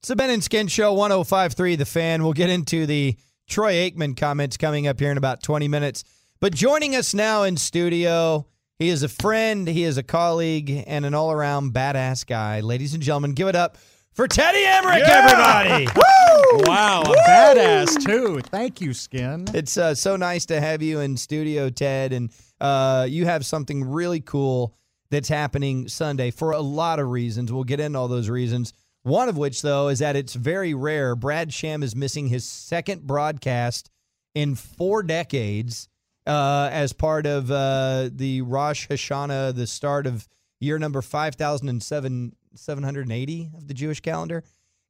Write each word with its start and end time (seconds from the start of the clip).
It's 0.00 0.08
the 0.08 0.14
Ben 0.14 0.30
and 0.30 0.44
Skin 0.44 0.68
Show 0.68 0.92
1053 0.92 1.74
The 1.74 1.84
Fan. 1.84 2.22
We'll 2.22 2.32
get 2.32 2.50
into 2.50 2.86
the 2.86 3.16
Troy 3.48 3.72
Aikman 3.74 4.16
comments 4.16 4.56
coming 4.56 4.86
up 4.86 5.00
here 5.00 5.10
in 5.10 5.18
about 5.18 5.42
20 5.42 5.66
minutes. 5.66 6.04
But 6.38 6.54
joining 6.54 6.94
us 6.94 7.14
now 7.14 7.42
in 7.42 7.56
studio, 7.56 8.46
he 8.78 8.90
is 8.90 9.02
a 9.02 9.08
friend, 9.08 9.66
he 9.66 9.82
is 9.82 9.98
a 9.98 10.04
colleague, 10.04 10.84
and 10.86 11.04
an 11.04 11.14
all 11.14 11.32
around 11.32 11.74
badass 11.74 12.24
guy. 12.24 12.60
Ladies 12.60 12.94
and 12.94 13.02
gentlemen, 13.02 13.32
give 13.32 13.48
it 13.48 13.56
up 13.56 13.76
for 14.12 14.28
Teddy 14.28 14.62
Emrich, 14.64 15.00
everybody. 15.00 15.86
Woo! 15.86 16.60
Wow, 16.62 17.02
a 17.02 17.16
badass 17.28 18.06
too. 18.06 18.40
Thank 18.52 18.80
you, 18.80 18.94
Skin. 18.94 19.46
It's 19.52 19.76
uh, 19.76 19.96
so 19.96 20.14
nice 20.14 20.46
to 20.46 20.60
have 20.60 20.80
you 20.80 21.00
in 21.00 21.16
studio, 21.16 21.70
Ted. 21.70 22.12
And 22.12 22.30
uh, 22.60 23.04
you 23.10 23.24
have 23.24 23.44
something 23.44 23.82
really 23.82 24.20
cool 24.20 24.76
that's 25.10 25.28
happening 25.28 25.88
Sunday 25.88 26.30
for 26.30 26.52
a 26.52 26.60
lot 26.60 27.00
of 27.00 27.08
reasons. 27.08 27.52
We'll 27.52 27.64
get 27.64 27.80
into 27.80 27.98
all 27.98 28.06
those 28.06 28.28
reasons. 28.28 28.72
One 29.08 29.30
of 29.30 29.38
which, 29.38 29.62
though, 29.62 29.88
is 29.88 30.00
that 30.00 30.16
it's 30.16 30.34
very 30.34 30.74
rare. 30.74 31.16
Brad 31.16 31.50
Sham 31.50 31.82
is 31.82 31.96
missing 31.96 32.28
his 32.28 32.44
second 32.44 33.06
broadcast 33.06 33.88
in 34.34 34.54
four 34.54 35.02
decades 35.02 35.88
uh, 36.26 36.68
as 36.70 36.92
part 36.92 37.24
of 37.24 37.50
uh, 37.50 38.10
the 38.12 38.42
Rosh 38.42 38.86
Hashanah, 38.86 39.54
the 39.54 39.66
start 39.66 40.06
of 40.06 40.28
year 40.60 40.78
number 40.78 41.00
5,007 41.00 42.36
780 42.54 43.50
of 43.56 43.66
the 43.66 43.72
Jewish 43.72 44.00
calendar. 44.00 44.44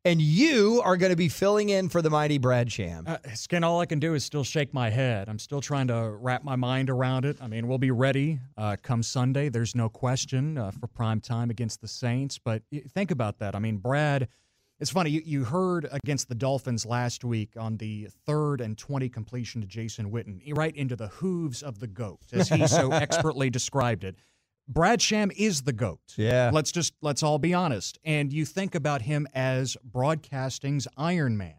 And 0.09 0.23
you 0.23 0.81
are 0.87 0.97
going 0.97 1.11
to 1.11 1.17
be 1.17 1.29
filling 1.29 1.69
in 1.69 1.91
for 1.91 2.01
the 2.01 2.09
mighty 2.09 2.39
Brad 2.39 2.73
Sham. 2.73 3.05
Uh, 3.07 3.19
Skin, 3.35 3.63
all 3.63 3.79
I 3.79 3.85
can 3.85 3.99
do 3.99 4.15
is 4.15 4.25
still 4.25 4.43
shake 4.43 4.73
my 4.73 4.89
head. 4.89 5.29
I'm 5.29 5.39
still 5.39 5.61
trying 5.61 5.89
to 5.89 6.17
wrap 6.19 6.43
my 6.43 6.57
mind 6.57 6.89
around 6.89 7.27
it. 7.27 7.37
I 7.43 7.47
mean, 7.47 7.69
we'll 7.69 7.77
be 7.77 7.91
ready 7.91 8.41
uh, 8.57 8.77
come 8.83 9.03
Sunday. 9.03 9.51
There's 9.51 9.75
no 9.75 9.91
question 9.91 10.57
uh, 10.57 10.71
for 10.71 10.87
prime 10.87 11.21
time 11.21 11.51
against 11.51 11.83
the 11.83 11.89
Saints. 11.89 12.39
But 12.39 12.63
think 12.95 13.11
about 13.11 13.39
that. 13.41 13.55
I 13.55 13.59
mean, 13.59 13.77
Brad, 13.77 14.29
it's 14.81 14.91
funny. 14.91 15.11
You, 15.11 15.21
you 15.27 15.45
heard 15.45 15.87
against 15.93 16.31
the 16.31 16.35
Dolphins 16.35 16.87
last 16.87 17.23
week 17.23 17.51
on 17.59 17.77
the 17.77 18.09
third 18.25 18.63
and 18.63 18.79
20 18.79 19.11
completion 19.11 19.61
to 19.61 19.67
Jason 19.67 20.11
Witten, 20.11 20.41
right 20.57 20.75
into 20.75 20.97
the 20.97 21.09
hooves 21.09 21.63
of 21.63 21.81
the 21.81 21.87
goat, 21.87 22.21
as 22.33 22.49
he 22.49 22.67
so 22.67 22.93
expertly 22.93 23.51
described 23.51 24.05
it. 24.05 24.17
Brad 24.69 25.01
Sham 25.01 25.31
is 25.37 25.63
the 25.63 25.73
goat. 25.73 26.01
Yeah. 26.17 26.51
Let's 26.53 26.71
just 26.71 26.93
let's 27.01 27.23
all 27.23 27.39
be 27.39 27.55
honest. 27.55 27.99
And 28.05 28.33
you 28.33 28.45
think 28.45 28.75
about 28.75 29.03
him 29.03 29.27
as 29.35 29.77
broadcasting's 29.83 30.87
Iron 30.97 31.37
Man 31.37 31.55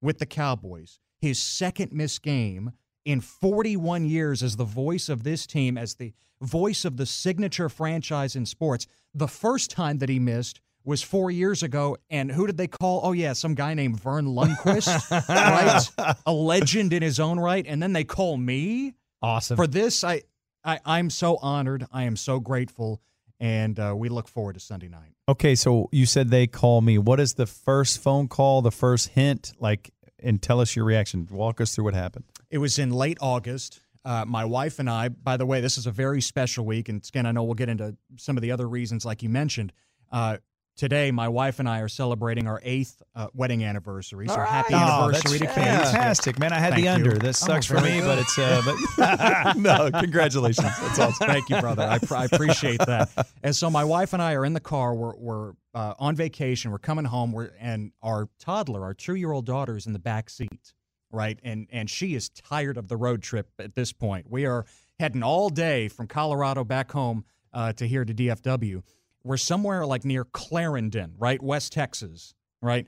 with 0.00 0.18
the 0.18 0.26
Cowboys. 0.26 0.98
His 1.20 1.38
second 1.38 1.92
missed 1.92 2.22
game 2.22 2.72
in 3.04 3.20
41 3.20 4.04
years 4.06 4.42
as 4.42 4.56
the 4.56 4.64
voice 4.64 5.08
of 5.08 5.22
this 5.24 5.46
team, 5.46 5.78
as 5.78 5.94
the 5.94 6.12
voice 6.40 6.84
of 6.84 6.96
the 6.96 7.06
signature 7.06 7.68
franchise 7.68 8.36
in 8.36 8.46
sports. 8.46 8.86
The 9.14 9.28
first 9.28 9.70
time 9.70 9.98
that 9.98 10.08
he 10.08 10.18
missed 10.18 10.60
was 10.84 11.02
four 11.02 11.30
years 11.30 11.62
ago. 11.62 11.96
And 12.10 12.30
who 12.30 12.46
did 12.46 12.56
they 12.56 12.66
call? 12.68 13.00
Oh, 13.02 13.12
yeah, 13.12 13.32
some 13.32 13.54
guy 13.54 13.74
named 13.74 14.00
Verne 14.00 14.26
Lundquist, 14.26 15.10
right? 15.28 16.14
A 16.26 16.32
legend 16.32 16.92
in 16.92 17.02
his 17.02 17.18
own 17.20 17.38
right. 17.40 17.64
And 17.66 17.82
then 17.82 17.92
they 17.92 18.04
call 18.04 18.36
me 18.36 18.94
Awesome. 19.20 19.56
for 19.56 19.66
this. 19.66 20.04
I, 20.04 20.22
I 20.64 20.80
I'm 20.84 21.10
so 21.10 21.36
honored. 21.36 21.86
I 21.92 22.04
am 22.04 22.16
so 22.16 22.40
grateful. 22.40 23.00
And 23.40 23.78
uh, 23.78 23.94
we 23.96 24.08
look 24.08 24.26
forward 24.26 24.54
to 24.54 24.60
Sunday 24.60 24.88
night. 24.88 25.12
Okay, 25.28 25.54
so 25.54 25.88
you 25.92 26.06
said 26.06 26.30
they 26.30 26.48
call 26.48 26.80
me. 26.80 26.98
What 26.98 27.20
is 27.20 27.34
the 27.34 27.46
first 27.46 28.02
phone 28.02 28.26
call, 28.26 28.62
the 28.62 28.72
first 28.72 29.10
hint? 29.10 29.52
Like, 29.60 29.92
and 30.20 30.42
tell 30.42 30.60
us 30.60 30.74
your 30.74 30.84
reaction. 30.84 31.28
Walk 31.30 31.60
us 31.60 31.74
through 31.74 31.84
what 31.84 31.94
happened. 31.94 32.24
It 32.50 32.58
was 32.58 32.80
in 32.80 32.90
late 32.90 33.18
August. 33.20 33.80
Uh, 34.04 34.24
my 34.26 34.44
wife 34.44 34.80
and 34.80 34.90
I, 34.90 35.08
by 35.08 35.36
the 35.36 35.46
way, 35.46 35.60
this 35.60 35.78
is 35.78 35.86
a 35.86 35.92
very 35.92 36.20
special 36.20 36.64
week. 36.64 36.88
And 36.88 37.06
again, 37.06 37.26
I 37.26 37.32
know 37.32 37.44
we'll 37.44 37.54
get 37.54 37.68
into 37.68 37.96
some 38.16 38.36
of 38.36 38.42
the 38.42 38.50
other 38.50 38.68
reasons, 38.68 39.04
like 39.04 39.22
you 39.22 39.28
mentioned. 39.28 39.72
Uh, 40.10 40.38
today, 40.78 41.10
my 41.10 41.28
wife 41.28 41.58
and 41.58 41.68
I 41.68 41.80
are 41.80 41.88
celebrating 41.88 42.46
our 42.46 42.58
eighth 42.64 43.02
uh, 43.14 43.26
wedding 43.34 43.62
anniversary. 43.64 44.26
So 44.28 44.40
happy 44.40 44.72
Oh, 44.72 44.78
anniversary 44.78 45.38
that's 45.40 45.54
to 45.54 45.60
Kate. 45.60 45.66
fantastic, 45.66 46.38
man. 46.38 46.54
I 46.54 46.58
had 46.58 46.72
Thank 46.72 46.76
the 46.84 46.88
you. 46.88 46.94
under. 46.94 47.18
That 47.18 47.28
Oh, 47.28 47.32
sucks 47.32 47.66
for 47.66 47.80
very 47.80 47.96
me, 47.96 48.00
but 48.00 48.18
it's 48.18 48.38
uh, 48.38 48.62
but 48.64 49.56
no. 49.58 49.90
Congratulations. 50.00 50.66
That's 50.80 50.98
awesome. 50.98 51.26
Thank 51.28 51.50
you, 51.50 51.60
brother. 51.60 51.82
I, 51.82 51.98
pr- 51.98 52.16
I 52.16 52.24
appreciate 52.24 52.78
that. 52.86 53.10
And 53.42 53.54
so 53.54 53.68
my 53.68 53.84
wife 53.84 54.14
and 54.14 54.22
I 54.22 54.32
are 54.32 54.46
in 54.46 54.54
the 54.54 54.60
car. 54.60 54.94
We're, 54.94 55.14
we're 55.16 55.52
uh, 55.74 55.94
on 55.98 56.16
vacation. 56.16 56.70
We're 56.70 56.78
coming 56.78 57.04
home. 57.04 57.32
We're 57.32 57.50
and 57.60 57.92
our 58.02 58.28
toddler, 58.38 58.82
our 58.84 58.94
two-year-old 58.94 59.44
daughter, 59.44 59.76
is 59.76 59.86
in 59.86 59.92
the 59.92 59.98
back 59.98 60.30
seat, 60.30 60.72
right? 61.10 61.38
And 61.42 61.66
and 61.70 61.90
she 61.90 62.14
is 62.14 62.28
tired 62.30 62.76
of 62.78 62.88
the 62.88 62.96
road 62.96 63.22
trip 63.22 63.50
at 63.58 63.74
this 63.74 63.92
point. 63.92 64.26
We 64.30 64.46
are 64.46 64.64
heading 64.98 65.22
all 65.22 65.48
day 65.50 65.88
from 65.88 66.06
Colorado 66.06 66.64
back 66.64 66.90
home 66.92 67.24
uh, 67.52 67.72
to 67.74 67.86
here 67.86 68.04
to 68.04 68.14
DFW. 68.14 68.82
We're 69.24 69.36
somewhere 69.36 69.84
like 69.86 70.04
near 70.04 70.24
Clarendon, 70.24 71.14
right, 71.18 71.42
West 71.42 71.72
Texas, 71.72 72.34
right? 72.62 72.86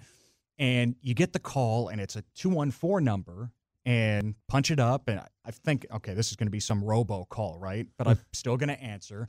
And 0.59 0.95
you 1.03 1.15
get 1.15 1.33
the 1.33 1.39
call, 1.39 1.89
and 1.89 2.01
it's 2.01 2.17
a 2.17 2.25
two 2.35 2.51
one 2.51 2.71
four 2.71 3.01
number, 3.01 3.51
and 3.85 4.35
punch 4.49 4.71
it 4.71 4.79
up, 4.79 5.09
and 5.09 5.21
I, 5.45 5.51
think, 5.51 5.87
okay, 5.93 6.15
this 6.15 6.31
is 6.31 6.37
going 6.37 6.47
to 6.47 6.51
be 6.53 6.61
some 6.61 6.85
robo 6.85 7.25
call, 7.25 7.59
right? 7.59 7.87
But 7.97 8.07
I'm 8.09 8.19
still 8.33 8.57
going 8.57 8.69
to 8.69 8.81
answer. 8.83 9.29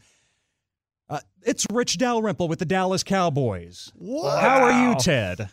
Uh, 1.09 1.19
it's 1.44 1.66
Rich 1.72 1.97
Dalrymple 1.97 2.47
with 2.47 2.59
the 2.59 2.66
Dallas 2.66 3.03
Cowboys. 3.03 3.91
How 4.00 4.63
are 4.63 4.90
you, 4.90 4.95
Ted? 4.95 5.50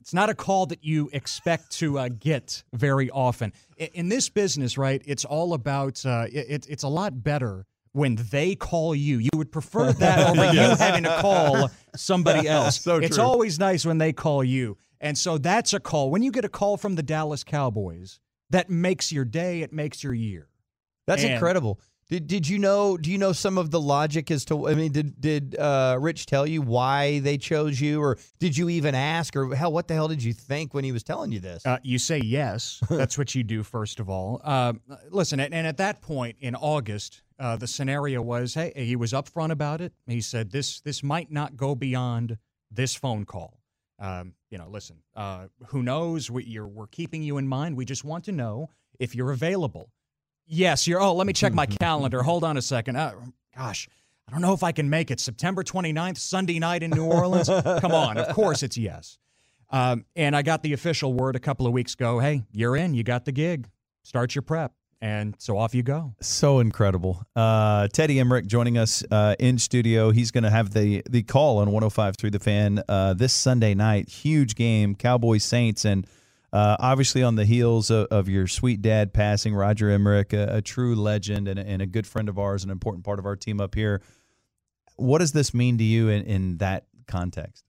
It's 0.00 0.14
not 0.14 0.30
a 0.30 0.34
call 0.34 0.66
that 0.66 0.82
you 0.82 1.10
expect 1.12 1.72
to 1.78 1.98
uh, 1.98 2.08
get 2.08 2.64
very 2.72 3.10
often. 3.10 3.52
I- 3.80 3.90
In 3.94 4.08
this 4.08 4.28
business, 4.28 4.78
right, 4.78 5.02
it's 5.04 5.24
all 5.24 5.52
about, 5.54 6.04
uh, 6.06 6.26
it, 6.32 6.66
it's 6.68 6.82
a 6.84 6.88
lot 6.88 7.22
better 7.22 7.66
when 7.92 8.16
they 8.30 8.54
call 8.54 8.94
you. 8.94 9.18
You 9.18 9.30
would 9.34 9.50
prefer 9.52 9.92
that 9.94 10.28
over 10.30 10.52
you 10.52 10.60
having 10.60 11.04
to 11.04 11.16
call 11.20 11.70
somebody 11.96 12.48
else. 12.56 12.80
So 12.80 12.96
it's 12.96 13.16
true. 13.16 13.24
always 13.24 13.58
nice 13.58 13.84
when 13.84 13.98
they 13.98 14.12
call 14.12 14.44
you. 14.44 14.76
And 15.00 15.16
so 15.16 15.38
that's 15.38 15.72
a 15.72 15.80
call. 15.80 16.10
When 16.10 16.22
you 16.22 16.30
get 16.30 16.44
a 16.44 16.48
call 16.48 16.76
from 16.76 16.94
the 16.94 17.02
Dallas 17.02 17.42
Cowboys, 17.42 18.20
that 18.50 18.68
makes 18.68 19.10
your 19.12 19.24
day, 19.24 19.62
it 19.62 19.72
makes 19.72 20.02
your 20.04 20.12
year. 20.14 20.48
That's 21.06 21.22
And- 21.22 21.32
incredible. 21.32 21.80
Did, 22.08 22.26
did 22.26 22.48
you 22.48 22.58
know? 22.58 22.96
Do 22.96 23.08
you 23.08 23.18
know 23.18 23.32
some 23.32 23.56
of 23.56 23.70
the 23.70 23.80
logic 23.80 24.32
as 24.32 24.44
to? 24.46 24.66
I 24.68 24.74
mean, 24.74 24.90
did 24.90 25.20
did 25.20 25.56
uh, 25.56 25.96
Rich 26.00 26.26
tell 26.26 26.44
you 26.44 26.60
why 26.60 27.20
they 27.20 27.38
chose 27.38 27.80
you, 27.80 28.02
or 28.02 28.18
did 28.40 28.56
you 28.56 28.68
even 28.68 28.96
ask, 28.96 29.36
or 29.36 29.54
hell, 29.54 29.70
what 29.72 29.86
the 29.86 29.94
hell 29.94 30.08
did 30.08 30.20
you 30.20 30.32
think 30.32 30.74
when 30.74 30.82
he 30.82 30.90
was 30.90 31.04
telling 31.04 31.30
you 31.30 31.38
this? 31.38 31.64
Uh, 31.64 31.78
you 31.84 31.98
say 32.00 32.18
yes. 32.18 32.82
That's 32.90 33.16
what 33.16 33.36
you 33.36 33.44
do, 33.44 33.62
first 33.62 34.00
of 34.00 34.10
all. 34.10 34.40
Uh, 34.42 34.72
listen, 35.10 35.38
and 35.38 35.54
at 35.54 35.76
that 35.76 36.02
point 36.02 36.34
in 36.40 36.56
August, 36.56 37.22
uh, 37.40 37.56
the 37.56 37.66
scenario 37.66 38.20
was 38.20 38.54
hey, 38.54 38.72
he 38.76 38.94
was 38.94 39.12
upfront 39.12 39.50
about 39.50 39.80
it. 39.80 39.92
He 40.06 40.20
said, 40.20 40.50
this, 40.50 40.80
this 40.80 41.02
might 41.02 41.32
not 41.32 41.56
go 41.56 41.74
beyond 41.74 42.36
this 42.70 42.94
phone 42.94 43.24
call. 43.24 43.58
Um, 43.98 44.34
you 44.50 44.58
know, 44.58 44.68
listen, 44.68 44.98
uh, 45.16 45.46
who 45.68 45.82
knows? 45.82 46.30
We, 46.30 46.44
you're, 46.44 46.66
we're 46.66 46.86
keeping 46.86 47.22
you 47.22 47.38
in 47.38 47.48
mind. 47.48 47.76
We 47.76 47.84
just 47.84 48.04
want 48.04 48.24
to 48.24 48.32
know 48.32 48.70
if 48.98 49.14
you're 49.14 49.32
available. 49.32 49.90
Yes, 50.46 50.86
you're. 50.86 51.00
Oh, 51.00 51.14
let 51.14 51.26
me 51.26 51.32
check 51.32 51.52
my 51.52 51.66
calendar. 51.80 52.22
Hold 52.22 52.44
on 52.44 52.56
a 52.56 52.62
second. 52.62 52.96
Uh, 52.96 53.12
gosh, 53.56 53.88
I 54.26 54.32
don't 54.32 54.40
know 54.42 54.52
if 54.52 54.62
I 54.62 54.72
can 54.72 54.90
make 54.90 55.10
it. 55.10 55.20
September 55.20 55.62
29th, 55.62 56.18
Sunday 56.18 56.58
night 56.58 56.82
in 56.82 56.90
New 56.90 57.04
Orleans. 57.04 57.48
Come 57.48 57.92
on. 57.92 58.18
Of 58.18 58.34
course 58.34 58.62
it's 58.62 58.76
yes. 58.76 59.18
Um, 59.70 60.04
and 60.16 60.34
I 60.34 60.42
got 60.42 60.62
the 60.62 60.72
official 60.72 61.12
word 61.12 61.36
a 61.36 61.40
couple 61.40 61.66
of 61.66 61.72
weeks 61.72 61.94
ago. 61.94 62.18
Hey, 62.18 62.42
you're 62.52 62.76
in. 62.76 62.94
You 62.94 63.04
got 63.04 63.24
the 63.24 63.32
gig. 63.32 63.68
Start 64.02 64.34
your 64.34 64.42
prep. 64.42 64.72
And 65.02 65.34
so 65.38 65.56
off 65.56 65.74
you 65.74 65.82
go. 65.82 66.14
So 66.20 66.58
incredible. 66.58 67.24
Uh, 67.34 67.88
Teddy 67.88 68.16
Emrich 68.16 68.46
joining 68.46 68.76
us 68.76 69.02
uh, 69.10 69.34
in 69.38 69.58
studio. 69.58 70.10
He's 70.10 70.30
going 70.30 70.44
to 70.44 70.50
have 70.50 70.74
the 70.74 71.02
the 71.08 71.22
call 71.22 71.58
on 71.58 71.68
105 71.68 72.16
through 72.16 72.30
the 72.30 72.38
fan 72.38 72.82
uh, 72.86 73.14
this 73.14 73.32
Sunday 73.32 73.74
night. 73.74 74.10
Huge 74.10 74.54
game, 74.54 74.94
Cowboys 74.94 75.42
Saints, 75.42 75.86
and 75.86 76.06
uh, 76.52 76.76
obviously 76.78 77.22
on 77.22 77.36
the 77.36 77.46
heels 77.46 77.90
of, 77.90 78.08
of 78.10 78.28
your 78.28 78.46
sweet 78.46 78.82
dad 78.82 79.14
passing, 79.14 79.54
Roger 79.54 79.86
Emrich, 79.86 80.34
a, 80.34 80.56
a 80.56 80.62
true 80.62 80.94
legend 80.94 81.48
and 81.48 81.58
a, 81.58 81.66
and 81.66 81.80
a 81.80 81.86
good 81.86 82.06
friend 82.06 82.28
of 82.28 82.38
ours, 82.38 82.64
an 82.64 82.70
important 82.70 83.04
part 83.04 83.18
of 83.18 83.26
our 83.26 83.36
team 83.36 83.60
up 83.60 83.74
here. 83.74 84.02
What 84.96 85.20
does 85.20 85.32
this 85.32 85.54
mean 85.54 85.78
to 85.78 85.84
you 85.84 86.08
in, 86.08 86.24
in 86.24 86.58
that 86.58 86.84
context? 87.06 87.64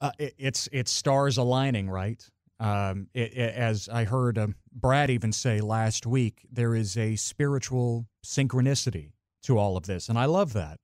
Uh, 0.00 0.12
it, 0.18 0.34
it's 0.38 0.68
it's 0.72 0.90
stars 0.90 1.38
aligning, 1.38 1.90
right? 1.90 2.24
Um, 2.60 3.08
it, 3.14 3.32
it- 3.36 3.54
as 3.54 3.88
I 3.88 4.04
heard 4.04 4.36
um, 4.38 4.54
Brad 4.72 5.10
even 5.10 5.32
say 5.32 5.60
last 5.60 6.06
week, 6.06 6.46
there 6.50 6.74
is 6.74 6.96
a 6.96 7.16
spiritual 7.16 8.06
synchronicity 8.24 9.12
to 9.42 9.58
all 9.58 9.76
of 9.76 9.86
this, 9.86 10.08
and 10.08 10.18
I 10.18 10.24
love 10.26 10.52
that. 10.54 10.78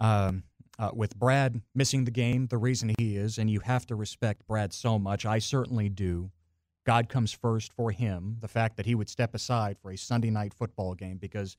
Um, 0.00 0.44
uh, 0.78 0.90
with 0.94 1.18
Brad 1.18 1.60
missing 1.74 2.04
the 2.04 2.10
game, 2.12 2.46
the 2.46 2.56
reason 2.56 2.92
he 2.98 3.16
is, 3.16 3.36
and 3.36 3.50
you 3.50 3.58
have 3.60 3.84
to 3.86 3.96
respect 3.96 4.46
Brad 4.46 4.72
so 4.72 4.96
much. 4.98 5.26
I 5.26 5.40
certainly 5.40 5.88
do. 5.88 6.30
God 6.86 7.08
comes 7.08 7.32
first 7.32 7.72
for 7.72 7.90
him. 7.90 8.36
The 8.40 8.46
fact 8.48 8.76
that 8.76 8.86
he 8.86 8.94
would 8.94 9.08
step 9.10 9.34
aside 9.34 9.76
for 9.82 9.90
a 9.90 9.98
Sunday 9.98 10.30
night 10.30 10.54
football 10.54 10.94
game 10.94 11.16
because 11.18 11.56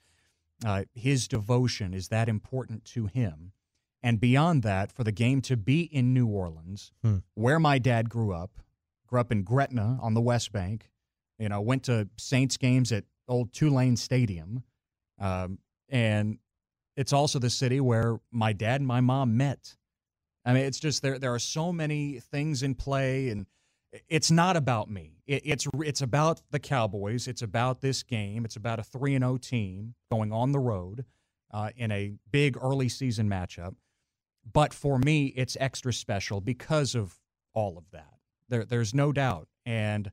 uh, 0.65 0.85
his 0.93 1.27
devotion 1.27 1.93
is 1.93 2.07
that 2.07 2.29
important 2.29 2.85
to 2.85 3.07
him. 3.07 3.51
And 4.01 4.21
beyond 4.21 4.63
that, 4.63 4.89
for 4.93 5.03
the 5.03 5.11
game 5.11 5.41
to 5.43 5.57
be 5.57 5.81
in 5.81 6.13
New 6.13 6.27
Orleans, 6.27 6.93
Hmm. 7.03 7.17
where 7.33 7.59
my 7.59 7.77
dad 7.77 8.09
grew 8.09 8.33
up, 8.33 8.61
grew 9.09 9.19
up 9.19 9.31
in 9.31 9.43
Gretna 9.43 9.97
on 10.01 10.13
the 10.13 10.21
West 10.21 10.51
Bank, 10.51 10.89
you 11.39 11.49
know, 11.49 11.61
went 11.61 11.83
to 11.83 12.07
Saints 12.17 12.57
games 12.57 12.91
at 12.91 13.05
old 13.27 13.51
Tulane 13.51 13.97
Stadium. 13.97 14.63
Um, 15.19 15.57
and 15.89 16.37
it's 16.95 17.11
also 17.11 17.39
the 17.39 17.49
city 17.49 17.79
where 17.79 18.19
my 18.31 18.53
dad 18.53 18.81
and 18.81 18.87
my 18.87 19.01
mom 19.01 19.35
met. 19.35 19.75
I 20.45 20.53
mean, 20.53 20.63
it's 20.63 20.79
just 20.79 21.01
there. 21.01 21.17
There 21.17 21.33
are 21.33 21.39
so 21.39 21.73
many 21.73 22.19
things 22.19 22.63
in 22.63 22.75
play, 22.75 23.29
and 23.29 23.45
it's 24.07 24.31
not 24.31 24.55
about 24.55 24.89
me. 24.89 25.23
It, 25.25 25.41
it's 25.45 25.67
it's 25.79 26.01
about 26.01 26.41
the 26.51 26.59
Cowboys. 26.59 27.27
It's 27.27 27.41
about 27.41 27.81
this 27.81 28.03
game. 28.03 28.45
It's 28.45 28.55
about 28.55 28.79
a 28.79 28.83
three 28.83 29.15
and 29.15 29.23
zero 29.23 29.37
team 29.37 29.95
going 30.11 30.31
on 30.31 30.51
the 30.51 30.59
road 30.59 31.05
uh, 31.51 31.71
in 31.75 31.91
a 31.91 32.13
big 32.31 32.57
early 32.61 32.89
season 32.89 33.29
matchup. 33.29 33.75
But 34.51 34.73
for 34.73 34.97
me, 34.97 35.27
it's 35.35 35.57
extra 35.59 35.93
special 35.93 36.41
because 36.41 36.95
of 36.95 37.15
all 37.53 37.77
of 37.77 37.85
that. 37.91 38.18
There, 38.49 38.65
there's 38.65 38.93
no 38.93 39.11
doubt, 39.11 39.47
and 39.65 40.11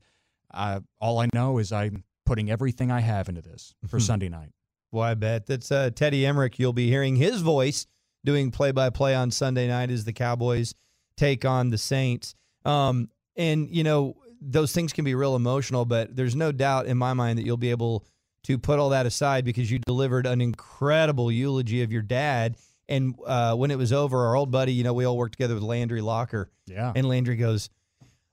uh, 0.53 0.81
all 1.01 1.19
I 1.19 1.29
know 1.35 1.59
is 1.59 1.73
I'm 1.73 2.05
putting 2.25 2.51
everything 2.51 2.91
I 2.91 3.01
have 3.01 3.29
into 3.29 3.43
this 3.43 3.75
for 3.89 3.99
Sunday 4.01 4.29
night. 4.29 4.51
Well, 4.93 5.05
I 5.05 5.15
bet 5.15 5.47
that's 5.47 5.71
uh, 5.73 5.91
Teddy 5.95 6.23
Emrich. 6.23 6.59
You'll 6.59 6.73
be 6.73 6.89
hearing 6.89 7.17
his 7.17 7.41
voice 7.41 7.87
doing 8.25 8.51
play-by-play 8.51 9.15
on 9.15 9.31
Sunday 9.31 9.69
night 9.69 9.91
as 9.91 10.05
the 10.05 10.13
Cowboys 10.13 10.75
take 11.17 11.45
on 11.45 11.71
the 11.71 11.79
Saints. 11.79 12.35
Um, 12.65 13.09
and 13.37 13.69
you 13.71 13.85
know 13.85 14.17
those 14.41 14.73
things 14.73 14.93
can 14.93 15.05
be 15.05 15.15
real 15.15 15.37
emotional, 15.37 15.85
but 15.85 16.15
there's 16.15 16.37
no 16.37 16.53
doubt 16.53 16.87
in 16.87 16.97
my 16.99 17.13
mind 17.15 17.39
that 17.39 17.45
you'll 17.47 17.57
be 17.57 17.71
able 17.71 18.05
to 18.45 18.59
put 18.59 18.79
all 18.79 18.91
that 18.91 19.07
aside 19.07 19.45
because 19.45 19.71
you 19.71 19.79
delivered 19.79 20.27
an 20.27 20.41
incredible 20.41 21.31
eulogy 21.33 21.83
of 21.83 21.91
your 21.93 22.03
dad. 22.03 22.57
And 22.89 23.15
uh, 23.27 23.55
when 23.57 23.71
it 23.73 23.79
was 23.79 23.93
over, 23.93 24.27
our 24.27 24.37
old 24.37 24.51
buddy, 24.53 24.73
you 24.73 24.85
know, 24.85 24.93
we 24.95 25.05
all 25.05 25.17
worked 25.17 25.33
together 25.33 25.55
with 25.55 25.65
Landry 25.65 26.01
Locker, 26.01 26.49
Yeah. 26.67 26.93
and 26.95 27.09
Landry 27.09 27.37
goes, 27.37 27.69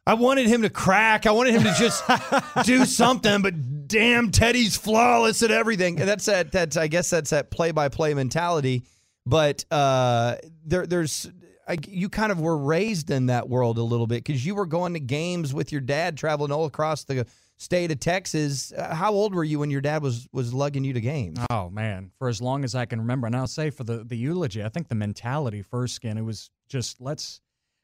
I 0.05 0.15
wanted 0.15 0.47
him 0.47 0.63
to 0.63 0.69
crack. 0.69 1.25
I 1.25 1.31
wanted 1.31 1.53
him 1.53 1.63
to 1.63 1.73
just 1.77 2.03
do 2.65 2.85
something, 2.85 3.41
but 3.41 3.87
damn, 3.87 4.31
Teddy's 4.31 4.75
flawless 4.75 5.41
at 5.43 5.51
everything. 5.51 5.99
And 5.99 6.09
that's 6.09 6.25
that. 6.25 6.51
That's 6.51 6.75
I 6.75 6.87
guess 6.87 7.09
that's 7.09 7.29
that 7.29 7.51
play-by-play 7.51 8.13
mentality. 8.13 8.83
But 9.25 9.63
uh, 9.71 10.35
there, 10.65 10.85
there's 10.85 11.31
I, 11.67 11.77
you 11.87 12.09
kind 12.09 12.31
of 12.31 12.41
were 12.41 12.57
raised 12.57 13.09
in 13.09 13.27
that 13.27 13.47
world 13.47 13.77
a 13.77 13.83
little 13.83 14.07
bit 14.07 14.23
because 14.25 14.45
you 14.45 14.55
were 14.55 14.65
going 14.65 14.93
to 14.93 14.99
games 14.99 15.53
with 15.53 15.71
your 15.71 15.81
dad, 15.81 16.17
traveling 16.17 16.51
all 16.51 16.65
across 16.65 17.05
the 17.05 17.25
state 17.57 17.91
of 17.91 17.99
Texas. 18.01 18.73
Uh, 18.73 18.93
how 18.93 19.13
old 19.13 19.33
were 19.33 19.43
you 19.45 19.59
when 19.59 19.71
your 19.71 19.79
dad 19.79 20.01
was 20.01 20.27
was 20.33 20.53
lugging 20.53 20.83
you 20.83 20.91
to 20.93 21.01
games? 21.01 21.39
Oh 21.49 21.69
man, 21.69 22.11
for 22.19 22.27
as 22.27 22.41
long 22.41 22.65
as 22.65 22.75
I 22.75 22.85
can 22.85 22.99
remember. 22.99 23.27
And 23.27 23.35
I'll 23.35 23.47
say 23.47 23.69
for 23.69 23.85
the 23.85 24.03
the 24.03 24.17
eulogy, 24.17 24.61
I 24.63 24.69
think 24.69 24.89
the 24.89 24.95
mentality 24.95 25.61
first 25.61 25.95
skin, 25.95 26.17
it 26.17 26.23
was 26.23 26.49
just 26.67 26.99
let's 26.99 27.39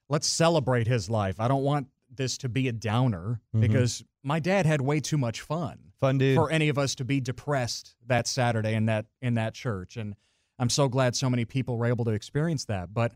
let's 0.10 0.28
celebrate 0.28 0.88
his 0.88 1.10
life. 1.10 1.40
I 1.40 1.48
don't 1.48 1.64
want 1.64 1.88
this 2.20 2.38
to 2.38 2.50
be 2.50 2.68
a 2.68 2.72
downer 2.72 3.42
mm-hmm. 3.56 3.62
because 3.62 4.04
my 4.22 4.40
dad 4.40 4.68
had 4.68 4.82
way 4.82 5.00
too 5.00 5.18
much 5.18 5.42
fun 5.42 5.80
Fun 6.00 6.20
dude. 6.20 6.36
for 6.36 6.52
any 6.52 6.70
of 6.70 6.78
us 6.78 6.94
to 6.96 7.06
be 7.06 7.20
depressed 7.20 7.96
that 8.06 8.28
Saturday 8.28 8.76
in 8.76 8.86
that 8.86 9.08
in 9.22 9.34
that 9.34 9.56
church. 9.56 9.98
And 9.98 10.16
I'm 10.60 10.70
so 10.70 10.88
glad 10.88 11.16
so 11.16 11.30
many 11.30 11.46
people 11.46 11.78
were 11.78 11.88
able 11.88 12.06
to 12.06 12.12
experience 12.12 12.66
that. 12.66 12.94
But 12.94 13.14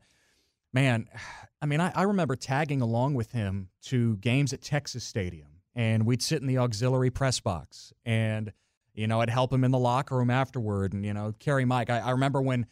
man, 0.74 1.08
I 1.62 1.66
mean, 1.66 1.80
I, 1.80 1.92
I 1.96 2.04
remember 2.04 2.36
tagging 2.36 2.82
along 2.82 3.14
with 3.14 3.32
him 3.32 3.70
to 3.84 4.18
games 4.18 4.52
at 4.52 4.62
Texas 4.62 5.06
Stadium, 5.06 5.62
and 5.76 6.06
we'd 6.06 6.22
sit 6.22 6.42
in 6.42 6.48
the 6.48 6.58
auxiliary 6.58 7.10
press 7.10 7.40
box, 7.40 7.94
and 8.06 8.52
you 8.94 9.08
know, 9.08 9.22
I'd 9.22 9.30
help 9.30 9.54
him 9.54 9.64
in 9.64 9.72
the 9.72 9.80
locker 9.80 10.18
room 10.18 10.30
afterward, 10.30 10.94
and 10.94 11.06
you 11.06 11.14
know, 11.14 11.34
carry 11.40 11.66
mic. 11.66 11.90
I, 11.90 12.00
I 12.00 12.12
remember 12.12 12.42
when 12.42 12.66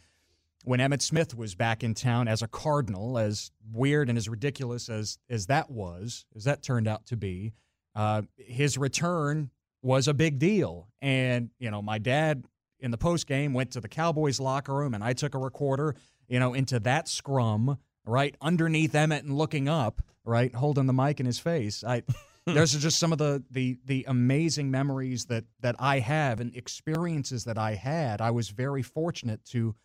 when 0.64 0.80
Emmitt 0.80 1.02
Smith 1.02 1.36
was 1.36 1.54
back 1.54 1.82
in 1.82 1.94
town 1.94 2.28
as 2.28 2.42
a 2.42 2.48
Cardinal, 2.48 3.18
as 3.18 3.50
weird 3.72 4.08
and 4.08 4.16
as 4.16 4.28
ridiculous 4.28 4.88
as 4.88 5.18
as 5.28 5.46
that 5.46 5.70
was, 5.70 6.24
as 6.36 6.44
that 6.44 6.62
turned 6.62 6.88
out 6.88 7.06
to 7.06 7.16
be, 7.16 7.52
uh, 7.94 8.22
his 8.36 8.78
return 8.78 9.50
was 9.82 10.08
a 10.08 10.14
big 10.14 10.38
deal. 10.38 10.88
And 11.00 11.50
you 11.58 11.70
know, 11.70 11.82
my 11.82 11.98
dad 11.98 12.44
in 12.78 12.90
the 12.90 12.98
post 12.98 13.26
game 13.26 13.52
went 13.52 13.72
to 13.72 13.80
the 13.80 13.88
Cowboys 13.88 14.40
locker 14.40 14.74
room, 14.74 14.94
and 14.94 15.02
I 15.02 15.12
took 15.12 15.34
a 15.34 15.38
recorder, 15.38 15.96
you 16.28 16.38
know, 16.38 16.54
into 16.54 16.80
that 16.80 17.08
scrum 17.08 17.78
right 18.04 18.36
underneath 18.40 18.92
Emmitt 18.92 19.20
and 19.20 19.36
looking 19.36 19.68
up, 19.68 20.02
right, 20.24 20.54
holding 20.54 20.86
the 20.86 20.92
mic 20.92 21.20
in 21.20 21.26
his 21.26 21.38
face. 21.38 21.84
I. 21.84 22.02
Those 22.44 22.74
are 22.74 22.80
just 22.80 22.98
some 22.98 23.12
of 23.12 23.18
the, 23.18 23.44
the 23.52 23.78
the 23.84 24.04
amazing 24.08 24.68
memories 24.68 25.26
that 25.26 25.44
that 25.60 25.76
I 25.78 26.00
have 26.00 26.40
and 26.40 26.52
experiences 26.56 27.44
that 27.44 27.56
I 27.56 27.74
had. 27.76 28.20
I 28.20 28.32
was 28.32 28.48
very 28.48 28.82
fortunate 28.82 29.44
to 29.50 29.76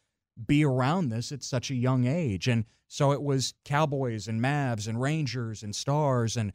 be 0.45 0.63
around 0.63 1.09
this 1.09 1.31
at 1.31 1.43
such 1.43 1.71
a 1.71 1.75
young 1.75 2.05
age. 2.05 2.47
And 2.47 2.65
so 2.87 3.11
it 3.11 3.21
was 3.21 3.53
Cowboys 3.65 4.27
and 4.27 4.41
Mavs 4.41 4.87
and 4.87 5.01
Rangers 5.01 5.63
and 5.63 5.75
Stars 5.75 6.37
and 6.37 6.53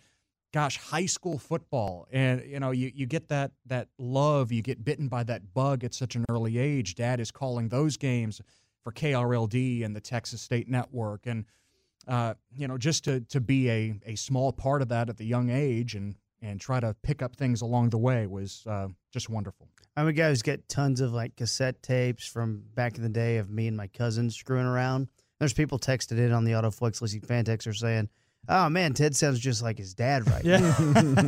gosh, 0.53 0.79
high 0.79 1.07
school 1.07 1.39
football. 1.39 2.07
And 2.13 2.43
you 2.47 2.61
know, 2.61 2.71
you, 2.71 2.93
you 2.95 3.07
get 3.07 3.29
that 3.29 3.53
that 3.67 3.89
love, 3.99 4.53
you 4.53 4.63
get 4.63 4.85
bitten 4.85 5.09
by 5.09 5.25
that 5.25 5.55
bug 5.55 5.85
at 5.85 5.95
such 5.95 6.15
an 6.15 6.25
early 6.29 6.59
age. 6.59 6.95
Dad 6.95 7.21
is 7.21 7.31
calling 7.31 7.69
those 7.69 7.97
games 7.97 8.41
for 8.83 8.93
KRLD 8.93 9.85
and 9.85 9.97
the 9.97 10.01
Texas 10.01 10.43
State 10.43 10.69
Network. 10.69 11.27
And 11.27 11.47
uh, 12.07 12.35
you 12.55 12.69
know, 12.69 12.79
just 12.79 13.05
to 13.05 13.21
to 13.21 13.41
be 13.41 13.71
a, 13.71 13.95
a 14.07 14.15
small 14.17 14.53
part 14.53 14.83
of 14.83 14.89
that 14.89 15.09
at 15.09 15.17
the 15.17 15.27
young 15.27 15.51
age 15.51 15.95
and 15.95 16.17
and 16.41 16.61
try 16.61 16.81
to 16.81 16.95
pick 17.03 17.23
up 17.23 17.37
things 17.37 17.63
along 17.63 17.91
the 17.91 17.99
way 17.99 18.27
was 18.27 18.65
uh, 18.67 18.89
just 19.13 19.31
wonderful. 19.31 19.69
I'm 19.97 20.07
a 20.09 20.13
guy 20.13 20.29
who's 20.29 20.43
got 20.43 20.61
tons 20.69 21.01
of 21.01 21.13
like 21.13 21.37
cassette 21.37 21.83
tapes 21.83 22.27
from 22.27 22.63
back 22.75 22.97
in 22.97 23.03
the 23.03 23.09
day 23.09 23.37
of 23.37 23.51
me 23.51 23.67
and 23.69 23.77
my 23.77 23.87
cousins 23.89 24.35
screwing 24.37 24.67
around. 24.67 25.09
There's 25.39 25.53
people 25.53 25.79
texted 25.79 26.19
in 26.19 26.33
on 26.33 26.45
the 26.45 26.53
Autoflex 26.53 27.01
Leasing 27.03 27.21
fan 27.21 27.45
texter 27.45 27.75
saying, 27.77 28.09
"Oh 28.49 28.69
man, 28.69 28.95
Ted 28.95 29.15
sounds 29.17 29.39
just 29.39 29.61
like 29.63 29.77
his 29.79 29.93
dad 29.95 30.29
right 30.31 30.45
now." 30.45 30.75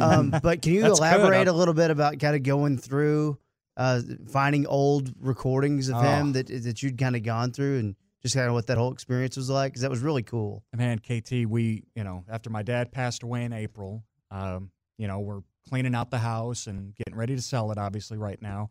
um, 0.01 0.35
but 0.43 0.63
can 0.63 0.73
you 0.73 0.83
That's 0.83 0.99
elaborate 0.99 1.49
a 1.49 1.53
little 1.53 1.75
bit 1.75 1.91
about 1.91 2.19
kind 2.21 2.37
of 2.37 2.43
going 2.43 2.79
through, 2.79 3.39
uh, 3.77 4.01
finding 4.29 4.67
old 4.67 5.13
recordings 5.21 5.89
of 5.89 5.97
Oh. 5.97 6.01
him 6.01 6.33
that 6.33 6.47
that 6.47 6.83
you'd 6.83 6.97
kind 6.97 7.17
of 7.17 7.23
gone 7.23 7.51
through, 7.53 7.81
and 7.81 7.97
just 8.23 8.35
kind 8.35 8.47
of 8.49 8.55
what 8.55 8.69
that 8.69 8.79
whole 8.79 8.93
experience 8.93 9.37
was 9.37 9.51
like? 9.51 9.73
Because 9.73 9.83
that 9.83 9.91
was 9.91 10.01
really 10.01 10.23
cool. 10.23 10.65
man, 10.75 10.99
KT, 11.01 11.45
we, 11.47 11.83
you 11.95 12.05
know, 12.05 12.25
after 12.31 12.49
my 12.49 12.63
dad 12.63 12.91
passed 12.93 13.23
away 13.23 13.45
in 13.45 13.53
April, 13.53 14.03
um, 14.31 14.71
you 14.97 15.07
know, 15.09 15.19
we're 15.19 15.41
cleaning 15.69 15.95
out 15.95 16.11
the 16.11 16.19
house 16.19 16.67
and 16.67 16.95
getting 16.95 17.17
ready 17.17 17.35
to 17.35 17.43
sell 17.43 17.71
it, 17.73 17.79
obviously, 17.79 18.19
right 18.19 18.41
now. 18.41 18.71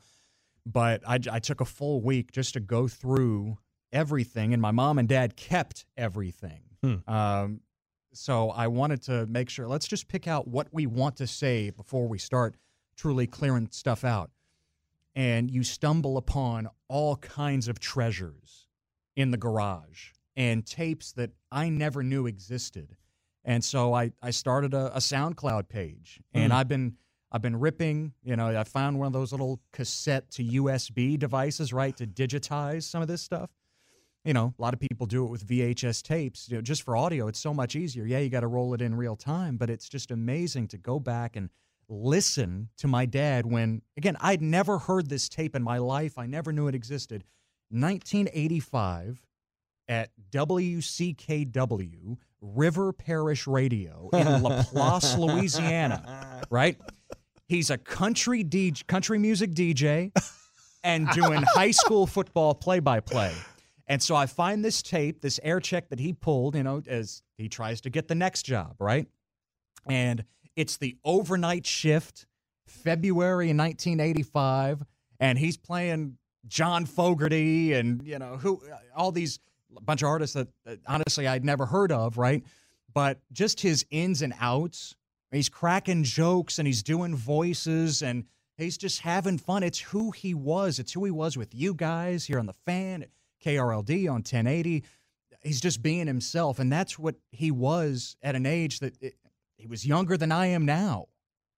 But 0.65 1.01
I, 1.07 1.19
I 1.31 1.39
took 1.39 1.61
a 1.61 1.65
full 1.65 2.01
week 2.01 2.31
just 2.31 2.53
to 2.53 2.59
go 2.59 2.87
through 2.87 3.57
everything, 3.91 4.53
and 4.53 4.61
my 4.61 4.71
mom 4.71 4.97
and 4.97 5.07
dad 5.07 5.35
kept 5.35 5.85
everything. 5.97 6.61
Um, 7.07 7.61
so 8.13 8.49
I 8.51 8.67
wanted 8.67 9.01
to 9.03 9.25
make 9.25 9.49
sure, 9.49 9.67
let's 9.67 9.87
just 9.87 10.07
pick 10.07 10.27
out 10.27 10.47
what 10.47 10.67
we 10.71 10.85
want 10.85 11.15
to 11.17 11.27
say 11.27 11.69
before 11.69 12.07
we 12.07 12.17
start 12.17 12.55
truly 12.95 13.25
clearing 13.27 13.69
stuff 13.71 14.03
out. 14.03 14.31
And 15.15 15.51
you 15.51 15.63
stumble 15.63 16.17
upon 16.17 16.69
all 16.87 17.15
kinds 17.17 17.67
of 17.67 17.79
treasures 17.79 18.67
in 19.15 19.31
the 19.31 19.37
garage 19.37 20.11
and 20.35 20.65
tapes 20.65 21.11
that 21.13 21.31
I 21.51 21.69
never 21.69 22.03
knew 22.03 22.25
existed. 22.25 22.95
And 23.45 23.63
so 23.63 23.93
I, 23.93 24.11
I 24.21 24.31
started 24.31 24.73
a, 24.73 24.95
a 24.95 24.99
SoundCloud 24.99 25.67
page 25.67 26.21
and 26.33 26.51
hmm. 26.51 26.57
I've 26.57 26.67
been 26.67 26.97
I've 27.33 27.41
been 27.41 27.59
ripping, 27.59 28.13
you 28.23 28.35
know, 28.35 28.55
I 28.55 28.63
found 28.63 28.99
one 28.99 29.07
of 29.07 29.13
those 29.13 29.31
little 29.31 29.59
cassette 29.71 30.29
to 30.31 30.43
USB 30.43 31.17
devices, 31.17 31.73
right, 31.73 31.97
to 31.97 32.05
digitize 32.05 32.83
some 32.83 33.01
of 33.01 33.07
this 33.07 33.23
stuff. 33.23 33.49
You 34.23 34.33
know, 34.33 34.53
a 34.57 34.61
lot 34.61 34.75
of 34.75 34.79
people 34.79 35.07
do 35.07 35.25
it 35.25 35.31
with 35.31 35.45
VHS 35.45 36.03
tapes. 36.03 36.47
You 36.47 36.57
know, 36.57 36.61
just 36.61 36.83
for 36.83 36.95
audio, 36.95 37.27
it's 37.27 37.39
so 37.39 37.51
much 37.51 37.75
easier. 37.75 38.05
Yeah, 38.05 38.19
you 38.19 38.29
got 38.29 38.41
to 38.41 38.47
roll 38.47 38.75
it 38.75 38.81
in 38.81 38.93
real 38.93 39.15
time, 39.15 39.57
but 39.57 39.71
it's 39.71 39.89
just 39.89 40.11
amazing 40.11 40.67
to 40.69 40.77
go 40.77 40.99
back 40.99 41.35
and 41.35 41.49
listen 41.89 42.69
to 42.77 42.87
my 42.87 43.07
dad 43.07 43.47
when 43.47 43.81
again, 43.97 44.15
I'd 44.21 44.43
never 44.43 44.77
heard 44.77 45.09
this 45.09 45.27
tape 45.27 45.55
in 45.55 45.63
my 45.63 45.79
life. 45.79 46.19
I 46.19 46.27
never 46.27 46.53
knew 46.53 46.67
it 46.67 46.75
existed. 46.75 47.23
1985 47.71 49.25
at 49.87 50.11
WCKW 50.31 52.17
River 52.43 52.91
Parish 52.91 53.47
Radio 53.47 54.09
in 54.13 54.43
Laplace, 54.43 55.15
Louisiana, 55.17 56.41
right? 56.49 56.77
He's 57.47 57.69
a 57.69 57.77
country 57.77 58.43
DJ, 58.43 58.85
country 58.85 59.17
music 59.17 59.51
DJ 59.51 60.11
and 60.83 61.07
doing 61.09 61.43
high 61.43 61.71
school 61.71 62.05
football 62.05 62.53
play-by-play. 62.53 63.33
And 63.87 64.01
so 64.01 64.15
I 64.15 64.25
find 64.25 64.63
this 64.63 64.81
tape, 64.81 65.21
this 65.21 65.39
air 65.43 65.59
check 65.59 65.89
that 65.89 65.99
he 65.99 66.13
pulled, 66.13 66.55
you 66.55 66.63
know, 66.63 66.81
as 66.87 67.21
he 67.37 67.49
tries 67.49 67.81
to 67.81 67.89
get 67.89 68.07
the 68.07 68.15
next 68.15 68.43
job, 68.43 68.75
right? 68.79 69.07
And 69.87 70.23
it's 70.55 70.77
the 70.77 70.97
overnight 71.03 71.65
shift, 71.65 72.25
February 72.65 73.49
in 73.49 73.57
1985, 73.57 74.83
and 75.19 75.37
he's 75.37 75.57
playing 75.57 76.17
John 76.47 76.85
Fogerty 76.85 77.73
and 77.73 78.05
you 78.05 78.19
know 78.19 78.37
who 78.37 78.61
all 78.95 79.11
these 79.11 79.39
a 79.75 79.81
bunch 79.81 80.01
of 80.01 80.07
artists 80.07 80.33
that, 80.33 80.47
that 80.65 80.79
honestly 80.87 81.27
I'd 81.27 81.45
never 81.45 81.65
heard 81.65 81.91
of, 81.91 82.17
right? 82.17 82.43
But 82.93 83.19
just 83.31 83.61
his 83.61 83.85
ins 83.89 84.21
and 84.21 84.33
outs. 84.39 84.95
He's 85.31 85.49
cracking 85.49 86.03
jokes 86.03 86.59
and 86.59 86.67
he's 86.67 86.83
doing 86.83 87.15
voices 87.15 88.03
and 88.03 88.25
he's 88.57 88.77
just 88.77 89.01
having 89.01 89.37
fun. 89.37 89.63
It's 89.63 89.79
who 89.79 90.11
he 90.11 90.33
was. 90.33 90.79
It's 90.79 90.93
who 90.93 91.05
he 91.05 91.11
was 91.11 91.37
with 91.37 91.53
you 91.53 91.73
guys 91.73 92.25
here 92.25 92.39
on 92.39 92.45
the 92.45 92.53
fan, 92.53 93.05
KRLD 93.43 94.07
on 94.07 94.15
1080. 94.15 94.83
He's 95.41 95.59
just 95.59 95.81
being 95.81 96.07
himself, 96.07 96.59
and 96.59 96.71
that's 96.71 96.97
what 96.97 97.15
he 97.31 97.51
was 97.51 98.15
at 98.23 98.35
an 98.35 98.45
age 98.45 98.79
that 98.79 98.95
it, 99.01 99.15
he 99.57 99.67
was 99.67 99.85
younger 99.85 100.15
than 100.15 100.31
I 100.31 100.47
am 100.47 100.65
now, 100.65 101.07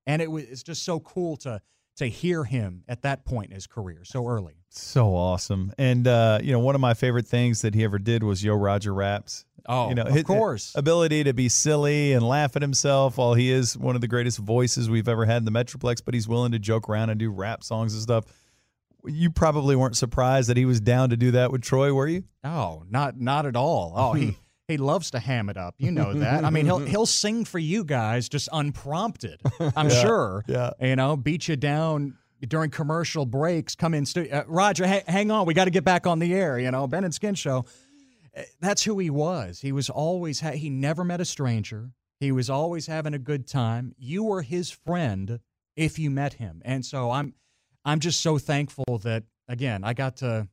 and 0.07 0.24
it 0.24 0.31
was 0.31 0.43
it's 0.45 0.63
just 0.63 0.84
so 0.84 1.00
cool 1.00 1.38
to 1.38 1.62
to 1.98 2.07
hear 2.07 2.43
him 2.43 2.84
at 2.88 3.03
that 3.03 3.25
point 3.25 3.50
in 3.50 3.55
his 3.55 3.67
career 3.67 4.03
so 4.03 4.27
early. 4.27 4.55
So 4.77 5.15
awesome. 5.15 5.74
And 5.77 6.08
uh, 6.08 6.39
you 6.44 6.51
know, 6.51 6.60
one 6.60 6.75
of 6.75 6.82
my 6.82 6.94
favorite 6.94 7.27
things 7.27 7.62
that 7.62 7.74
he 7.74 7.84
ever 7.84 7.98
did 7.98 8.24
was 8.24 8.44
Yo 8.44 8.53
Roger 8.55 8.94
raps. 8.94 9.46
Oh, 9.67 9.89
you 9.89 9.96
know, 9.96 10.03
of 10.03 10.13
his 10.13 10.24
course. 10.24 10.74
ability 10.75 11.24
to 11.24 11.34
be 11.34 11.50
silly 11.50 12.13
and 12.13 12.27
laugh 12.27 12.55
at 12.55 12.62
himself 12.62 13.17
while 13.17 13.34
he 13.34 13.51
is 13.51 13.75
one 13.75 13.96
of 13.96 14.01
the 14.01 14.08
greatest 14.08 14.38
voices 14.38 14.89
we've 14.89 15.08
ever 15.08 15.25
had 15.25 15.38
in 15.38 15.46
the 15.46 15.51
Metroplex, 15.51 16.03
but 16.05 16.13
he's 16.13 16.27
willing 16.27 16.51
to 16.51 16.60
joke 16.60 16.88
around 16.88 17.10
and 17.10 17.20
do 17.20 17.32
rap 17.32 17.63
songs 17.63 17.94
and 17.94 18.03
stuff. 18.03 18.25
You 19.08 19.32
probably 19.32 19.75
weren't 19.75 19.96
surprised 19.98 20.50
that 20.50 20.58
he 20.58 20.65
was 20.65 20.79
down 20.79 21.10
to 21.10 21.17
do 21.17 21.32
that 21.32 21.51
with 21.51 21.63
Troy, 21.63 21.94
were 21.94 22.08
you? 22.08 22.25
Oh, 22.44 22.84
not 22.89 23.20
not 23.20 23.46
at 23.46 23.55
all. 23.55 23.94
Oh, 23.96 24.13
he 24.13 24.38
he 24.67 24.77
loves 24.77 25.12
to 25.12 25.20
ham 25.20 25.50
it 25.50 25.58
up. 25.58 25.75
You 25.77 25.91
know 25.91 26.13
that. 26.13 26.44
I 26.44 26.50
mean, 26.50 26.65
he'll 26.65 26.79
he'll 26.86 27.05
sing 27.05 27.46
for 27.46 27.60
you 27.60 27.84
guys 27.84 28.29
just 28.29 28.50
unprompted. 28.51 29.41
I'm 29.75 29.89
sure. 29.89 30.44
yeah. 30.48 30.72
You 30.79 30.96
know, 30.96 31.17
beat 31.17 31.48
you 31.48 31.55
down 31.55 32.17
during 32.48 32.70
commercial 32.70 33.25
breaks. 33.25 33.75
Come 33.75 33.94
in, 33.94 34.06
stu- 34.06 34.30
uh, 34.32 34.44
Roger. 34.48 34.88
Ha- 34.88 35.04
hang 35.08 35.32
on, 35.32 35.46
we 35.46 35.54
got 35.54 35.65
to 35.65 35.72
get 35.72 35.84
back 35.84 36.06
on 36.08 36.20
the 36.20 36.34
air. 36.34 36.60
You 36.60 36.72
know, 36.72 36.88
Ben 36.88 37.04
and 37.04 37.13
Skin 37.13 37.36
Show. 37.36 37.65
Uh, 38.36 38.42
That's 38.60 38.84
who 38.84 39.00
he 39.00 39.10
was. 39.10 39.62
He 39.62 39.72
was 39.72 39.89
always. 39.89 40.42
Ha- 40.42 40.51
he 40.51 40.70
never 40.70 41.04
met 41.04 41.22
a 41.22 41.25
stranger. 41.25 41.92
He 42.20 42.32
was 42.32 42.50
always 42.50 42.88
having 42.88 43.13
a 43.13 43.20
good 43.20 43.48
time. 43.48 43.94
You 43.98 44.24
were 44.24 44.42
his 44.42 44.72
friend 44.72 45.39
if 45.75 46.00
you 46.00 46.10
met 46.10 46.34
him, 46.34 46.62
and 46.65 46.86
so 46.86 47.12
I'm. 47.12 47.34
I'm 47.88 48.00
just 48.00 48.22
so 48.22 48.39
thankful 48.39 48.98
that 49.04 49.24
again 49.48 49.84
I 49.84 49.94
got 49.94 50.18
to 50.18 50.48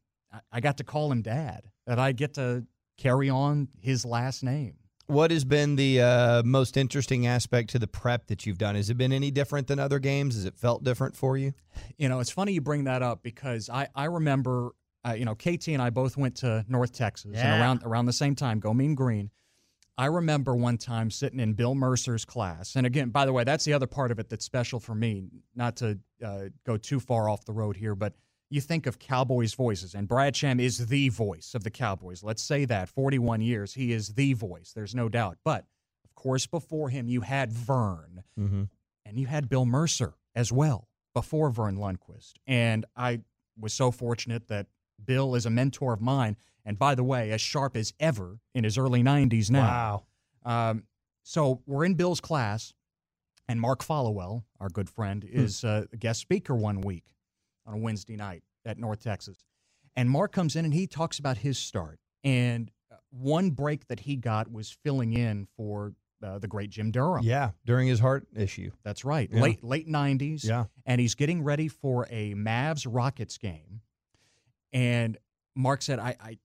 I 0.53 0.61
got 0.61 0.77
to 0.79 0.85
call 0.85 1.11
him 1.11 1.23
dad. 1.23 1.71
That 1.87 1.99
I 1.99 2.13
get 2.13 2.35
to 2.35 2.67
carry 2.99 3.31
on 3.31 3.69
his 3.81 4.05
last 4.05 4.43
name. 4.45 4.75
What 5.07 5.31
has 5.31 5.45
been 5.45 5.77
the 5.77 6.01
uh, 6.01 6.43
most 6.45 6.77
interesting 6.77 7.27
aspect 7.27 7.71
to 7.71 7.79
the 7.79 7.87
prep 7.87 8.27
that 8.29 8.47
you've 8.47 8.59
done? 8.59 8.77
Has 8.77 8.89
it 8.89 8.97
been 8.97 9.13
any 9.13 9.31
different 9.31 9.67
than 9.67 9.79
other 9.79 9.99
games? 9.99 10.37
Has 10.37 10.45
it 10.45 10.57
felt 10.57 10.85
different 10.85 11.17
for 11.17 11.37
you? 11.37 11.53
You 11.99 12.09
know, 12.09 12.21
it's 12.21 12.31
funny 12.31 12.53
you 12.53 12.61
bring 12.61 12.85
that 12.85 13.03
up 13.03 13.23
because 13.23 13.69
I 13.69 13.89
I 13.95 14.05
remember 14.05 14.71
uh, 15.07 15.13
you 15.13 15.25
know 15.25 15.35
KT 15.35 15.69
and 15.69 15.83
I 15.83 15.91
both 15.91 16.17
went 16.17 16.37
to 16.37 16.65
North 16.69 16.93
Texas 16.93 17.37
and 17.37 17.61
around 17.61 17.83
around 17.85 18.07
the 18.07 18.13
same 18.13 18.35
time. 18.35 18.61
Go 18.61 18.73
Mean 18.73 18.95
Green. 18.95 19.31
I 19.99 20.07
remember 20.07 20.57
one 20.57 20.79
time 20.79 21.11
sitting 21.11 21.39
in 21.39 21.53
Bill 21.53 21.75
Mercer's 21.75 22.25
class, 22.25 22.77
and 22.77 22.87
again, 22.87 23.11
by 23.11 23.27
the 23.27 23.33
way, 23.33 23.45
that's 23.45 23.65
the 23.65 23.75
other 23.75 23.87
part 23.87 24.11
of 24.11 24.19
it 24.19 24.31
that's 24.31 24.45
special 24.45 24.81
for 24.81 24.95
me. 24.95 25.25
Not 25.55 25.77
to 25.77 25.99
uh, 26.25 26.45
go 26.65 26.79
too 26.79 26.99
far 26.99 27.29
off 27.29 27.45
the 27.45 27.53
road 27.53 27.77
here, 27.77 27.95
but 27.95 28.15
you 28.53 28.61
think 28.61 28.87
of 28.87 28.99
Cowboys 28.99 29.55
voices, 29.55 29.95
and 29.95 30.07
Brad 30.07 30.37
Sham 30.37 30.61
is 30.61 30.87
the 30.87 31.09
voice 31.09 31.55
of 31.55 31.65
the 31.65 31.71
Cowboys. 31.71 32.23
Let's 32.23 32.43
say 32.43 32.65
that 32.67 32.89
41 32.89 33.41
years, 33.41 33.75
he 33.75 33.93
is 33.93 34.09
the 34.15 34.35
voice. 34.35 34.73
There's 34.75 34.95
no 34.95 35.09
doubt. 35.09 35.39
But 35.45 35.65
of 36.05 36.15
course, 36.15 36.47
before 36.47 36.89
him, 36.91 37.09
you 37.09 37.23
had 37.23 37.51
Verne, 37.53 38.23
Mm-hmm. 38.39 38.65
and 39.07 39.19
you 39.19 39.27
had 39.27 39.49
Bill 39.49 39.65
Mercer 39.67 40.15
as 40.35 40.53
well 40.53 40.89
before 41.15 41.51
Verne 41.51 41.77
Lundquist. 41.77 42.35
And 42.47 42.85
I 42.97 43.21
was 43.59 43.73
so 43.75 43.91
fortunate 43.91 44.49
that 44.49 44.67
Bill 45.05 45.35
is 45.35 45.47
a 45.47 45.51
mentor 45.51 45.93
of 45.95 46.01
mine. 46.01 46.37
And 46.65 46.79
by 46.79 46.95
the 46.95 47.05
way, 47.05 47.33
as 47.33 47.41
sharp 47.41 47.77
as 47.77 47.93
ever 48.01 48.39
in 48.55 48.65
his 48.65 48.79
early 48.79 49.03
90s 49.03 49.51
now. 49.51 50.05
Wow. 50.45 50.71
Um, 50.71 50.85
so 51.25 51.61
we're 51.67 51.85
in 51.85 51.95
Bill's 51.95 52.21
class, 52.21 52.73
and 53.49 53.61
Mark 53.61 53.83
Followill, 53.83 54.45
our 54.61 54.69
good 54.69 54.89
friend, 54.89 55.25
is 55.25 55.65
uh, 55.65 55.85
a 55.93 55.97
guest 55.97 56.21
speaker 56.21 56.55
one 56.55 56.81
week 56.81 57.05
on 57.67 57.75
a 57.75 57.79
Wednesday 57.79 58.17
night 58.17 58.43
at 58.65 58.79
North 58.79 59.03
Texas. 59.03 59.39
And 59.97 60.09
Mark 60.09 60.33
comes 60.33 60.57
in 60.57 60.65
and 60.65 60.73
he 60.73 60.87
talks 60.87 61.19
about 61.19 61.39
his 61.39 61.59
start. 61.59 61.99
And 62.25 62.71
uh, 62.91 62.97
one 63.11 63.51
break 63.51 63.87
that 63.89 64.01
he 64.01 64.17
got 64.17 64.51
was 64.51 64.71
filling 64.71 65.13
in 65.13 65.47
for 65.57 65.93
uh, 66.23 66.39
the 66.39 66.49
great 66.49 66.71
Jim 66.71 66.91
Durham. 66.91 67.25
Yeah, 67.25 67.51
during 67.67 67.89
his 67.89 67.99
heart 68.01 68.27
issue. 68.35 68.71
That's 68.85 69.05
right. 69.05 69.29
Yeah. 69.33 69.41
Late 69.43 69.65
late 69.65 69.89
90s. 69.89 70.45
Yeah. 70.45 70.65
And 70.87 71.01
he's 71.01 71.15
getting 71.15 71.43
ready 71.43 71.69
for 71.69 72.07
a 72.11 72.35
Mavs 72.35 72.87
Rockets 72.89 73.39
game. 73.39 73.81
And 74.73 75.19
Mark 75.55 75.83
said, 75.83 75.99
I, 75.99 76.17
I 76.21 76.39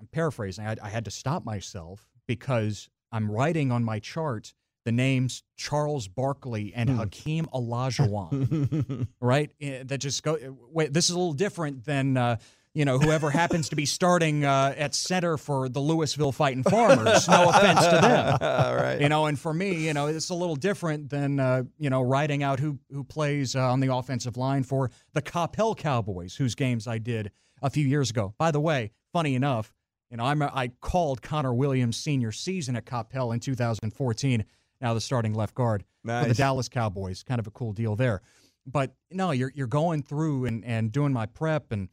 I'm 0.00 0.08
paraphrasing, 0.08 0.66
I, 0.66 0.76
I 0.82 0.88
had 0.88 1.04
to 1.04 1.10
stop 1.10 1.44
myself 1.44 2.08
because 2.26 2.88
I'm 3.12 3.30
writing 3.30 3.70
on 3.70 3.84
my 3.84 4.00
chart 4.00 4.54
the 4.88 4.92
names 4.92 5.42
Charles 5.54 6.08
Barkley 6.08 6.72
and 6.74 6.88
Hakeem 6.88 7.44
Olajuwon, 7.52 9.06
right? 9.20 9.50
Eh, 9.60 9.82
That 9.84 9.98
just 9.98 10.22
go. 10.22 10.38
Wait, 10.72 10.94
this 10.94 11.10
is 11.10 11.14
a 11.14 11.18
little 11.18 11.34
different 11.34 11.84
than 11.84 12.16
uh, 12.16 12.36
you 12.72 12.86
know 12.86 12.98
whoever 12.98 13.28
happens 13.30 13.68
to 13.68 13.76
be 13.76 13.84
starting 13.84 14.46
uh, 14.46 14.74
at 14.78 14.94
center 14.94 15.36
for 15.36 15.68
the 15.68 15.80
Lewisville 15.80 16.32
Fighting 16.32 16.62
Farmers. 16.62 17.28
No 17.28 17.50
offense 17.50 17.80
to 17.84 17.98
them, 18.00 18.38
right. 18.40 18.98
you 19.00 19.10
know. 19.10 19.26
And 19.26 19.38
for 19.38 19.52
me, 19.52 19.86
you 19.86 19.92
know, 19.92 20.06
it's 20.06 20.30
a 20.30 20.34
little 20.34 20.56
different 20.56 21.10
than 21.10 21.38
uh, 21.38 21.64
you 21.78 21.90
know 21.90 22.00
writing 22.00 22.42
out 22.42 22.58
who 22.58 22.78
who 22.90 23.04
plays 23.04 23.54
uh, 23.54 23.60
on 23.70 23.80
the 23.80 23.92
offensive 23.94 24.38
line 24.38 24.62
for 24.62 24.90
the 25.12 25.20
Coppell 25.20 25.76
Cowboys, 25.76 26.36
whose 26.36 26.54
games 26.54 26.86
I 26.86 26.96
did 26.96 27.30
a 27.60 27.68
few 27.68 27.86
years 27.86 28.08
ago. 28.08 28.32
By 28.38 28.52
the 28.52 28.60
way, 28.60 28.92
funny 29.12 29.34
enough, 29.34 29.74
you 30.10 30.16
know, 30.16 30.24
I'm, 30.24 30.40
I 30.42 30.68
called 30.80 31.20
Connor 31.20 31.52
Williams' 31.52 31.96
senior 31.98 32.32
season 32.32 32.76
at 32.76 32.86
Coppell 32.86 33.34
in 33.34 33.40
2014. 33.40 34.44
Now 34.80 34.94
the 34.94 35.00
starting 35.00 35.34
left 35.34 35.54
guard 35.54 35.84
for 36.04 36.28
the 36.28 36.34
Dallas 36.34 36.68
Cowboys. 36.68 37.22
Kind 37.22 37.38
of 37.40 37.46
a 37.46 37.50
cool 37.50 37.72
deal 37.72 37.96
there. 37.96 38.22
But 38.66 38.94
no, 39.10 39.30
you're 39.30 39.52
you're 39.54 39.66
going 39.66 40.02
through 40.02 40.44
and, 40.46 40.64
and 40.64 40.92
doing 40.92 41.12
my 41.12 41.26
prep 41.26 41.72
and 41.72 41.88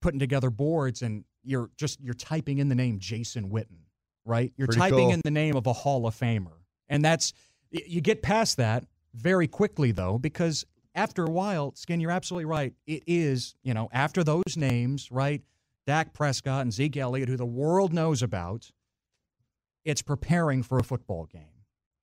putting 0.00 0.18
together 0.18 0.50
boards 0.50 1.02
and 1.02 1.24
you're 1.42 1.70
just 1.76 2.00
you're 2.00 2.14
typing 2.14 2.58
in 2.58 2.68
the 2.68 2.74
name 2.74 2.98
Jason 2.98 3.50
Witten, 3.50 3.84
right? 4.24 4.52
You're 4.56 4.66
Pretty 4.68 4.80
typing 4.80 4.98
cool. 4.98 5.12
in 5.12 5.20
the 5.24 5.30
name 5.30 5.56
of 5.56 5.66
a 5.66 5.72
Hall 5.72 6.06
of 6.06 6.14
Famer. 6.14 6.58
And 6.88 7.04
that's 7.04 7.32
you 7.70 8.00
get 8.00 8.22
past 8.22 8.56
that 8.56 8.84
very 9.14 9.46
quickly 9.48 9.92
though 9.92 10.18
because 10.18 10.66
after 10.94 11.24
a 11.24 11.30
while, 11.30 11.72
Skin, 11.76 12.00
you're 12.00 12.10
absolutely 12.10 12.46
right. 12.46 12.74
It 12.86 13.04
is, 13.06 13.54
you 13.62 13.74
know, 13.74 13.88
after 13.92 14.24
those 14.24 14.56
names, 14.56 15.10
right? 15.10 15.42
Dak 15.86 16.12
Prescott 16.12 16.62
and 16.62 16.72
Zeke 16.72 16.96
Elliott, 16.96 17.28
who 17.28 17.36
the 17.36 17.46
world 17.46 17.92
knows 17.92 18.22
about, 18.22 18.70
it's 19.84 20.02
preparing 20.02 20.62
for 20.62 20.78
a 20.78 20.82
football 20.82 21.26
game. 21.26 21.49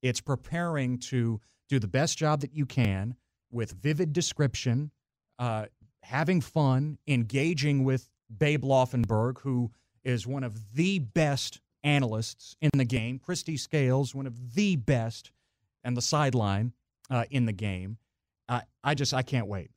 It's 0.02 0.22
preparing 0.22 1.00
to 1.00 1.42
do 1.70 1.80
the 1.80 1.88
best 1.88 2.18
job 2.18 2.42
that 2.42 2.54
you 2.54 2.66
can 2.66 3.16
with 3.52 3.72
vivid 3.72 4.14
description, 4.14 4.92
uh, 5.40 5.66
having 6.04 6.42
fun, 6.42 6.98
engaging 7.08 7.84
with 7.84 8.10
Babe 8.36 8.64
Laufenberg, 8.64 9.40
who 9.42 9.72
is 10.04 10.26
one 10.26 10.44
of 10.44 10.76
the 10.76 11.00
best 11.00 11.60
analysts 11.84 12.56
in 12.62 12.70
the 12.74 12.86
game. 12.86 13.20
Kristi 13.20 13.60
Scales, 13.60 14.14
one 14.14 14.28
of 14.28 14.56
the 14.56 14.76
best, 14.76 15.32
and 15.84 15.96
the 15.96 16.02
sideline 16.02 16.74
uh, 17.10 17.26
in 17.30 17.46
the 17.46 17.54
game. 17.54 17.98
I 18.50 18.64
I 18.84 18.94
just 18.94 19.14
I 19.14 19.22
can't 19.22 19.48
wait. 19.48 19.72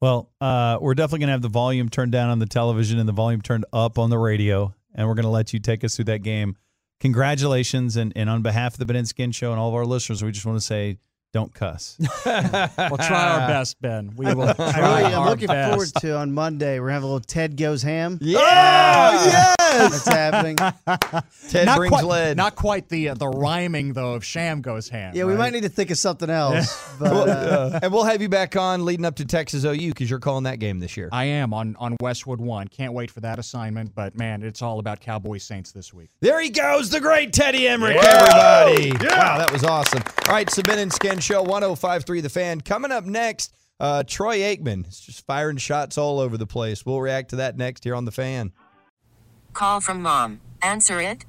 Well, 0.00 0.30
uh, 0.40 0.78
we're 0.80 0.94
definitely 0.94 1.20
going 1.20 1.28
to 1.28 1.32
have 1.32 1.42
the 1.42 1.48
volume 1.48 1.88
turned 1.88 2.12
down 2.12 2.30
on 2.30 2.38
the 2.38 2.46
television 2.46 3.00
and 3.00 3.08
the 3.08 3.12
volume 3.12 3.42
turned 3.42 3.64
up 3.72 3.98
on 3.98 4.10
the 4.10 4.18
radio, 4.18 4.74
and 4.94 5.08
we're 5.08 5.14
going 5.14 5.24
to 5.24 5.30
let 5.30 5.52
you 5.52 5.58
take 5.58 5.82
us 5.82 5.96
through 5.96 6.04
that 6.06 6.22
game. 6.22 6.56
Congratulations, 7.00 7.96
and, 7.96 8.12
and 8.16 8.28
on 8.28 8.42
behalf 8.42 8.74
of 8.74 8.78
the 8.78 8.86
Ben 8.86 9.06
Skin 9.06 9.30
Show 9.30 9.52
and 9.52 9.60
all 9.60 9.68
of 9.68 9.74
our 9.74 9.86
listeners, 9.86 10.22
we 10.22 10.32
just 10.32 10.44
want 10.44 10.58
to 10.58 10.64
say, 10.64 10.98
don't 11.32 11.52
cuss. 11.52 11.98
We'll 12.88 12.96
try 12.96 13.28
our 13.40 13.48
best, 13.48 13.80
Ben. 13.80 14.12
We 14.16 14.26
will 14.34 14.48
I 14.48 14.52
try 14.54 15.00
really, 15.02 15.14
I'm 15.14 15.26
looking 15.28 15.48
best. 15.48 15.70
forward 15.70 15.88
to 16.00 16.16
on 16.16 16.32
Monday. 16.32 16.80
We're 16.80 16.90
having 16.90 17.08
a 17.08 17.12
little 17.12 17.20
Ted 17.24 17.56
goes 17.56 17.82
ham. 17.82 18.18
Yeah. 18.20 18.38
yes, 18.38 19.56
That's 20.04 20.08
happening. 20.08 20.56
Ted 21.48 21.66
not 21.66 21.76
brings 21.76 21.90
quite, 21.92 22.04
lead. 22.04 22.36
Not 22.36 22.54
quite 22.54 22.88
the 22.88 23.10
uh, 23.10 23.14
the 23.14 23.28
rhyming 23.28 23.92
though 23.92 24.14
of 24.14 24.24
Sham 24.24 24.62
goes 24.62 24.88
ham. 24.88 25.12
Yeah, 25.14 25.24
we 25.24 25.34
might 25.34 25.52
need 25.52 25.62
to 25.64 25.68
think 25.68 25.90
of 25.90 25.98
something 25.98 26.30
else. 26.30 26.86
But 26.98 27.28
uh, 27.28 27.78
and 27.80 27.92
we'll 27.92 28.02
have 28.04 28.20
you 28.22 28.28
back 28.28 28.56
on 28.56 28.84
leading 28.84 29.04
up 29.04 29.14
to 29.16 29.24
Texas 29.24 29.64
OU 29.64 29.76
because 29.90 30.10
you're 30.10 30.18
calling 30.18 30.44
that 30.44 30.58
game 30.58 30.80
this 30.80 30.96
year. 30.96 31.08
I 31.12 31.26
am 31.26 31.54
on 31.54 31.76
on 31.78 31.96
Westwood 32.00 32.40
One. 32.40 32.66
Can't 32.66 32.92
wait 32.92 33.08
for 33.12 33.20
that 33.20 33.38
assignment. 33.38 33.94
But 33.94 34.16
man, 34.16 34.42
it's 34.42 34.62
all 34.62 34.80
about 34.80 34.98
Cowboys 35.00 35.44
Saints 35.44 35.70
this 35.70 35.94
week. 35.94 36.10
There 36.20 36.40
he 36.40 36.50
goes, 36.50 36.90
the 36.90 36.98
great 36.98 37.32
Teddy 37.32 37.60
Emrich, 37.62 37.94
everybody. 38.02 38.90
Wow, 39.06 39.38
that 39.38 39.52
was 39.52 39.62
awesome. 39.62 40.02
All 40.26 40.34
right, 40.34 40.50
Sabin 40.50 40.80
and 40.80 40.92
Skin 40.92 41.17
Show 41.20 41.42
1053 41.42 42.20
The 42.20 42.28
Fan. 42.28 42.60
Coming 42.60 42.92
up 42.92 43.04
next, 43.04 43.54
uh, 43.80 44.02
Troy 44.06 44.38
Aikman 44.38 44.88
is 44.88 45.00
just 45.00 45.26
firing 45.26 45.56
shots 45.56 45.98
all 45.98 46.20
over 46.20 46.36
the 46.36 46.46
place. 46.46 46.84
We'll 46.84 47.00
react 47.00 47.30
to 47.30 47.36
that 47.36 47.56
next 47.56 47.84
here 47.84 47.94
on 47.94 48.04
The 48.04 48.12
Fan. 48.12 48.52
Call 49.52 49.80
from 49.80 50.02
mom. 50.02 50.40
Answer 50.62 51.00
it. 51.00 51.24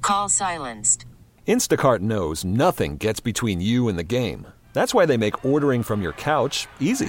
Call 0.00 0.28
silenced. 0.28 1.06
Instacart 1.46 2.00
knows 2.00 2.44
nothing 2.44 2.98
gets 2.98 3.20
between 3.20 3.60
you 3.60 3.88
and 3.88 3.98
the 3.98 4.04
game. 4.04 4.46
That's 4.74 4.94
why 4.94 5.06
they 5.06 5.16
make 5.16 5.44
ordering 5.44 5.82
from 5.82 6.02
your 6.02 6.12
couch 6.12 6.66
easy. 6.78 7.08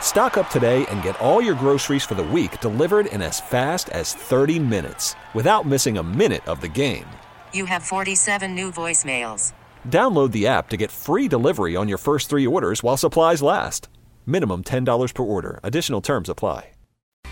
Stock 0.00 0.36
up 0.36 0.50
today 0.50 0.84
and 0.86 1.02
get 1.02 1.20
all 1.20 1.40
your 1.40 1.54
groceries 1.54 2.04
for 2.04 2.14
the 2.14 2.24
week 2.24 2.60
delivered 2.60 3.06
in 3.06 3.22
as 3.22 3.40
fast 3.40 3.88
as 3.90 4.14
30 4.14 4.58
minutes 4.58 5.14
without 5.34 5.66
missing 5.66 5.98
a 5.98 6.02
minute 6.02 6.46
of 6.48 6.60
the 6.60 6.68
game. 6.68 7.06
You 7.54 7.66
have 7.66 7.84
47 7.84 8.54
new 8.54 8.72
voicemails. 8.72 9.52
Download 9.88 10.32
the 10.32 10.48
app 10.48 10.68
to 10.70 10.76
get 10.76 10.90
free 10.90 11.28
delivery 11.28 11.76
on 11.76 11.88
your 11.88 11.98
first 11.98 12.28
three 12.28 12.46
orders 12.46 12.82
while 12.82 12.96
supplies 12.96 13.42
last. 13.42 13.88
Minimum 14.26 14.64
$10 14.64 15.14
per 15.14 15.22
order. 15.22 15.60
Additional 15.62 16.00
terms 16.00 16.28
apply. 16.28 16.70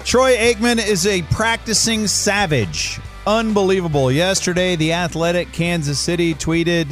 Troy 0.04 0.36
Aikman 0.36 0.78
is 0.84 1.06
a 1.06 1.22
practicing 1.22 2.06
savage. 2.06 2.98
Unbelievable. 3.26 4.10
Yesterday, 4.10 4.74
the 4.74 4.92
athletic 4.92 5.52
Kansas 5.52 5.98
City 5.98 6.34
tweeted 6.34 6.88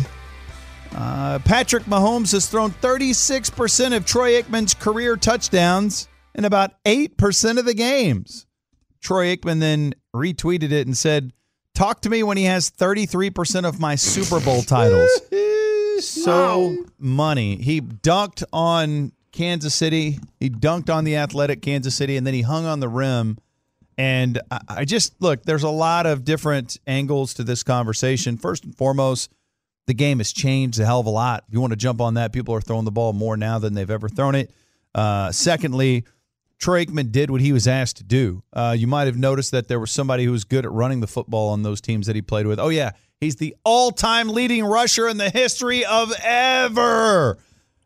uh, 0.94 1.38
Patrick 1.40 1.84
Mahomes 1.84 2.32
has 2.32 2.46
thrown 2.46 2.72
36% 2.72 3.96
of 3.96 4.04
Troy 4.04 4.40
Aikman's 4.40 4.74
career 4.74 5.16
touchdowns 5.16 6.08
in 6.34 6.44
about 6.44 6.82
8% 6.84 7.58
of 7.58 7.64
the 7.64 7.74
games. 7.74 8.46
Troy 9.00 9.34
Aikman 9.34 9.60
then 9.60 9.94
retweeted 10.14 10.72
it 10.72 10.86
and 10.86 10.96
said, 10.96 11.32
Talk 11.76 12.00
to 12.00 12.08
me 12.08 12.22
when 12.22 12.38
he 12.38 12.44
has 12.44 12.70
33% 12.70 13.68
of 13.68 13.78
my 13.78 13.96
Super 13.96 14.40
Bowl 14.40 14.62
titles. 14.62 15.10
so 16.00 16.74
money. 16.98 17.56
He 17.56 17.82
dunked 17.82 18.42
on 18.50 19.12
Kansas 19.30 19.74
City. 19.74 20.18
He 20.40 20.48
dunked 20.48 20.88
on 20.88 21.04
the 21.04 21.16
athletic 21.16 21.60
Kansas 21.60 21.94
City, 21.94 22.16
and 22.16 22.26
then 22.26 22.32
he 22.32 22.40
hung 22.40 22.64
on 22.64 22.80
the 22.80 22.88
rim. 22.88 23.36
And 23.98 24.40
I, 24.50 24.60
I 24.68 24.84
just 24.86 25.20
look, 25.20 25.42
there's 25.42 25.64
a 25.64 25.68
lot 25.68 26.06
of 26.06 26.24
different 26.24 26.78
angles 26.86 27.34
to 27.34 27.44
this 27.44 27.62
conversation. 27.62 28.38
First 28.38 28.64
and 28.64 28.74
foremost, 28.74 29.30
the 29.86 29.92
game 29.92 30.16
has 30.16 30.32
changed 30.32 30.80
a 30.80 30.86
hell 30.86 31.00
of 31.00 31.06
a 31.06 31.10
lot. 31.10 31.44
If 31.46 31.52
you 31.52 31.60
want 31.60 31.74
to 31.74 31.76
jump 31.76 32.00
on 32.00 32.14
that, 32.14 32.32
people 32.32 32.54
are 32.54 32.62
throwing 32.62 32.86
the 32.86 32.90
ball 32.90 33.12
more 33.12 33.36
now 33.36 33.58
than 33.58 33.74
they've 33.74 33.90
ever 33.90 34.08
thrown 34.08 34.34
it. 34.34 34.50
Uh, 34.94 35.30
secondly, 35.30 36.04
Troy 36.58 36.84
Aikman 36.84 37.12
did 37.12 37.30
what 37.30 37.40
he 37.40 37.52
was 37.52 37.68
asked 37.68 37.98
to 37.98 38.04
do. 38.04 38.42
Uh, 38.52 38.74
you 38.76 38.86
might 38.86 39.06
have 39.06 39.16
noticed 39.16 39.50
that 39.50 39.68
there 39.68 39.78
was 39.78 39.90
somebody 39.90 40.24
who 40.24 40.32
was 40.32 40.44
good 40.44 40.64
at 40.64 40.72
running 40.72 41.00
the 41.00 41.06
football 41.06 41.50
on 41.50 41.62
those 41.62 41.80
teams 41.80 42.06
that 42.06 42.16
he 42.16 42.22
played 42.22 42.46
with. 42.46 42.58
Oh, 42.58 42.70
yeah, 42.70 42.92
he's 43.20 43.36
the 43.36 43.54
all 43.64 43.90
time 43.90 44.28
leading 44.28 44.64
rusher 44.64 45.08
in 45.08 45.18
the 45.18 45.30
history 45.30 45.84
of 45.84 46.12
ever. 46.22 47.38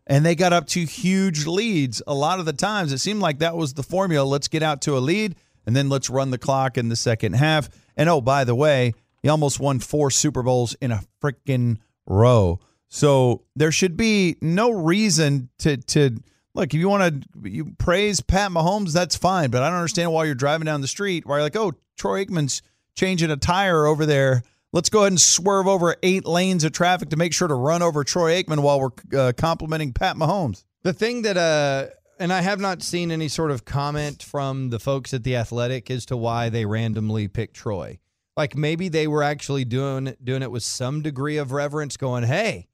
And 0.07 0.25
they 0.25 0.35
got 0.35 0.53
up 0.53 0.67
to 0.69 0.85
huge 0.85 1.47
leads. 1.47 2.03
A 2.07 2.15
lot 2.15 2.39
of 2.41 2.47
the 2.47 2.53
times, 2.53 2.93
it 2.93 2.99
seemed 2.99 3.21
like 3.21 3.39
that 3.41 3.57
was 3.57 3.75
the 3.75 3.83
formula. 3.83 4.25
Let's 4.25 4.49
get 4.49 4.63
out 4.63 4.83
to 4.83 4.97
a 4.97 5.01
lead, 5.01 5.37
and 5.67 5.75
then 5.75 5.89
let's 5.89 6.11
run 6.11 6.31
the 6.31 6.39
clock 6.39 6.79
in 6.79 6.89
the 6.89 6.97
second 6.97 7.35
half. 7.35 7.69
And 7.97 8.09
oh, 8.09 8.21
by 8.21 8.45
the 8.45 8.55
way, 8.55 8.95
he 9.23 9.29
almost 9.29 9.61
won 9.61 9.79
four 9.79 10.11
Super 10.11 10.43
Bowls 10.43 10.75
in 10.81 10.91
a 10.91 11.03
freaking 11.23 11.79
row. 12.07 12.61
So 12.89 13.45
there 13.55 13.71
should 13.71 13.97
be 13.97 14.37
no 14.41 14.71
reason 14.71 15.49
to 15.59 15.77
to 15.77 16.19
look. 16.55 16.73
If 16.75 16.81
you 16.81 16.89
want 16.89 17.23
to 17.23 17.51
you 17.51 17.73
praise 17.79 18.21
Pat 18.21 18.51
Mahomes, 18.51 18.93
that's 18.93 19.17
fine. 19.17 19.51
But 19.51 19.63
I 19.63 19.69
don't 19.69 19.79
understand 19.79 20.13
why 20.13 20.25
you're 20.25 20.35
driving 20.35 20.67
down 20.67 20.81
the 20.81 20.89
street 20.89 21.27
why 21.27 21.37
you're 21.37 21.43
like, 21.43 21.57
oh, 21.57 21.75
Troy 21.97 22.25
Aikman's 22.25 22.63
changing 22.95 23.31
a 23.31 23.37
tire 23.37 23.87
over 23.87 24.07
there. 24.07 24.43
Let's 24.73 24.89
go 24.89 25.01
ahead 25.01 25.13
and 25.13 25.21
swerve 25.21 25.67
over 25.67 25.97
eight 26.03 26.25
lanes 26.27 26.63
of 26.63 26.73
traffic 26.73 27.11
to 27.11 27.17
make 27.17 27.33
sure 27.33 27.49
to 27.49 27.55
run 27.55 27.83
over 27.83 28.05
Troy 28.05 28.41
Aikman 28.41 28.61
while 28.61 28.81
we're 28.81 29.19
uh, 29.19 29.33
complimenting 29.37 29.93
Pat 29.93 30.17
Mahomes. 30.17 30.65
The 30.83 30.93
thing 30.93 31.23
that, 31.23 31.37
uh, 31.37 31.89
and 32.21 32.33
I 32.33 32.41
have 32.41 32.61
not 32.61 32.83
seen 32.83 33.11
any 33.11 33.27
sort 33.27 33.51
of 33.51 33.65
comment 33.65 34.23
from 34.23 34.71
the 34.71 34.79
folks 34.79 35.13
at 35.13 35.25
the 35.25 35.37
Athletic 35.37 35.91
as 35.91 36.07
to 36.07 36.17
why 36.17 36.51
they 36.51 36.67
randomly 36.67 37.27
picked 37.27 37.55
Troy. 37.55 37.99
Like 38.37 38.57
maybe 38.57 38.89
they 38.89 39.09
were 39.09 39.23
actually 39.23 39.65
doing 39.65 40.15
doing 40.23 40.43
it 40.43 40.51
with 40.51 40.63
some 40.63 41.03
degree 41.03 41.37
of 41.37 41.53
reverence, 41.53 41.97
going, 41.97 42.25
"Hey, 42.25 42.69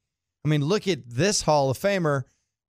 I 0.45 0.47
mean, 0.47 0.63
look 0.63 0.87
at 0.87 1.09
this 1.09 1.41
Hall 1.41 1.69
of 1.69 1.77
Famer," 1.77 2.23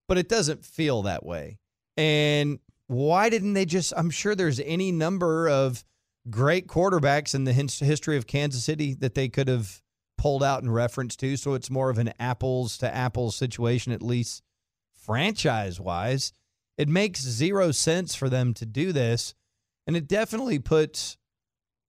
but 0.08 0.18
it 0.18 0.28
doesn't 0.28 0.64
feel 0.64 1.02
that 1.02 1.24
way. 1.24 1.58
And 1.96 2.58
why 2.86 3.28
didn't 3.28 3.52
they 3.52 3.66
just? 3.66 3.92
I'm 3.96 4.10
sure 4.10 4.34
there's 4.34 4.60
any 4.60 4.90
number 4.90 5.48
of 5.48 5.84
great 6.30 6.66
quarterbacks 6.66 7.34
in 7.34 7.44
the 7.44 7.52
history 7.52 8.16
of 8.16 8.26
Kansas 8.26 8.64
City 8.64 8.94
that 8.94 9.14
they 9.14 9.28
could 9.28 9.48
have 9.48 9.82
pulled 10.16 10.42
out 10.42 10.62
in 10.62 10.70
reference 10.70 11.16
to. 11.16 11.36
So 11.36 11.54
it's 11.54 11.70
more 11.70 11.90
of 11.90 11.98
an 11.98 12.12
apples 12.18 12.78
to 12.78 12.94
apples 12.94 13.36
situation, 13.36 13.92
at 13.92 14.02
least 14.02 14.42
franchise 14.94 15.80
wise. 15.80 16.32
It 16.76 16.88
makes 16.88 17.20
zero 17.20 17.70
sense 17.72 18.14
for 18.14 18.28
them 18.28 18.54
to 18.54 18.66
do 18.66 18.92
this. 18.92 19.34
And 19.86 19.96
it 19.96 20.06
definitely 20.06 20.58
puts 20.58 21.16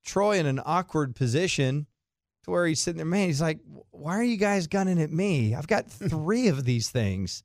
Troy 0.06 0.38
in 0.38 0.46
an 0.46 0.62
awkward 0.66 1.16
position 1.16 1.88
to 2.44 2.52
where 2.52 2.66
he's 2.66 2.80
sitting 2.80 2.98
there, 2.98 3.06
man, 3.06 3.28
he's 3.28 3.42
like, 3.42 3.60
why 3.92 4.18
are 4.18 4.24
you 4.24 4.38
guys 4.38 4.68
gunning 4.68 5.02
at 5.02 5.12
me? 5.12 5.54
I've 5.54 5.68
got 5.68 5.88
three 5.90 6.48
of 6.48 6.66
these 6.66 6.90
things. 6.90 7.44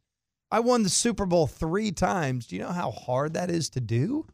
I 0.55 0.61
won 0.61 0.85
the 0.85 0.89
Super 0.89 1.27
Bowl 1.27 1.49
three 1.49 1.91
times. 1.91 2.47
Do 2.47 2.55
you 2.55 2.63
know 2.63 2.71
how 2.71 2.93
hard 2.93 3.35
that 3.35 3.51
is 3.51 3.69
to 3.71 3.81
do? 3.81 4.25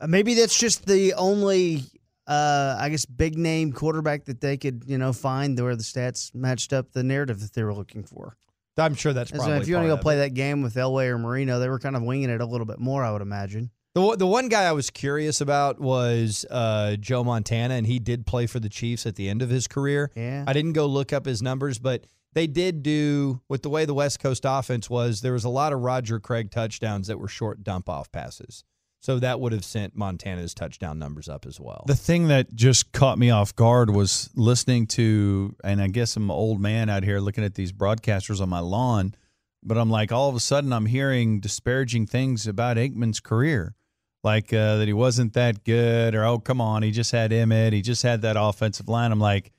Uh, 0.00 0.08
maybe 0.08 0.34
that's 0.34 0.58
just 0.58 0.86
the 0.86 1.14
only, 1.14 1.84
uh, 2.26 2.76
I 2.80 2.88
guess, 2.88 3.04
big 3.06 3.38
name 3.38 3.72
quarterback 3.72 4.24
that 4.24 4.40
they 4.40 4.56
could, 4.56 4.82
you 4.88 4.98
know, 4.98 5.12
find 5.12 5.56
where 5.60 5.76
the 5.76 5.84
stats 5.84 6.34
matched 6.34 6.72
up 6.72 6.90
the 6.90 7.04
narrative 7.04 7.38
that 7.42 7.52
they 7.52 7.62
were 7.62 7.72
looking 7.74 8.02
for. 8.02 8.36
I'm 8.76 8.94
sure 8.96 9.12
that's 9.12 9.30
probably 9.30 9.46
so 9.52 9.60
if 9.60 9.68
you 9.68 9.76
want 9.76 9.84
to 9.84 9.94
go 9.94 9.98
play 9.98 10.16
that 10.16 10.34
game 10.34 10.62
with 10.62 10.74
Elway 10.74 11.06
or 11.06 11.18
Marino, 11.18 11.60
they 11.60 11.68
were 11.68 11.78
kind 11.78 11.94
of 11.94 12.02
winging 12.02 12.30
it 12.30 12.40
a 12.40 12.46
little 12.46 12.66
bit 12.66 12.80
more, 12.80 13.04
I 13.04 13.12
would 13.12 13.22
imagine. 13.22 13.70
The 13.94 14.00
one- 14.00 14.18
the 14.18 14.26
one 14.26 14.48
guy 14.48 14.64
I 14.64 14.72
was 14.72 14.90
curious 14.90 15.40
about 15.40 15.78
was 15.80 16.44
uh, 16.50 16.96
Joe 16.96 17.22
Montana, 17.22 17.74
and 17.74 17.86
he 17.86 18.00
did 18.00 18.26
play 18.26 18.46
for 18.48 18.58
the 18.58 18.68
Chiefs 18.68 19.06
at 19.06 19.14
the 19.14 19.28
end 19.28 19.42
of 19.42 19.50
his 19.50 19.68
career. 19.68 20.10
Yeah. 20.16 20.42
I 20.48 20.52
didn't 20.54 20.72
go 20.72 20.86
look 20.86 21.12
up 21.12 21.24
his 21.26 21.40
numbers, 21.40 21.78
but 21.78 22.04
they 22.32 22.46
did 22.46 22.82
do 22.82 23.40
with 23.48 23.62
the 23.62 23.70
way 23.70 23.84
the 23.84 23.94
West 23.94 24.20
Coast 24.20 24.44
offense 24.46 24.88
was. 24.88 25.20
There 25.20 25.32
was 25.32 25.44
a 25.44 25.48
lot 25.48 25.72
of 25.72 25.80
Roger 25.80 26.20
Craig 26.20 26.50
touchdowns 26.50 27.08
that 27.08 27.18
were 27.18 27.28
short 27.28 27.64
dump 27.64 27.88
off 27.88 28.12
passes, 28.12 28.64
so 29.00 29.18
that 29.18 29.40
would 29.40 29.52
have 29.52 29.64
sent 29.64 29.96
Montana's 29.96 30.54
touchdown 30.54 30.98
numbers 30.98 31.28
up 31.28 31.46
as 31.46 31.58
well. 31.58 31.84
The 31.86 31.96
thing 31.96 32.28
that 32.28 32.54
just 32.54 32.92
caught 32.92 33.18
me 33.18 33.30
off 33.30 33.54
guard 33.56 33.90
was 33.90 34.30
listening 34.34 34.86
to, 34.88 35.56
and 35.64 35.80
I 35.80 35.88
guess 35.88 36.16
I'm 36.16 36.24
an 36.24 36.30
old 36.30 36.60
man 36.60 36.88
out 36.88 37.02
here 37.02 37.18
looking 37.18 37.44
at 37.44 37.54
these 37.54 37.72
broadcasters 37.72 38.40
on 38.40 38.48
my 38.48 38.60
lawn, 38.60 39.14
but 39.62 39.76
I'm 39.76 39.90
like, 39.90 40.12
all 40.12 40.28
of 40.28 40.34
a 40.34 40.40
sudden, 40.40 40.72
I'm 40.72 40.86
hearing 40.86 41.40
disparaging 41.40 42.06
things 42.06 42.46
about 42.46 42.76
Aikman's 42.76 43.20
career, 43.20 43.74
like 44.22 44.52
uh, 44.52 44.76
that 44.76 44.86
he 44.86 44.94
wasn't 44.94 45.32
that 45.32 45.64
good, 45.64 46.14
or 46.14 46.24
oh, 46.24 46.38
come 46.38 46.60
on, 46.60 46.82
he 46.82 46.92
just 46.92 47.10
had 47.10 47.32
Emmitt, 47.32 47.72
he 47.72 47.82
just 47.82 48.02
had 48.02 48.22
that 48.22 48.36
offensive 48.38 48.88
line. 48.88 49.12
I'm 49.12 49.20
like, 49.20 49.52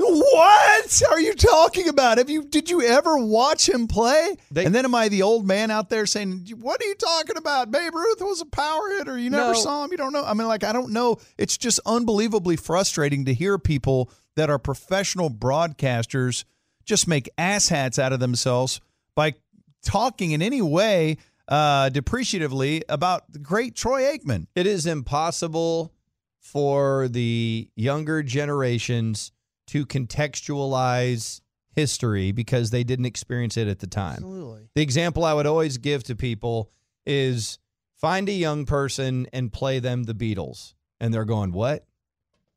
what 0.00 1.02
are 1.10 1.20
you 1.20 1.34
talking 1.34 1.88
about? 1.88 2.18
Have 2.18 2.30
you 2.30 2.44
did 2.44 2.70
you 2.70 2.82
ever 2.82 3.18
watch 3.18 3.68
him 3.68 3.86
play? 3.88 4.36
They- 4.50 4.64
and 4.64 4.74
then 4.74 4.84
am 4.84 4.94
I 4.94 5.08
the 5.08 5.22
old 5.22 5.46
man 5.46 5.70
out 5.70 5.90
there 5.90 6.06
saying, 6.06 6.46
"What 6.60 6.80
are 6.80 6.86
you 6.86 6.94
talking 6.94 7.36
about? 7.36 7.70
Babe 7.70 7.94
Ruth 7.94 8.20
was 8.20 8.40
a 8.40 8.46
power 8.46 8.88
hitter. 8.96 9.18
You 9.18 9.30
never 9.30 9.52
No. 9.52 9.58
saw 9.60 9.84
him. 9.84 9.90
You 9.90 9.96
don't 9.98 10.12
know." 10.12 10.24
I 10.24 10.34
mean, 10.34 10.46
like 10.48 10.64
I 10.64 10.72
don't 10.72 10.90
know. 10.92 11.16
It's 11.36 11.56
just 11.56 11.80
unbelievably 11.84 12.56
frustrating 12.56 13.24
to 13.24 13.34
hear 13.34 13.58
people 13.58 14.10
that 14.36 14.48
are 14.50 14.58
professional 14.58 15.30
broadcasters 15.30 16.44
just 16.84 17.08
make 17.08 17.28
asshats 17.36 17.98
out 17.98 18.12
of 18.12 18.20
themselves 18.20 18.80
by 19.14 19.34
talking 19.84 20.30
in 20.30 20.42
any 20.42 20.62
way 20.62 21.16
uh, 21.48 21.88
depreciatively 21.90 22.82
about 22.88 23.32
the 23.32 23.38
great 23.38 23.74
Troy 23.74 24.02
Aikman. 24.02 24.46
it 24.54 24.66
is 24.66 24.84
impossible 24.86 25.92
for 26.38 27.08
the 27.08 27.68
younger 27.74 28.22
generations 28.22 29.32
to 29.68 29.86
contextualize 29.86 31.40
history 31.74 32.32
because 32.32 32.70
they 32.70 32.84
didn't 32.84 33.06
experience 33.06 33.56
it 33.56 33.68
at 33.68 33.78
the 33.78 33.86
time. 33.86 34.16
Absolutely. 34.16 34.68
The 34.74 34.82
example 34.82 35.24
I 35.24 35.34
would 35.34 35.46
always 35.46 35.78
give 35.78 36.02
to 36.04 36.16
people 36.16 36.70
is 37.06 37.58
find 37.96 38.28
a 38.28 38.32
young 38.32 38.66
person 38.66 39.26
and 39.32 39.52
play 39.52 39.78
them 39.78 40.04
the 40.04 40.14
Beatles. 40.14 40.74
And 41.00 41.14
they're 41.14 41.24
going, 41.24 41.52
What? 41.52 41.86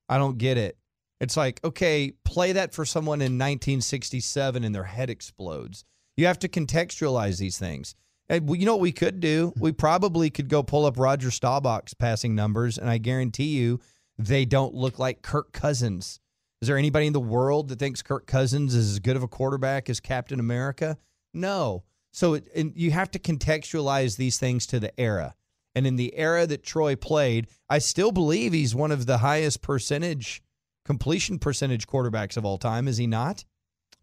I 0.10 0.18
don't 0.18 0.38
get 0.38 0.58
it. 0.58 0.78
It's 1.22 1.38
like, 1.38 1.64
okay, 1.64 2.14
play 2.26 2.52
that 2.54 2.74
for 2.74 2.84
someone 2.84 3.22
in 3.22 3.38
1967 3.38 4.64
and 4.64 4.74
their 4.74 4.86
head 4.86 5.10
explodes. 5.10 5.86
You 6.18 6.26
have 6.26 6.40
to 6.40 6.50
contextualize 6.50 7.38
these 7.38 7.60
things. 7.60 7.94
And 8.28 8.50
you 8.58 8.66
know 8.66 8.76
what 8.76 8.82
we 8.82 8.92
could 8.92 9.20
do? 9.20 9.54
We 9.60 9.72
probably 9.72 10.30
could 10.30 10.50
go 10.50 10.64
pull 10.64 10.86
up 10.86 10.98
Roger 10.98 11.30
Staubach's 11.30 11.94
passing 11.94 12.34
numbers, 12.34 12.78
and 12.80 12.90
I 12.90 12.98
guarantee 12.98 13.58
you 13.58 13.80
they 14.18 14.46
don't 14.46 14.74
look 14.74 14.98
like 14.98 15.22
Kirk 15.22 15.52
Cousins. 15.52 16.21
Is 16.62 16.68
there 16.68 16.78
anybody 16.78 17.08
in 17.08 17.14
the 17.14 17.20
world 17.20 17.70
that 17.70 17.80
thinks 17.80 18.04
Kirk 18.04 18.28
Cousins 18.28 18.76
is 18.76 18.92
as 18.92 19.00
good 19.00 19.16
of 19.16 19.24
a 19.24 19.28
quarterback 19.28 19.90
as 19.90 20.00
Captain 20.00 20.40
America? 20.40 20.98
No. 21.34 21.84
So 22.12 22.36
it, 22.36 22.48
and 22.56 22.74
you 22.76 22.92
have 22.92 23.10
to 23.12 23.20
contextualize 23.20 24.18
these 24.18 24.38
things 24.38 24.68
to 24.68 24.80
the 24.80 24.98
era. 25.00 25.34
And 25.74 25.88
in 25.88 25.96
the 25.96 26.16
era 26.16 26.46
that 26.46 26.64
Troy 26.64 26.96
played, 26.96 27.48
I 27.70 27.80
still 27.80 28.12
believe 28.12 28.54
he's 28.54 28.76
one 28.76 28.92
of 28.92 29.06
the 29.06 29.20
highest 29.20 29.62
percentage 29.62 30.44
completion 30.86 31.40
percentage 31.40 31.88
quarterbacks 31.88 32.38
of 32.38 32.46
all 32.46 32.58
time, 32.58 32.88
is 32.88 32.98
he 32.98 33.08
not? 33.08 33.46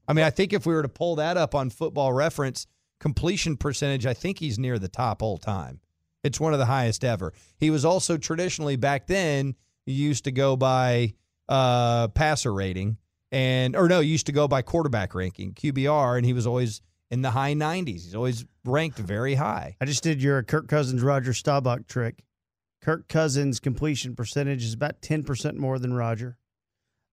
I 0.07 0.13
mean, 0.13 0.25
I 0.25 0.31
think 0.31 0.53
if 0.53 0.65
we 0.65 0.75
were 0.75 0.83
to 0.83 0.89
pull 0.89 1.17
that 1.17 1.37
up 1.37 1.55
on 1.55 1.71
football 1.71 2.13
reference, 2.13 2.67
completion 2.99 3.57
percentage, 3.57 4.07
I 4.07 4.15
think 4.15 4.39
he's 4.39 4.59
near 4.59 4.79
the 4.79 4.89
top 4.89 5.23
all 5.23 5.39
time. 5.39 5.81
It's 6.25 6.41
one 6.41 6.53
of 6.53 6.59
the 6.59 6.67
highest 6.67 7.05
ever. 7.05 7.33
He 7.59 7.71
was 7.71 7.85
also 7.85 8.17
traditionally 8.17 8.77
back 8.77 9.07
then, 9.07 9.55
used 9.87 10.25
to 10.25 10.33
go 10.33 10.57
by 10.57 11.15
uh, 11.49 12.09
passer 12.09 12.53
rating 12.53 12.97
and 13.33 13.77
or 13.77 13.89
no, 13.89 14.01
used 14.01 14.27
to 14.27 14.33
go 14.33 14.49
by 14.49 14.63
quarterback 14.63 15.15
ranking, 15.15 15.53
QBR, 15.53 16.17
and 16.17 16.25
he 16.27 16.33
was 16.33 16.47
always 16.47 16.81
in 17.11 17.23
the 17.23 17.31
high 17.31 17.55
90s. 17.55 17.87
He's 17.87 18.15
always 18.15 18.45
ranked 18.65 18.99
very 18.99 19.35
high. 19.35 19.77
I 19.81 19.85
just 19.85 20.03
did 20.03 20.23
your 20.23 20.43
Kirk 20.43 20.69
Cousins 20.69 21.03
Roger 21.03 21.33
Staubach 21.35 21.87
trick. 21.87 22.23
Kirk 22.83 23.09
Cousins 23.09 23.61
completion 23.61 24.15
percentage 24.15 24.65
is 24.65 24.73
about 24.73 25.03
ten 25.03 25.23
percent 25.25 25.57
more 25.59 25.79
than 25.79 25.93
Roger. 25.95 26.39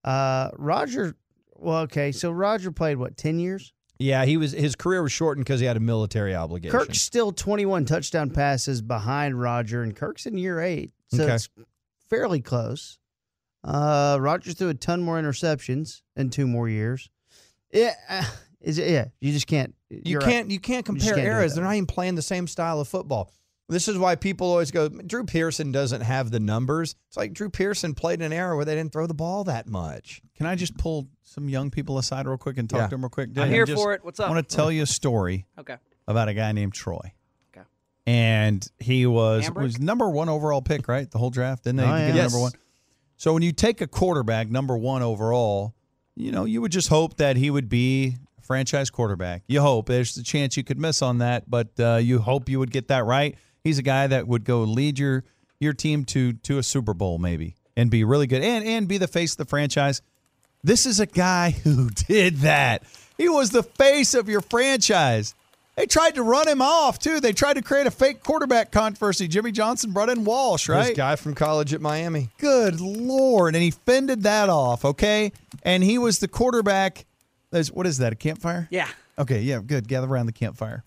Uh, 0.04 0.50
Roger, 0.56 1.16
well, 1.56 1.80
okay, 1.82 2.12
so 2.12 2.30
Roger 2.30 2.70
played 2.70 2.98
what 2.98 3.16
ten 3.16 3.38
years? 3.38 3.72
Yeah, 3.98 4.24
he 4.26 4.36
was 4.36 4.52
his 4.52 4.76
career 4.76 5.02
was 5.02 5.10
shortened 5.12 5.44
because 5.44 5.58
he 5.58 5.66
had 5.66 5.76
a 5.76 5.80
military 5.80 6.34
obligation. 6.34 6.78
Kirk's 6.78 7.00
still 7.02 7.32
twenty-one 7.32 7.84
touchdown 7.84 8.30
passes 8.30 8.80
behind 8.80 9.40
Roger, 9.40 9.82
and 9.82 9.96
Kirk's 9.96 10.24
in 10.26 10.38
year 10.38 10.60
eight, 10.60 10.92
so 11.08 11.24
Okay. 11.24 11.34
it's 11.34 11.48
fairly 12.08 12.40
close. 12.40 12.98
Uh, 13.66 14.16
Roger 14.20 14.52
threw 14.52 14.68
a 14.68 14.74
ton 14.74 15.02
more 15.02 15.20
interceptions 15.20 16.02
in 16.14 16.30
two 16.30 16.46
more 16.46 16.68
years. 16.68 17.10
Yeah, 17.72 17.94
uh, 18.08 18.24
is 18.60 18.78
it? 18.78 18.88
Yeah, 18.90 19.06
you 19.20 19.32
just 19.32 19.46
can't. 19.46 19.74
You 19.90 20.02
you're 20.04 20.20
right. 20.20 20.30
can't 20.30 20.50
you 20.50 20.60
can't 20.60 20.86
You 20.86 20.94
compare 20.94 21.14
can't 21.14 21.26
eras. 21.26 21.54
They're 21.54 21.64
not 21.64 21.74
even 21.74 21.86
playing 21.86 22.14
the 22.14 22.22
same 22.22 22.46
style 22.46 22.80
of 22.80 22.88
football. 22.88 23.32
This 23.68 23.88
is 23.88 23.98
why 23.98 24.14
people 24.14 24.46
always 24.48 24.70
go, 24.70 24.88
Drew 24.88 25.24
Pearson 25.24 25.72
doesn't 25.72 26.02
have 26.02 26.30
the 26.30 26.38
numbers. 26.38 26.94
It's 27.08 27.16
like 27.16 27.32
Drew 27.32 27.50
Pearson 27.50 27.94
played 27.94 28.20
in 28.20 28.26
an 28.26 28.32
era 28.32 28.54
where 28.54 28.64
they 28.64 28.76
didn't 28.76 28.92
throw 28.92 29.08
the 29.08 29.14
ball 29.14 29.42
that 29.44 29.66
much. 29.66 30.22
Can 30.36 30.46
I 30.46 30.54
just 30.54 30.78
pull 30.78 31.08
some 31.24 31.48
young 31.48 31.72
people 31.72 31.98
aside 31.98 32.28
real 32.28 32.36
quick 32.38 32.58
and 32.58 32.70
talk 32.70 32.78
Yeah. 32.78 32.84
to 32.86 32.90
them 32.90 33.00
real 33.02 33.08
quick? 33.10 33.30
I'm 33.36 33.42
And 33.42 33.52
here 33.52 33.66
just 33.66 33.82
for 33.82 33.92
it. 33.92 34.04
What's 34.04 34.20
up? 34.20 34.28
I 34.28 34.30
want 34.32 34.48
to 34.48 34.54
tell 34.56 34.70
you 34.70 34.84
a 34.84 34.86
story 34.86 35.46
Okay. 35.58 35.74
about 36.06 36.28
a 36.28 36.34
guy 36.34 36.52
named 36.52 36.74
Troy. 36.74 37.12
Okay. 37.56 37.66
And 38.06 38.64
he 38.78 39.04
was 39.04 39.46
Hambrick? 39.48 39.62
was 39.62 39.80
number 39.80 40.08
one 40.08 40.28
overall 40.28 40.62
pick, 40.62 40.86
right? 40.86 41.10
The 41.10 41.18
whole 41.18 41.30
draft, 41.30 41.64
didn't 41.64 41.78
they? 41.78 41.82
Oh, 41.82 41.86
Get 41.88 41.98
yeah. 41.98 42.06
him 42.06 42.16
Yes. 42.16 42.32
number 42.32 42.42
one. 42.42 42.52
So 43.16 43.32
when 43.32 43.42
you 43.42 43.52
take 43.52 43.80
a 43.80 43.86
quarterback, 43.86 44.50
number 44.50 44.76
one 44.76 45.02
overall, 45.02 45.74
you 46.14 46.32
know 46.32 46.44
you 46.44 46.60
would 46.60 46.72
just 46.72 46.88
hope 46.88 47.16
that 47.18 47.36
he 47.36 47.50
would 47.50 47.68
be 47.68 48.16
a 48.38 48.42
franchise 48.42 48.90
quarterback. 48.90 49.42
You 49.46 49.60
hope 49.60 49.86
there's 49.86 50.16
a 50.16 50.24
chance 50.24 50.56
you 50.56 50.64
could 50.64 50.78
miss 50.78 51.02
on 51.02 51.18
that, 51.18 51.48
but 51.48 51.68
uh, 51.78 51.96
you 51.96 52.18
hope 52.18 52.48
you 52.48 52.58
would 52.58 52.70
get 52.70 52.88
that 52.88 53.04
right. 53.04 53.36
He's 53.62 53.78
a 53.78 53.82
guy 53.82 54.06
that 54.06 54.26
would 54.26 54.44
go 54.44 54.60
lead 54.62 54.98
your 54.98 55.24
your 55.60 55.72
team 55.72 56.04
to 56.06 56.32
to 56.34 56.58
a 56.58 56.62
Super 56.62 56.94
Bowl 56.94 57.18
maybe 57.18 57.56
and 57.76 57.90
be 57.90 58.04
really 58.04 58.26
good 58.26 58.42
and 58.42 58.64
and 58.64 58.88
be 58.88 58.98
the 58.98 59.08
face 59.08 59.32
of 59.32 59.38
the 59.38 59.44
franchise. 59.44 60.02
This 60.62 60.84
is 60.84 60.98
a 60.98 61.06
guy 61.06 61.50
who 61.64 61.90
did 61.90 62.38
that. 62.38 62.82
He 63.16 63.28
was 63.28 63.50
the 63.50 63.62
face 63.62 64.14
of 64.14 64.28
your 64.28 64.40
franchise. 64.40 65.34
They 65.76 65.86
tried 65.86 66.14
to 66.14 66.22
run 66.22 66.48
him 66.48 66.62
off 66.62 66.98
too. 66.98 67.20
They 67.20 67.32
tried 67.32 67.54
to 67.54 67.62
create 67.62 67.86
a 67.86 67.90
fake 67.90 68.22
quarterback 68.22 68.72
controversy. 68.72 69.28
Jimmy 69.28 69.52
Johnson 69.52 69.92
brought 69.92 70.08
in 70.08 70.24
Walsh, 70.24 70.68
right? 70.70 70.88
This 70.88 70.96
guy 70.96 71.16
from 71.16 71.34
college 71.34 71.74
at 71.74 71.80
Miami. 71.82 72.30
Good 72.38 72.80
lord! 72.80 73.54
And 73.54 73.62
he 73.62 73.70
fended 73.70 74.22
that 74.22 74.48
off. 74.48 74.84
Okay, 74.84 75.32
and 75.62 75.84
he 75.84 75.98
was 75.98 76.18
the 76.18 76.28
quarterback. 76.28 77.04
There's 77.50 77.70
what 77.70 77.86
is 77.86 77.98
that? 77.98 78.12
A 78.12 78.16
campfire? 78.16 78.68
Yeah. 78.70 78.88
Okay, 79.18 79.40
yeah, 79.42 79.60
good. 79.64 79.86
Gather 79.86 80.06
around 80.06 80.26
the 80.26 80.32
campfire. 80.32 80.82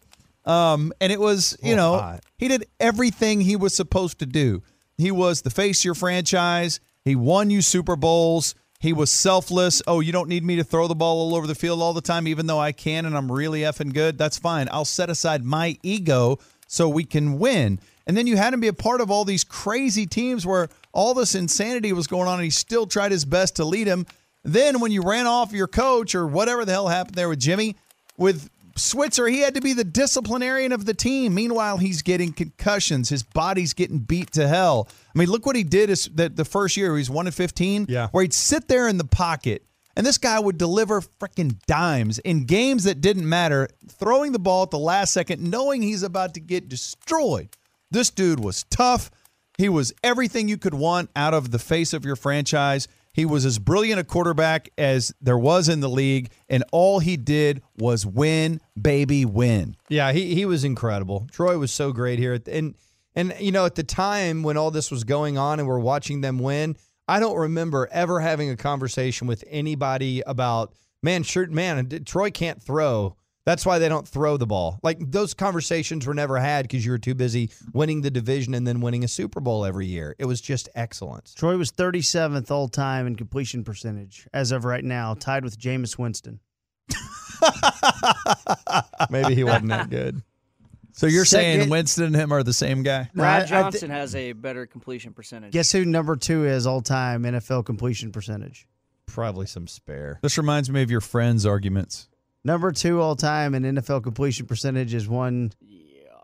Um, 0.45 0.93
and 0.99 1.11
it 1.11 1.19
was, 1.19 1.57
you 1.61 1.75
know, 1.75 1.97
hot. 1.97 2.23
he 2.37 2.47
did 2.47 2.65
everything 2.79 3.41
he 3.41 3.55
was 3.55 3.75
supposed 3.75 4.19
to 4.19 4.25
do. 4.25 4.63
He 4.97 5.11
was 5.11 5.41
the 5.43 5.49
face 5.51 5.81
of 5.81 5.85
your 5.85 5.95
franchise. 5.95 6.79
He 7.05 7.15
won 7.15 7.49
you 7.51 7.61
Super 7.61 7.95
Bowls. 7.95 8.55
He 8.79 8.93
was 8.93 9.11
selfless. 9.11 9.81
Oh, 9.87 9.99
you 9.99 10.13
don't 10.13 10.29
need 10.29 10.45
me 10.45 10.55
to 10.55 10.63
throw 10.63 10.87
the 10.87 10.95
ball 10.95 11.19
all 11.19 11.35
over 11.35 11.45
the 11.45 11.55
field 11.55 11.81
all 11.81 11.93
the 11.93 11.99
time, 11.99 12.27
even 12.27 12.47
though 12.47 12.59
I 12.59 12.71
can 12.71 13.05
and 13.05 13.17
I'm 13.17 13.29
really 13.29 13.61
effing 13.61 13.93
good. 13.93 14.17
That's 14.17 14.37
fine. 14.37 14.69
I'll 14.71 14.85
set 14.85 15.09
aside 15.09 15.43
my 15.43 15.77
ego 15.83 16.39
so 16.67 16.87
we 16.87 17.03
can 17.03 17.39
win. 17.39 17.79
And 18.07 18.15
then 18.15 18.25
you 18.25 18.37
had 18.37 18.53
him 18.53 18.61
be 18.61 18.69
a 18.69 18.73
part 18.73 19.01
of 19.01 19.11
all 19.11 19.25
these 19.25 19.43
crazy 19.43 20.05
teams 20.05 20.45
where 20.45 20.69
all 20.93 21.13
this 21.13 21.35
insanity 21.35 21.91
was 21.91 22.07
going 22.07 22.29
on, 22.29 22.35
and 22.35 22.43
he 22.45 22.49
still 22.49 22.87
tried 22.87 23.11
his 23.11 23.25
best 23.25 23.57
to 23.57 23.65
lead 23.65 23.85
him. 23.85 24.05
Then 24.45 24.79
when 24.79 24.93
you 24.93 25.01
ran 25.01 25.27
off 25.27 25.51
your 25.51 25.67
coach 25.67 26.15
or 26.15 26.25
whatever 26.25 26.63
the 26.63 26.71
hell 26.71 26.87
happened 26.87 27.15
there 27.15 27.27
with 27.27 27.39
Jimmy, 27.39 27.75
with 28.17 28.49
Switzer, 28.79 29.27
he 29.27 29.39
had 29.39 29.55
to 29.55 29.61
be 29.61 29.73
the 29.73 29.83
disciplinarian 29.83 30.71
of 30.71 30.85
the 30.85 30.93
team. 30.93 31.33
Meanwhile, 31.33 31.77
he's 31.77 32.01
getting 32.01 32.33
concussions. 32.33 33.09
His 33.09 33.23
body's 33.23 33.73
getting 33.73 33.99
beat 33.99 34.31
to 34.33 34.47
hell. 34.47 34.87
I 35.15 35.19
mean, 35.19 35.29
look 35.29 35.45
what 35.45 35.55
he 35.55 35.63
did 35.63 35.89
is 35.89 36.05
that 36.15 36.35
the 36.35 36.45
first 36.45 36.77
year 36.77 36.97
he's 36.97 37.09
one 37.09 37.25
in 37.27 37.31
fifteen, 37.33 37.85
Yeah. 37.89 38.07
where 38.11 38.21
he'd 38.23 38.33
sit 38.33 38.67
there 38.67 38.87
in 38.87 38.97
the 38.97 39.03
pocket. 39.05 39.65
And 39.95 40.05
this 40.05 40.17
guy 40.17 40.39
would 40.39 40.57
deliver 40.57 41.01
freaking 41.01 41.59
dimes 41.67 42.19
in 42.19 42.45
games 42.45 42.85
that 42.85 43.01
didn't 43.01 43.27
matter, 43.27 43.67
throwing 43.89 44.31
the 44.31 44.39
ball 44.39 44.63
at 44.63 44.71
the 44.71 44.79
last 44.79 45.11
second, 45.13 45.41
knowing 45.41 45.81
he's 45.81 46.03
about 46.03 46.33
to 46.35 46.39
get 46.39 46.69
destroyed. 46.69 47.49
This 47.91 48.09
dude 48.09 48.39
was 48.39 48.63
tough. 48.69 49.11
He 49.57 49.67
was 49.67 49.91
everything 50.01 50.47
you 50.47 50.57
could 50.57 50.73
want 50.73 51.09
out 51.17 51.33
of 51.33 51.51
the 51.51 51.59
face 51.59 51.91
of 51.91 52.05
your 52.05 52.15
franchise. 52.15 52.87
He 53.19 53.25
was 53.25 53.43
as 53.43 53.59
brilliant 53.59 53.99
a 53.99 54.05
quarterback 54.05 54.69
as 54.77 55.13
there 55.19 55.37
was 55.37 55.67
in 55.67 55.81
the 55.81 55.89
league, 55.89 56.31
and 56.47 56.63
all 56.71 56.99
he 56.99 57.17
did 57.17 57.61
was 57.77 58.05
win, 58.05 58.61
baby, 58.81 59.25
win. 59.25 59.75
Yeah, 59.89 60.13
he 60.13 60.33
he 60.33 60.45
was 60.45 60.63
incredible. 60.63 61.27
Troy 61.29 61.57
was 61.57 61.69
so 61.69 61.91
great 61.91 62.17
here, 62.17 62.39
and 62.49 62.75
and 63.15 63.35
you 63.37 63.51
know 63.51 63.65
at 63.65 63.75
the 63.75 63.83
time 63.83 64.41
when 64.41 64.55
all 64.55 64.71
this 64.71 64.89
was 64.89 65.03
going 65.03 65.37
on 65.37 65.59
and 65.59 65.67
we're 65.67 65.79
watching 65.79 66.21
them 66.21 66.39
win, 66.39 66.77
I 67.09 67.19
don't 67.19 67.35
remember 67.35 67.89
ever 67.91 68.21
having 68.21 68.51
a 68.51 68.55
conversation 68.55 69.27
with 69.27 69.43
anybody 69.49 70.21
about 70.25 70.73
man, 71.03 71.23
sure, 71.23 71.45
man, 71.47 71.89
Troy 72.05 72.31
can't 72.31 72.63
throw. 72.63 73.17
That's 73.45 73.65
why 73.65 73.79
they 73.79 73.89
don't 73.89 74.07
throw 74.07 74.37
the 74.37 74.45
ball. 74.45 74.79
Like 74.83 74.97
those 74.99 75.33
conversations 75.33 76.05
were 76.05 76.13
never 76.13 76.37
had 76.37 76.65
because 76.65 76.85
you 76.85 76.91
were 76.91 76.97
too 76.99 77.15
busy 77.15 77.49
winning 77.73 78.01
the 78.01 78.11
division 78.11 78.53
and 78.53 78.67
then 78.67 78.81
winning 78.81 79.03
a 79.03 79.07
Super 79.07 79.39
Bowl 79.39 79.65
every 79.65 79.87
year. 79.87 80.15
It 80.19 80.25
was 80.25 80.39
just 80.41 80.69
excellence. 80.75 81.33
Troy 81.33 81.57
was 81.57 81.71
37th 81.71 82.51
all 82.51 82.67
time 82.67 83.07
in 83.07 83.15
completion 83.15 83.63
percentage 83.63 84.27
as 84.33 84.51
of 84.51 84.65
right 84.65 84.83
now, 84.83 85.15
tied 85.15 85.43
with 85.43 85.57
Jameis 85.59 85.97
Winston. 85.97 86.39
Maybe 89.09 89.35
he 89.35 89.43
wasn't 89.43 89.69
that 89.69 89.89
good. 89.89 90.21
So 90.91 91.07
you're 91.07 91.25
saying 91.25 91.69
Winston 91.69 92.05
and 92.05 92.15
him 92.15 92.31
are 92.33 92.43
the 92.43 92.53
same 92.53 92.83
guy? 92.83 93.09
No, 93.13 93.23
I- 93.23 93.27
I 93.27 93.29
Brad 93.39 93.43
thi- 93.43 93.49
Johnson 93.49 93.89
has 93.91 94.15
a 94.15 94.33
better 94.33 94.65
completion 94.65 95.13
percentage. 95.13 95.53
Guess 95.53 95.71
who 95.71 95.85
number 95.85 96.15
two 96.17 96.45
is 96.45 96.67
all 96.67 96.81
time 96.81 97.23
NFL 97.23 97.65
completion 97.65 98.11
percentage? 98.11 98.67
Probably 99.05 99.45
some 99.47 99.67
spare. 99.67 100.19
This 100.21 100.37
reminds 100.37 100.69
me 100.69 100.81
of 100.81 100.91
your 100.91 101.01
friends' 101.01 101.45
arguments. 101.45 102.08
Number 102.43 102.71
two 102.71 103.01
all 103.01 103.15
time 103.15 103.53
in 103.55 103.63
NFL 103.63 104.03
completion 104.03 104.45
percentage 104.45 104.93
is 104.93 105.07
one 105.07 105.51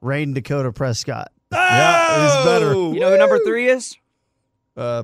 Rayne 0.01 0.33
Dakota 0.33 0.71
Prescott. 0.71 1.31
Yeah, 1.51 2.25
he's 2.37 2.45
better. 2.45 2.73
You 2.73 2.99
know 2.99 3.11
who 3.11 3.17
number 3.17 3.39
three 3.45 3.69
is? 3.69 3.95
Uh, 4.75 5.03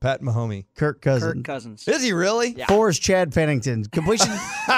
Pat 0.00 0.22
Mahomey. 0.22 0.64
Kirk 0.76 1.00
Cousins. 1.02 1.34
Kirk 1.34 1.44
Cousins. 1.44 1.88
Is 1.88 2.02
he 2.04 2.12
really? 2.12 2.50
Yeah. 2.56 2.66
Four 2.66 2.88
is 2.88 2.98
Chad 2.98 3.32
Pennington. 3.32 3.84
Completion 3.86 4.28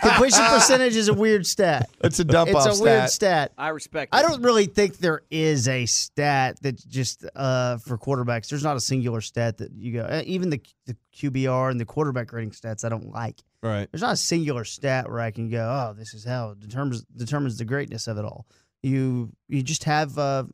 completion 0.00 0.44
percentage 0.46 0.96
is 0.96 1.08
a 1.08 1.14
weird 1.14 1.46
stat. 1.46 1.88
It's 2.02 2.18
a 2.18 2.24
dump 2.24 2.50
it's 2.50 2.58
off 2.58 2.66
a 2.66 2.74
stat. 2.74 2.82
weird 2.82 3.10
stat. 3.10 3.52
I 3.56 3.68
respect. 3.68 4.14
I 4.14 4.22
don't 4.22 4.42
really 4.42 4.66
think 4.66 4.98
there 4.98 5.22
is 5.30 5.68
a 5.68 5.86
stat 5.86 6.58
that 6.62 6.84
just 6.88 7.24
uh, 7.36 7.76
for 7.78 7.96
quarterbacks. 7.98 8.48
There's 8.48 8.64
not 8.64 8.76
a 8.76 8.80
singular 8.80 9.20
stat 9.20 9.58
that 9.58 9.72
you 9.72 9.92
go. 9.92 10.02
uh, 10.02 10.22
Even 10.24 10.50
the 10.50 10.60
the 10.86 10.96
QBR 11.16 11.70
and 11.70 11.78
the 11.80 11.84
quarterback 11.86 12.32
rating 12.32 12.50
stats, 12.50 12.84
I 12.84 12.88
don't 12.88 13.12
like. 13.12 13.40
Right. 13.64 13.88
There's 13.90 14.02
not 14.02 14.12
a 14.12 14.16
singular 14.16 14.64
stat 14.64 15.08
where 15.10 15.20
I 15.20 15.30
can 15.30 15.48
go, 15.48 15.58
oh, 15.58 15.94
this 15.98 16.12
is 16.12 16.22
how 16.24 16.50
it 16.50 16.60
determines 16.60 17.02
determines 17.16 17.56
the 17.56 17.64
greatness 17.64 18.06
of 18.06 18.18
it 18.18 18.24
all. 18.24 18.46
You 18.82 19.32
you 19.48 19.62
just 19.62 19.84
have 19.84 20.18
uh, 20.18 20.44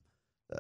uh, 0.53 0.57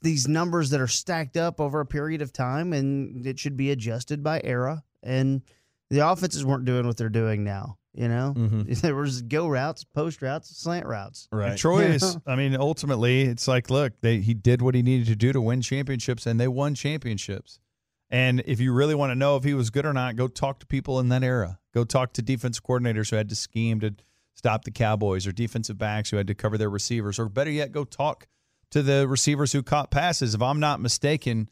these 0.00 0.26
numbers 0.26 0.70
that 0.70 0.80
are 0.80 0.88
stacked 0.88 1.36
up 1.36 1.60
over 1.60 1.80
a 1.80 1.86
period 1.86 2.22
of 2.22 2.32
time, 2.32 2.72
and 2.72 3.26
it 3.26 3.38
should 3.38 3.56
be 3.58 3.70
adjusted 3.70 4.22
by 4.22 4.40
era. 4.42 4.82
And 5.02 5.42
the 5.90 5.98
offenses 6.08 6.44
weren't 6.46 6.64
doing 6.64 6.86
what 6.86 6.96
they're 6.96 7.08
doing 7.10 7.44
now. 7.44 7.76
You 7.92 8.08
know, 8.08 8.32
Mhm. 8.34 8.80
there 8.80 8.94
was 8.94 9.20
go 9.20 9.46
routes, 9.48 9.84
post 9.84 10.22
routes, 10.22 10.48
slant 10.56 10.86
routes. 10.86 11.28
And 11.50 11.58
Troy 11.58 11.82
is, 11.96 12.16
I 12.26 12.36
mean, 12.36 12.56
ultimately, 12.56 13.20
it's 13.22 13.46
like, 13.46 13.68
look, 13.68 14.00
they, 14.00 14.20
he 14.20 14.32
did 14.32 14.62
what 14.62 14.74
he 14.74 14.80
needed 14.80 15.08
to 15.08 15.16
do 15.16 15.30
to 15.32 15.42
win 15.42 15.60
championships, 15.60 16.24
and 16.26 16.40
they 16.40 16.48
won 16.48 16.74
championships. 16.74 17.58
And 18.08 18.42
if 18.46 18.60
you 18.60 18.72
really 18.72 18.94
want 18.94 19.10
to 19.10 19.14
know 19.14 19.36
if 19.36 19.44
he 19.44 19.52
was 19.52 19.68
good 19.68 19.84
or 19.84 19.92
not, 19.92 20.16
go 20.16 20.26
talk 20.26 20.58
to 20.60 20.66
people 20.66 20.98
in 21.00 21.10
that 21.10 21.22
era. 21.22 21.58
Go 21.74 21.84
talk 21.84 22.12
to 22.14 22.22
defense 22.22 22.60
coordinators 22.60 23.10
who 23.10 23.16
had 23.16 23.28
to 23.28 23.34
scheme 23.34 23.80
to 23.80 23.94
stop 24.34 24.64
the 24.64 24.70
Cowboys, 24.70 25.26
or 25.26 25.32
defensive 25.32 25.78
backs 25.78 26.10
who 26.10 26.16
had 26.16 26.26
to 26.26 26.34
cover 26.34 26.58
their 26.58 26.70
receivers, 26.70 27.18
or 27.18 27.28
better 27.28 27.50
yet, 27.50 27.72
go 27.72 27.84
talk 27.84 28.26
to 28.70 28.82
the 28.82 29.06
receivers 29.06 29.52
who 29.52 29.62
caught 29.62 29.90
passes. 29.90 30.34
If 30.34 30.42
I'm 30.42 30.60
not 30.60 30.80
mistaken, 30.80 31.48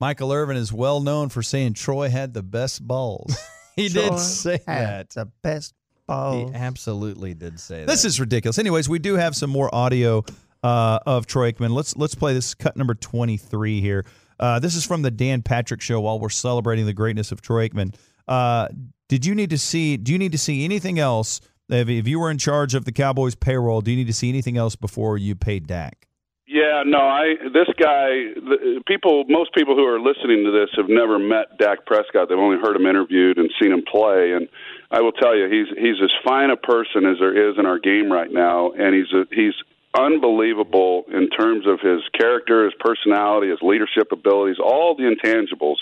Michael 0.00 0.32
Irvin 0.32 0.56
is 0.56 0.72
well 0.72 1.00
known 1.00 1.28
for 1.28 1.42
saying 1.42 1.74
Troy 1.74 2.08
had 2.08 2.34
the 2.34 2.42
best 2.42 2.86
balls. 2.86 3.36
He 3.74 3.88
Troy 3.88 4.10
did 4.10 4.18
say 4.18 4.60
that. 4.66 5.08
the 5.10 5.32
best 5.42 5.72
ball. 6.06 6.48
He 6.48 6.54
absolutely 6.54 7.32
did 7.32 7.58
say 7.58 7.80
that. 7.80 7.86
This 7.86 8.04
is 8.04 8.20
ridiculous. 8.20 8.58
Anyways, 8.58 8.86
we 8.86 8.98
do 8.98 9.14
have 9.14 9.34
some 9.34 9.48
more 9.48 9.74
audio 9.74 10.26
uh, 10.62 10.98
of 11.06 11.26
Troy 11.26 11.52
Aikman. 11.52 11.70
Let's 11.70 11.96
let's 11.96 12.14
play 12.14 12.34
this 12.34 12.52
cut 12.52 12.76
number 12.76 12.94
twenty 12.94 13.38
three 13.38 13.80
here. 13.80 14.04
Uh, 14.38 14.58
this 14.58 14.74
is 14.74 14.84
from 14.84 15.00
the 15.00 15.10
Dan 15.10 15.40
Patrick 15.40 15.80
Show 15.80 16.02
while 16.02 16.18
we're 16.20 16.28
celebrating 16.28 16.84
the 16.84 16.92
greatness 16.92 17.32
of 17.32 17.40
Troy 17.40 17.66
Aikman. 17.66 17.94
Uh, 18.28 18.68
did 19.12 19.26
you 19.26 19.34
need 19.34 19.50
to 19.50 19.58
see? 19.58 19.98
Do 19.98 20.10
you 20.10 20.18
need 20.18 20.32
to 20.32 20.38
see 20.38 20.64
anything 20.64 20.98
else? 20.98 21.42
If, 21.68 22.08
you 22.08 22.18
were 22.18 22.30
in 22.30 22.38
charge 22.38 22.74
of 22.74 22.86
the 22.86 22.92
Cowboys 22.92 23.34
payroll, 23.34 23.82
do 23.82 23.90
you 23.90 23.96
need 23.98 24.06
to 24.06 24.14
see 24.14 24.30
anything 24.30 24.56
else 24.56 24.74
before 24.74 25.18
you 25.18 25.34
paid 25.34 25.66
Dak? 25.66 26.08
Yeah, 26.46 26.82
no, 26.86 26.96
I 26.96 27.34
this 27.52 27.68
guy, 27.78 28.32
the, 28.40 28.80
people, 28.86 29.24
most 29.28 29.52
people 29.52 29.76
who 29.76 29.84
are 29.84 30.00
listening 30.00 30.44
to 30.44 30.50
this 30.50 30.70
have 30.78 30.88
never 30.88 31.18
met 31.18 31.58
Dak 31.58 31.84
Prescott. 31.84 32.30
They've 32.30 32.38
only 32.38 32.56
heard 32.56 32.74
him 32.74 32.86
interviewed 32.86 33.36
and 33.36 33.50
seen 33.60 33.72
him 33.72 33.84
play, 33.84 34.32
and 34.32 34.48
I 34.90 35.02
will 35.02 35.12
tell 35.12 35.36
you, 35.36 35.44
he's 35.44 35.68
he's 35.76 36.00
as 36.02 36.10
fine 36.24 36.48
a 36.48 36.56
person 36.56 37.04
as 37.04 37.18
there 37.20 37.36
is 37.36 37.58
in 37.58 37.66
our 37.66 37.78
game 37.78 38.10
right 38.10 38.32
now, 38.32 38.72
and 38.72 38.94
he's 38.94 39.12
a, 39.12 39.28
he's 39.28 39.54
unbelievable 39.92 41.04
in 41.12 41.28
terms 41.28 41.66
of 41.66 41.80
his 41.80 42.00
character, 42.18 42.64
his 42.64 42.74
personality, 42.80 43.50
his 43.50 43.60
leadership 43.60 44.08
abilities, 44.10 44.56
all 44.56 44.96
the 44.96 45.04
intangibles. 45.04 45.76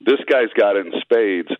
This 0.00 0.18
guy's 0.28 0.50
got 0.58 0.74
it 0.74 0.86
in 0.86 0.92
spades. 1.00 1.54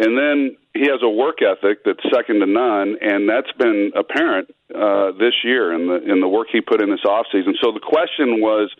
And 0.00 0.16
then 0.16 0.56
he 0.72 0.88
has 0.88 1.02
a 1.02 1.08
work 1.10 1.42
ethic 1.42 1.84
that's 1.84 2.00
second 2.10 2.40
to 2.40 2.46
none, 2.46 2.96
and 3.02 3.28
that's 3.28 3.52
been 3.58 3.92
apparent 3.94 4.48
uh, 4.74 5.12
this 5.12 5.34
year 5.44 5.74
in 5.74 5.88
the 5.88 6.00
in 6.10 6.20
the 6.20 6.28
work 6.28 6.48
he 6.50 6.62
put 6.62 6.80
in 6.80 6.88
this 6.88 7.04
offseason. 7.04 7.52
So 7.60 7.70
the 7.70 7.84
question 7.84 8.40
was, 8.40 8.70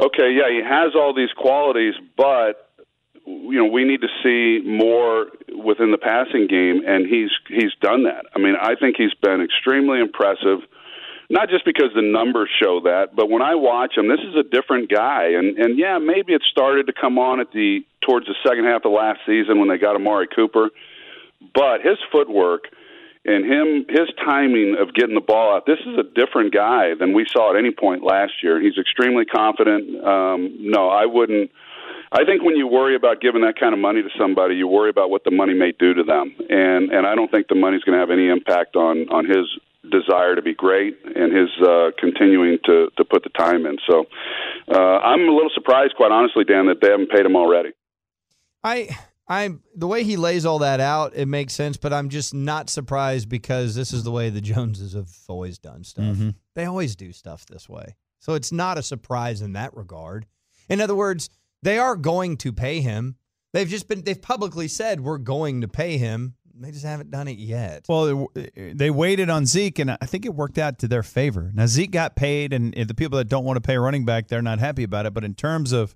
okay, 0.00 0.32
yeah, 0.32 0.48
he 0.48 0.62
has 0.64 0.94
all 0.94 1.12
these 1.12 1.32
qualities, 1.36 1.92
but 2.16 2.70
you 3.26 3.58
know 3.58 3.66
we 3.66 3.84
need 3.84 4.00
to 4.00 4.08
see 4.24 4.66
more 4.66 5.26
within 5.54 5.90
the 5.90 5.98
passing 5.98 6.46
game, 6.48 6.80
and 6.86 7.06
he's 7.06 7.30
he's 7.48 7.74
done 7.82 8.04
that. 8.04 8.24
I 8.34 8.38
mean, 8.38 8.54
I 8.58 8.74
think 8.74 8.96
he's 8.96 9.14
been 9.20 9.42
extremely 9.42 10.00
impressive. 10.00 10.60
Not 11.32 11.48
just 11.48 11.64
because 11.64 11.88
the 11.94 12.02
numbers 12.02 12.50
show 12.62 12.80
that, 12.84 13.16
but 13.16 13.30
when 13.30 13.40
I 13.40 13.54
watch 13.54 13.96
him, 13.96 14.06
this 14.06 14.20
is 14.20 14.36
a 14.36 14.42
different 14.42 14.90
guy. 14.90 15.28
And 15.32 15.56
and 15.56 15.78
yeah, 15.78 15.96
maybe 15.96 16.34
it 16.34 16.42
started 16.50 16.88
to 16.88 16.92
come 16.92 17.18
on 17.18 17.40
at 17.40 17.50
the 17.52 17.80
towards 18.02 18.26
the 18.26 18.34
second 18.46 18.66
half 18.66 18.84
of 18.84 18.92
last 18.92 19.20
season 19.24 19.58
when 19.58 19.70
they 19.70 19.78
got 19.78 19.96
Amari 19.96 20.28
Cooper, 20.28 20.68
but 21.54 21.80
his 21.80 21.96
footwork 22.12 22.64
and 23.24 23.46
him 23.46 23.86
his 23.88 24.12
timing 24.22 24.76
of 24.78 24.92
getting 24.92 25.14
the 25.14 25.22
ball 25.22 25.56
out. 25.56 25.64
This 25.64 25.78
is 25.86 25.96
a 25.96 26.02
different 26.02 26.52
guy 26.52 26.92
than 27.00 27.14
we 27.14 27.24
saw 27.26 27.54
at 27.54 27.56
any 27.56 27.70
point 27.70 28.04
last 28.04 28.34
year. 28.42 28.60
He's 28.60 28.76
extremely 28.76 29.24
confident. 29.24 30.04
Um, 30.04 30.54
no, 30.60 30.90
I 30.90 31.06
wouldn't. 31.06 31.50
I 32.12 32.26
think 32.26 32.42
when 32.42 32.56
you 32.56 32.66
worry 32.66 32.94
about 32.94 33.22
giving 33.22 33.40
that 33.40 33.58
kind 33.58 33.72
of 33.72 33.80
money 33.80 34.02
to 34.02 34.10
somebody, 34.18 34.56
you 34.56 34.68
worry 34.68 34.90
about 34.90 35.08
what 35.08 35.24
the 35.24 35.30
money 35.30 35.54
may 35.54 35.72
do 35.72 35.94
to 35.94 36.02
them, 36.02 36.36
and 36.50 36.92
and 36.92 37.06
I 37.06 37.14
don't 37.14 37.30
think 37.30 37.48
the 37.48 37.54
money's 37.54 37.82
going 37.84 37.96
to 37.96 38.00
have 38.00 38.10
any 38.10 38.28
impact 38.28 38.76
on 38.76 39.08
on 39.08 39.24
his 39.24 39.48
desire 39.90 40.34
to 40.36 40.42
be 40.42 40.54
great 40.54 40.96
and 41.04 41.36
his 41.36 41.48
uh, 41.66 41.90
continuing 41.98 42.58
to 42.64 42.88
to 42.96 43.04
put 43.04 43.22
the 43.24 43.30
time 43.30 43.66
in. 43.66 43.78
So 43.88 44.04
uh, 44.68 44.98
I'm 44.98 45.20
a 45.20 45.32
little 45.32 45.50
surprised, 45.54 45.94
quite 45.96 46.12
honestly, 46.12 46.44
Dan, 46.44 46.66
that 46.66 46.80
they 46.80 46.90
haven't 46.90 47.10
paid 47.10 47.26
him 47.26 47.36
already. 47.36 47.70
I 48.62 48.96
I'm 49.28 49.62
the 49.74 49.86
way 49.86 50.04
he 50.04 50.16
lays 50.16 50.44
all 50.44 50.58
that 50.60 50.80
out, 50.80 51.12
it 51.14 51.26
makes 51.26 51.54
sense, 51.54 51.76
but 51.76 51.92
I'm 51.92 52.08
just 52.08 52.34
not 52.34 52.68
surprised 52.68 53.28
because 53.28 53.74
this 53.74 53.92
is 53.92 54.04
the 54.04 54.10
way 54.10 54.30
the 54.30 54.40
Joneses 54.40 54.92
have 54.94 55.10
always 55.28 55.58
done 55.58 55.84
stuff. 55.84 56.04
Mm-hmm. 56.04 56.30
They 56.54 56.64
always 56.64 56.96
do 56.96 57.12
stuff 57.12 57.46
this 57.46 57.68
way. 57.68 57.96
So 58.18 58.34
it's 58.34 58.52
not 58.52 58.78
a 58.78 58.82
surprise 58.82 59.40
in 59.40 59.52
that 59.54 59.74
regard. 59.74 60.26
In 60.68 60.80
other 60.80 60.94
words, 60.94 61.30
they 61.62 61.78
are 61.78 61.96
going 61.96 62.36
to 62.38 62.52
pay 62.52 62.80
him. 62.80 63.16
They've 63.52 63.68
just 63.68 63.88
been 63.88 64.02
they've 64.02 64.20
publicly 64.20 64.68
said 64.68 65.00
we're 65.00 65.18
going 65.18 65.60
to 65.60 65.68
pay 65.68 65.98
him. 65.98 66.34
They 66.58 66.70
just 66.70 66.84
haven't 66.84 67.10
done 67.10 67.28
it 67.28 67.38
yet. 67.38 67.86
Well, 67.88 68.28
they- 68.34 68.72
they 68.74 68.90
waited 68.90 69.30
on 69.30 69.46
Zeke, 69.46 69.78
and 69.78 69.92
I 69.92 70.06
think 70.06 70.26
it 70.26 70.34
worked 70.34 70.58
out 70.58 70.78
to 70.80 70.88
their 70.88 71.02
favor. 71.02 71.50
Now 71.54 71.66
Zeke 71.66 71.90
got 71.90 72.16
paid, 72.16 72.52
and 72.52 72.74
the 72.74 72.94
people 72.94 73.18
that 73.18 73.28
don't 73.28 73.44
want 73.44 73.56
to 73.56 73.60
pay 73.60 73.76
running 73.76 74.04
back, 74.04 74.28
they're 74.28 74.42
not 74.42 74.58
happy 74.58 74.82
about 74.82 75.06
it. 75.06 75.14
But 75.14 75.24
in 75.24 75.34
terms 75.34 75.72
of, 75.72 75.94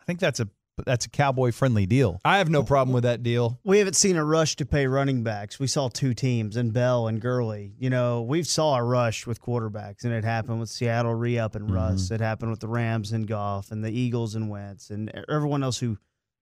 I 0.00 0.04
think 0.04 0.20
that's 0.20 0.40
a 0.40 0.48
that's 0.84 1.06
a 1.06 1.08
cowboy 1.08 1.52
friendly 1.52 1.86
deal. 1.86 2.20
I 2.24 2.36
have 2.38 2.50
no 2.50 2.62
problem 2.62 2.92
with 2.92 3.04
that 3.04 3.22
deal. 3.22 3.58
We 3.64 3.78
haven't 3.78 3.94
seen 3.94 4.16
a 4.16 4.24
rush 4.24 4.56
to 4.56 4.66
pay 4.66 4.86
running 4.86 5.22
backs. 5.22 5.58
We 5.58 5.66
saw 5.66 5.88
two 5.88 6.12
teams 6.12 6.56
in 6.56 6.70
Bell 6.70 7.08
and 7.08 7.18
Gurley. 7.18 7.72
You 7.78 7.88
know, 7.88 8.22
we 8.22 8.42
saw 8.42 8.76
a 8.76 8.82
rush 8.82 9.26
with 9.26 9.40
quarterbacks, 9.40 10.04
and 10.04 10.12
it 10.12 10.24
happened 10.24 10.60
with 10.60 10.68
Seattle 10.68 11.14
re-up 11.14 11.54
and 11.54 11.66
mm-hmm. 11.66 11.74
Russ. 11.74 12.10
It 12.10 12.20
happened 12.20 12.50
with 12.50 12.60
the 12.60 12.68
Rams 12.68 13.12
and 13.12 13.26
Goff, 13.26 13.70
and 13.70 13.82
the 13.82 13.90
Eagles 13.90 14.34
and 14.34 14.50
Wentz, 14.50 14.90
and 14.90 15.10
everyone 15.30 15.62
else 15.62 15.78
who 15.78 15.96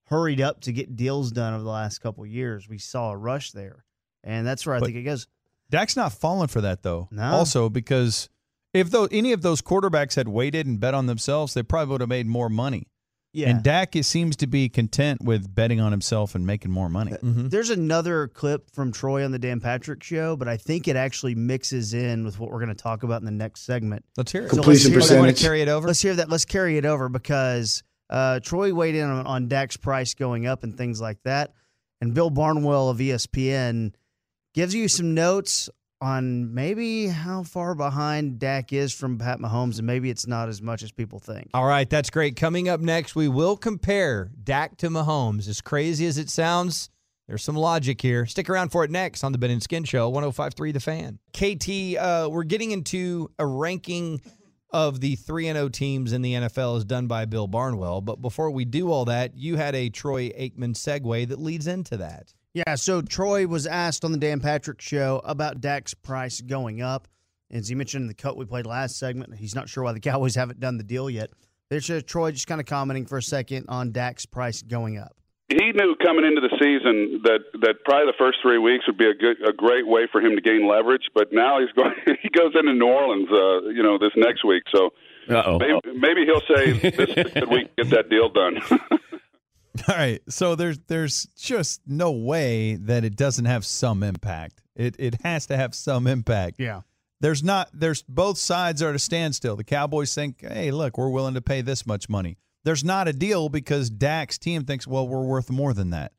hurried 0.06 0.40
up 0.40 0.60
to 0.62 0.72
get 0.72 0.96
deals 0.96 1.30
done 1.32 1.54
over 1.54 1.62
the 1.64 1.70
last 1.70 1.98
couple 2.00 2.24
of 2.24 2.30
years. 2.30 2.68
We 2.68 2.78
saw 2.78 3.10
a 3.10 3.16
rush 3.16 3.52
there, 3.52 3.84
and 4.22 4.46
that's 4.46 4.66
where 4.66 4.74
I 4.76 4.80
But- 4.80 4.86
think 4.86 4.98
it 4.98 5.02
goes. 5.02 5.26
Dak's 5.70 5.96
not 5.96 6.12
falling 6.12 6.48
for 6.48 6.60
that 6.60 6.82
though. 6.82 7.08
No. 7.10 7.22
Also 7.22 7.68
because 7.68 8.28
if 8.72 8.90
though 8.90 9.08
any 9.10 9.32
of 9.32 9.42
those 9.42 9.62
quarterbacks 9.62 10.14
had 10.14 10.28
waited 10.28 10.66
and 10.66 10.78
bet 10.78 10.94
on 10.94 11.06
themselves, 11.06 11.54
they 11.54 11.62
probably 11.62 11.90
would 11.92 12.00
have 12.02 12.10
made 12.10 12.26
more 12.26 12.48
money. 12.48 12.86
Yeah. 13.32 13.48
And 13.48 13.64
Dak 13.64 13.96
is, 13.96 14.06
seems 14.06 14.36
to 14.36 14.46
be 14.46 14.68
content 14.68 15.20
with 15.24 15.52
betting 15.52 15.80
on 15.80 15.90
himself 15.90 16.36
and 16.36 16.46
making 16.46 16.70
more 16.70 16.88
money. 16.88 17.14
Uh, 17.14 17.16
mm-hmm. 17.16 17.48
There's 17.48 17.70
another 17.70 18.28
clip 18.28 18.70
from 18.70 18.92
Troy 18.92 19.24
on 19.24 19.32
the 19.32 19.40
Dan 19.40 19.58
Patrick 19.58 20.04
show, 20.04 20.36
but 20.36 20.46
I 20.46 20.56
think 20.56 20.86
it 20.86 20.94
actually 20.94 21.34
mixes 21.34 21.94
in 21.94 22.24
with 22.24 22.38
what 22.38 22.50
we're 22.52 22.60
going 22.60 22.68
to 22.68 22.80
talk 22.80 23.02
about 23.02 23.20
in 23.22 23.24
the 23.24 23.32
next 23.32 23.62
segment. 23.62 24.04
Let's 24.16 24.30
hear 24.30 24.42
it. 24.42 24.50
So 24.50 24.56
Completion 24.56 24.92
let's 24.92 25.08
hear- 25.08 25.18
percentage. 25.18 25.40
carry 25.42 25.62
it 25.62 25.68
over? 25.68 25.88
Let's 25.88 26.00
hear 26.02 26.14
that. 26.14 26.28
Let's 26.28 26.44
carry 26.44 26.76
it 26.76 26.84
over 26.84 27.08
because 27.08 27.82
uh, 28.10 28.40
Troy 28.40 28.74
weighed 28.74 28.94
in 28.94 29.08
on, 29.08 29.26
on 29.26 29.48
Dak's 29.48 29.76
price 29.76 30.14
going 30.14 30.46
up 30.46 30.62
and 30.62 30.76
things 30.76 31.00
like 31.00 31.22
that. 31.24 31.52
And 32.00 32.14
Bill 32.14 32.30
Barnwell 32.30 32.88
of 32.90 32.98
ESPN 32.98 33.94
gives 34.52 34.74
you 34.74 34.88
some 34.88 35.14
notes 35.14 35.70
on 36.00 36.52
maybe 36.52 37.06
how 37.06 37.42
far 37.42 37.74
behind 37.74 38.38
Dak 38.38 38.72
is 38.72 38.92
from 38.92 39.16
Pat 39.18 39.38
Mahomes, 39.38 39.78
and 39.78 39.86
maybe 39.86 40.10
it's 40.10 40.26
not 40.26 40.48
as 40.48 40.60
much 40.60 40.82
as 40.82 40.92
people 40.92 41.18
think. 41.18 41.48
All 41.54 41.64
right, 41.64 41.88
that's 41.88 42.10
great. 42.10 42.36
Coming 42.36 42.68
up 42.68 42.80
next, 42.80 43.16
we 43.16 43.26
will 43.26 43.56
compare 43.56 44.30
Dak 44.42 44.76
to 44.78 44.90
Mahomes. 44.90 45.48
As 45.48 45.62
crazy 45.62 46.04
as 46.06 46.18
it 46.18 46.28
sounds, 46.28 46.90
there's 47.26 47.42
some 47.42 47.56
logic 47.56 48.02
here. 48.02 48.26
Stick 48.26 48.50
around 48.50 48.70
for 48.70 48.84
it 48.84 48.90
next 48.90 49.24
on 49.24 49.32
the 49.32 49.38
Ben 49.38 49.50
and 49.50 49.62
Skin 49.62 49.84
Show, 49.84 50.10
1053 50.10 50.72
The 50.72 50.80
Fan. 50.80 51.18
KT, 51.32 51.96
uh, 51.98 52.28
we're 52.30 52.44
getting 52.44 52.72
into 52.72 53.30
a 53.38 53.46
ranking 53.46 54.20
of 54.74 54.98
the 55.00 55.14
3 55.14 55.44
0 55.44 55.68
teams 55.68 56.12
in 56.12 56.20
the 56.20 56.34
NFL 56.34 56.76
is 56.78 56.84
done 56.84 57.06
by 57.06 57.24
Bill 57.26 57.46
Barnwell. 57.46 58.00
But 58.00 58.20
before 58.20 58.50
we 58.50 58.64
do 58.64 58.90
all 58.90 59.04
that, 59.04 59.36
you 59.36 59.54
had 59.56 59.76
a 59.76 59.88
Troy 59.88 60.30
Aikman 60.30 60.74
segue 60.74 61.28
that 61.28 61.40
leads 61.40 61.68
into 61.68 61.96
that. 61.98 62.34
Yeah, 62.54 62.74
so 62.74 63.00
Troy 63.00 63.46
was 63.46 63.68
asked 63.68 64.04
on 64.04 64.10
the 64.10 64.18
Dan 64.18 64.40
Patrick 64.40 64.80
show 64.80 65.22
about 65.24 65.60
Dak's 65.60 65.94
price 65.94 66.40
going 66.40 66.82
up. 66.82 67.06
And 67.50 67.60
as 67.60 67.68
he 67.68 67.76
mentioned 67.76 68.02
in 68.02 68.08
the 68.08 68.14
cut 68.14 68.36
we 68.36 68.46
played 68.46 68.66
last 68.66 68.98
segment, 68.98 69.36
he's 69.36 69.54
not 69.54 69.68
sure 69.68 69.84
why 69.84 69.92
the 69.92 70.00
Cowboys 70.08 70.34
haven't 70.34 70.58
done 70.58 70.76
the 70.76 70.82
deal 70.82 71.08
yet. 71.08 71.30
There's 71.70 71.88
Troy 72.04 72.32
just 72.32 72.48
kind 72.48 72.60
of 72.60 72.66
commenting 72.66 73.06
for 73.06 73.18
a 73.18 73.22
second 73.22 73.66
on 73.68 73.92
Dak's 73.92 74.26
price 74.26 74.60
going 74.60 74.98
up. 74.98 75.16
He 75.48 75.72
knew 75.72 75.94
coming 76.02 76.24
into 76.24 76.40
the 76.40 76.50
season 76.58 77.20
that 77.24 77.40
that 77.60 77.84
probably 77.84 78.06
the 78.06 78.18
first 78.18 78.38
three 78.42 78.58
weeks 78.58 78.86
would 78.86 78.96
be 78.96 79.06
a 79.08 79.14
good 79.14 79.36
a 79.46 79.52
great 79.52 79.86
way 79.86 80.08
for 80.10 80.20
him 80.20 80.34
to 80.36 80.40
gain 80.40 80.66
leverage. 80.68 81.08
But 81.14 81.32
now 81.32 81.60
he's 81.60 81.70
going 81.76 81.92
he 82.22 82.28
goes 82.30 82.52
into 82.58 82.72
New 82.72 82.86
Orleans, 82.86 83.28
uh, 83.30 83.68
you 83.68 83.82
know, 83.82 83.98
this 83.98 84.12
next 84.16 84.44
week. 84.44 84.62
So 84.74 84.90
Uh-oh. 85.28 85.58
maybe, 85.58 85.98
maybe 85.98 86.24
he'll 86.24 86.56
say 86.56 86.72
this 86.90 87.08
is 87.10 87.16
a 87.16 87.40
good 87.40 87.50
week 87.50 87.76
to 87.76 87.84
get 87.84 87.90
that 87.90 88.08
deal 88.10 88.28
done. 88.30 88.58
All 89.88 89.96
right. 89.96 90.22
So 90.28 90.54
there's 90.54 90.78
there's 90.86 91.26
just 91.36 91.82
no 91.86 92.12
way 92.12 92.76
that 92.76 93.04
it 93.04 93.16
doesn't 93.16 93.44
have 93.44 93.66
some 93.66 94.02
impact. 94.02 94.62
It 94.76 94.96
it 94.98 95.20
has 95.24 95.46
to 95.46 95.56
have 95.56 95.74
some 95.74 96.06
impact. 96.06 96.56
Yeah. 96.58 96.82
There's 97.20 97.42
not 97.42 97.68
there's 97.72 98.02
both 98.02 98.38
sides 98.38 98.82
are 98.82 98.90
at 98.90 98.94
a 98.94 98.98
standstill. 98.98 99.56
The 99.56 99.64
Cowboys 99.64 100.14
think, 100.14 100.42
"Hey, 100.42 100.70
look, 100.70 100.96
we're 100.96 101.08
willing 101.08 101.34
to 101.34 101.40
pay 101.42 101.60
this 101.60 101.86
much 101.86 102.08
money." 102.08 102.38
There's 102.64 102.84
not 102.84 103.08
a 103.08 103.12
deal 103.12 103.48
because 103.48 103.90
Dak's 103.90 104.38
team 104.38 104.64
thinks, 104.64 104.86
"Well, 104.86 105.06
we're 105.06 105.24
worth 105.24 105.50
more 105.50 105.74
than 105.74 105.90
that." 105.90 106.12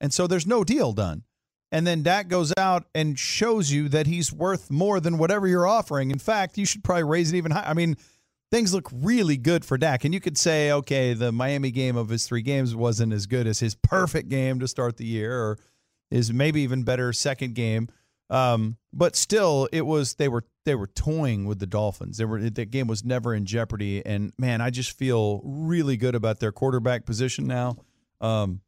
And 0.00 0.12
so 0.12 0.26
there's 0.26 0.46
no 0.46 0.64
deal 0.64 0.92
done. 0.92 1.24
And 1.70 1.86
then 1.86 2.02
Dak 2.02 2.28
goes 2.28 2.52
out 2.56 2.86
and 2.94 3.18
shows 3.18 3.70
you 3.70 3.88
that 3.90 4.06
he's 4.06 4.32
worth 4.32 4.70
more 4.70 5.00
than 5.00 5.18
whatever 5.18 5.46
you're 5.46 5.66
offering. 5.66 6.10
In 6.10 6.18
fact, 6.18 6.56
you 6.56 6.64
should 6.64 6.82
probably 6.82 7.02
raise 7.04 7.32
it 7.32 7.36
even 7.36 7.52
higher. 7.52 7.66
I 7.66 7.74
mean, 7.74 7.96
things 8.50 8.72
look 8.72 8.88
really 8.90 9.36
good 9.36 9.64
for 9.64 9.76
Dak. 9.76 10.04
And 10.04 10.14
you 10.14 10.20
could 10.20 10.38
say, 10.38 10.72
okay, 10.72 11.12
the 11.12 11.30
Miami 11.30 11.70
game 11.70 11.96
of 11.96 12.08
his 12.08 12.26
three 12.26 12.40
games 12.40 12.74
wasn't 12.74 13.12
as 13.12 13.26
good 13.26 13.46
as 13.46 13.60
his 13.60 13.74
perfect 13.74 14.30
game 14.30 14.60
to 14.60 14.68
start 14.68 14.96
the 14.96 15.04
year, 15.04 15.38
or 15.38 15.58
his 16.10 16.32
maybe 16.32 16.62
even 16.62 16.84
better 16.84 17.12
second 17.12 17.54
game. 17.54 17.88
Um, 18.30 18.76
but 18.92 19.16
still, 19.16 19.68
it 19.72 19.86
was 19.86 20.14
they 20.14 20.28
were 20.28 20.44
they 20.64 20.74
were 20.74 20.86
toying 20.86 21.46
with 21.46 21.58
the 21.58 21.66
Dolphins. 21.66 22.18
They 22.18 22.24
were 22.24 22.50
that 22.50 22.70
game 22.70 22.86
was 22.86 23.04
never 23.04 23.34
in 23.34 23.46
jeopardy. 23.46 24.04
And 24.04 24.32
man, 24.38 24.60
I 24.60 24.70
just 24.70 24.92
feel 24.92 25.40
really 25.44 25.96
good 25.96 26.14
about 26.14 26.40
their 26.40 26.52
quarterback 26.52 27.06
position 27.06 27.46
now. 27.46 27.76
Um, 28.20 28.60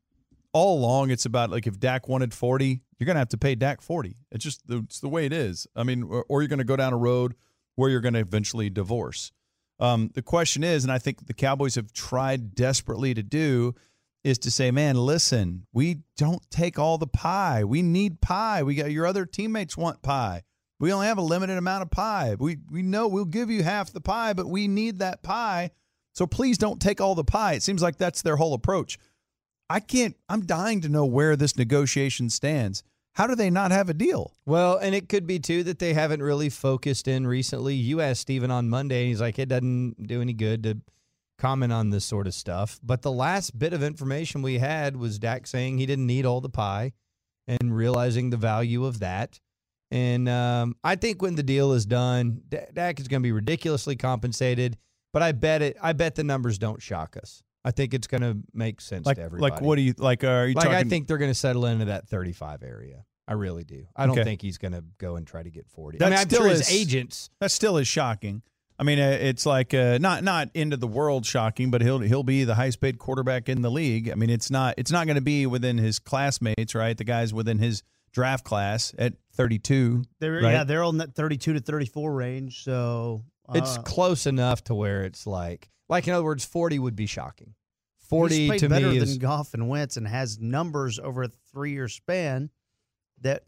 all 0.53 0.79
along, 0.79 1.11
it's 1.11 1.27
about 1.27 1.51
like 1.51 1.67
if 1.67 1.79
Dak 1.79 2.09
wanted 2.09 2.33
forty, 2.33 2.83
you're 2.99 3.07
gonna 3.07 3.19
have 3.19 3.29
to 3.31 3.39
pay 3.39 3.55
Dak 3.55 3.83
forty. 3.83 4.17
It's 4.31 4.45
just 4.45 4.63
it's 4.69 5.01
the 5.01 5.09
way 5.09 5.27
it 5.27 5.33
is. 5.33 5.67
I 5.77 5.83
mean, 5.83 6.05
or, 6.05 6.25
or 6.29 6.43
you're 6.43 6.49
gonna 6.49 6.65
go 6.65 6.77
down 6.77 6.93
a 6.93 6.99
road 6.99 7.35
where 7.77 7.91
you're 7.91 8.01
gonna 8.01 8.21
eventually 8.21 8.71
divorce. 8.71 9.33
Um, 9.79 10.11
the 10.15 10.23
question 10.23 10.63
is, 10.63 10.85
and 10.85 10.93
I 10.93 10.99
think 10.99 11.27
the 11.27 11.35
Cowboys 11.35 11.77
have 11.77 11.93
tried 11.93 12.55
desperately 12.55 13.15
to 13.15 13.23
do, 13.23 13.75
is 14.23 14.39
to 14.39 14.51
say, 14.51 14.71
man, 14.71 14.97
listen, 14.97 15.67
we 15.73 15.99
don't 16.17 16.43
take 16.51 16.79
all 16.79 16.99
the 16.99 17.07
pie. 17.07 17.65
We 17.65 17.83
need 17.83 18.21
pie. 18.21 18.63
We 18.63 18.75
got 18.75 18.91
your 18.91 19.07
other 19.07 19.25
teammates 19.25 19.77
want 19.77 20.03
pie. 20.03 20.43
We 20.79 20.93
only 20.93 21.07
have 21.07 21.19
a 21.19 21.23
limited 21.23 21.59
amount 21.59 21.83
of 21.83 21.91
pie. 21.91 22.37
We 22.39 22.59
we 22.71 22.83
know 22.83 23.07
we'll 23.07 23.27
give 23.27 23.51
you 23.51 23.63
half 23.63 23.93
the 23.93 24.01
pie, 24.01 24.33
but 24.33 24.47
we 24.47 24.67
need 24.67 24.99
that 24.99 25.23
pie. 25.23 25.71
So 26.15 26.27
please 26.27 26.59
don't 26.59 26.81
take 26.81 27.01
all 27.01 27.15
the 27.15 27.25
pie. 27.25 27.55
It 27.55 27.63
seems 27.63 27.83
like 27.83 27.97
that's 27.97 28.23
their 28.23 28.37
whole 28.37 28.55
approach. 28.55 28.99
I 29.69 29.81
can't. 29.81 30.17
I'm 30.29 30.47
dying 30.47 30.81
to 30.81 30.89
know 30.89 31.05
where 31.05 31.37
this 31.37 31.57
negotiation 31.57 32.31
stands. 32.31 32.83
How 33.13 33.27
do 33.27 33.35
they 33.35 33.51
not 33.51 33.73
have 33.73 33.89
a 33.89 33.95
deal? 33.95 34.33
Well, 34.47 34.77
and 34.77 34.95
it 34.95 35.09
could 35.09 35.27
be 35.27 35.39
too 35.39 35.63
that 35.65 35.79
they 35.79 35.95
haven't 35.95 36.23
really 36.23 36.49
focused 36.49 37.09
in 37.09 37.27
recently. 37.27 37.75
You 37.75 38.01
asked 38.01 38.23
Stephen 38.23 38.51
on 38.51 38.69
Monday, 38.69 39.03
and 39.03 39.09
he's 39.09 39.21
like, 39.21 39.39
it 39.39 39.49
doesn't 39.49 40.07
do 40.07 40.23
any 40.23 40.33
good 40.33 40.63
to 40.63 40.79
comment 41.41 41.73
on 41.73 41.91
this 41.91 42.05
sort 42.05 42.27
of 42.27 42.35
stuff. 42.35 42.79
But 42.83 43.03
the 43.03 43.11
last 43.11 43.59
bit 43.59 43.73
of 43.73 43.83
information 43.83 44.43
we 44.43 44.59
had 44.59 44.97
was 44.97 45.19
Dak 45.19 45.47
saying 45.47 45.79
he 45.79 45.87
didn't 45.87 46.07
need 46.07 46.27
all 46.27 46.41
the 46.41 46.49
pie 46.51 46.93
and 47.49 47.75
realizing 47.75 48.31
the 48.31 48.37
value 48.37 48.85
of 48.85 49.01
that. 49.01 49.41
And 49.91 50.29
um, 50.29 50.77
I 50.85 50.95
think 50.95 51.21
when 51.21 51.35
the 51.35 51.43
deal 51.43 51.73
is 51.73 51.85
done, 51.87 52.43
D- 52.49 52.59
Dak 52.73 53.01
is 53.01 53.09
going 53.09 53.23
to 53.23 53.27
be 53.27 53.33
ridiculously 53.33 53.97
compensated. 53.97 54.77
But 55.13 55.23
I 55.23 55.33
bet 55.33 55.61
it. 55.63 55.77
I 55.83 55.93
bet 55.93 56.15
the 56.15 56.23
numbers 56.23 56.57
don't 56.59 56.81
shock 56.81 57.17
us. 57.17 57.43
I 57.65 57.73
think 57.73 57.93
it's 57.93 58.07
going 58.07 58.23
to 58.23 58.39
make 58.55 58.81
sense 58.81 59.05
Like 59.07 59.17
to 59.17 59.23
everybody. 59.23 59.53
like 59.53 59.61
what 59.61 59.75
do 59.77 59.83
you 59.83 59.93
like? 59.99 60.23
Uh, 60.23 60.29
are 60.29 60.47
you 60.47 60.55
like 60.55 60.65
talking? 60.67 60.79
I 60.79 60.85
think 60.89 61.09
they're 61.09 61.19
going 61.19 61.33
to 61.33 61.35
settle 61.35 61.67
into 61.67 61.87
that 61.87 62.07
35 62.09 62.63
area. 62.63 63.05
I 63.27 63.33
really 63.35 63.65
do. 63.65 63.87
I 63.97 64.07
don't 64.07 64.17
Okay. 64.19 64.25
think 64.25 64.43
he's 64.43 64.57
going 64.59 64.73
to 64.73 64.85
go 64.99 65.17
and 65.17 65.27
try 65.27 65.43
to 65.43 65.51
get 65.51 65.67
40. 65.69 65.99
I 65.99 65.99
That 65.99 66.11
mean, 66.11 66.19
I'm 66.21 66.29
still 66.29 66.43
sure 66.43 66.51
is- 66.51 66.69
his 66.69 66.81
agents. 66.81 67.31
that 67.41 67.51
still 67.51 67.77
is 67.77 67.87
shocking. 67.89 68.43
I 68.81 68.83
mean, 68.83 68.99
uh, 68.99 69.19
it's 69.21 69.45
like 69.45 69.75
uh, 69.75 69.99
not 70.01 70.25
not 70.25 70.49
into 70.55 70.79
the 70.79 70.87
world 70.87 71.27
shocking, 71.27 71.71
but 71.71 71.83
he'll 71.83 71.99
he'll 71.99 72.23
be 72.23 72.45
the 72.45 72.55
highest 72.55 72.81
paid 72.81 72.99
quarterback 72.99 73.51
in 73.51 73.61
the 73.61 73.71
league. 73.71 74.11
I 74.11 74.15
mean, 74.15 74.31
it's 74.31 74.51
not 74.51 74.75
it's 74.79 74.91
not 74.91 75.07
going 75.07 75.17
to 75.17 75.21
be 75.21 75.45
within 75.45 75.77
his 75.77 75.99
classmates, 75.99 76.75
right? 76.75 76.97
The 76.97 77.05
guys 77.05 77.35
within 77.35 77.59
his 77.59 77.83
draft 78.13 78.43
class 78.43 78.95
at 78.99 79.13
32. 79.35 80.05
They're 80.19 80.33
right? 80.33 80.53
yeah, 80.53 80.65
they're 80.65 80.83
on 80.83 80.97
that 80.97 81.15
32 81.15 81.53
to 81.53 81.61
34 81.61 82.13
range. 82.13 82.65
So 82.65 83.23
It's 83.55 83.77
uh, 83.77 83.83
close 83.83 84.27
enough 84.27 84.65
to 84.65 84.75
where 84.75 85.05
it's 85.05 85.27
like, 85.27 85.69
like 85.91 86.09
in 86.09 86.15
other 86.15 86.25
words, 86.25 86.47
40 86.47 86.79
would 86.79 86.97
be 86.97 87.07
shocking. 87.07 87.55
40 88.09 88.49
he's 88.49 88.61
to 88.63 88.69
better 88.69 88.89
me 88.89 88.99
than 88.99 89.09
is 89.09 89.19
Goff 89.19 89.55
and 89.55 89.69
Wentz 89.69 89.97
and 89.97 90.09
has 90.09 90.41
numbers 90.41 90.99
over 90.99 91.25
a 91.25 91.31
three 91.53 91.73
year 91.73 91.87
span 91.87 92.51
that 93.21 93.45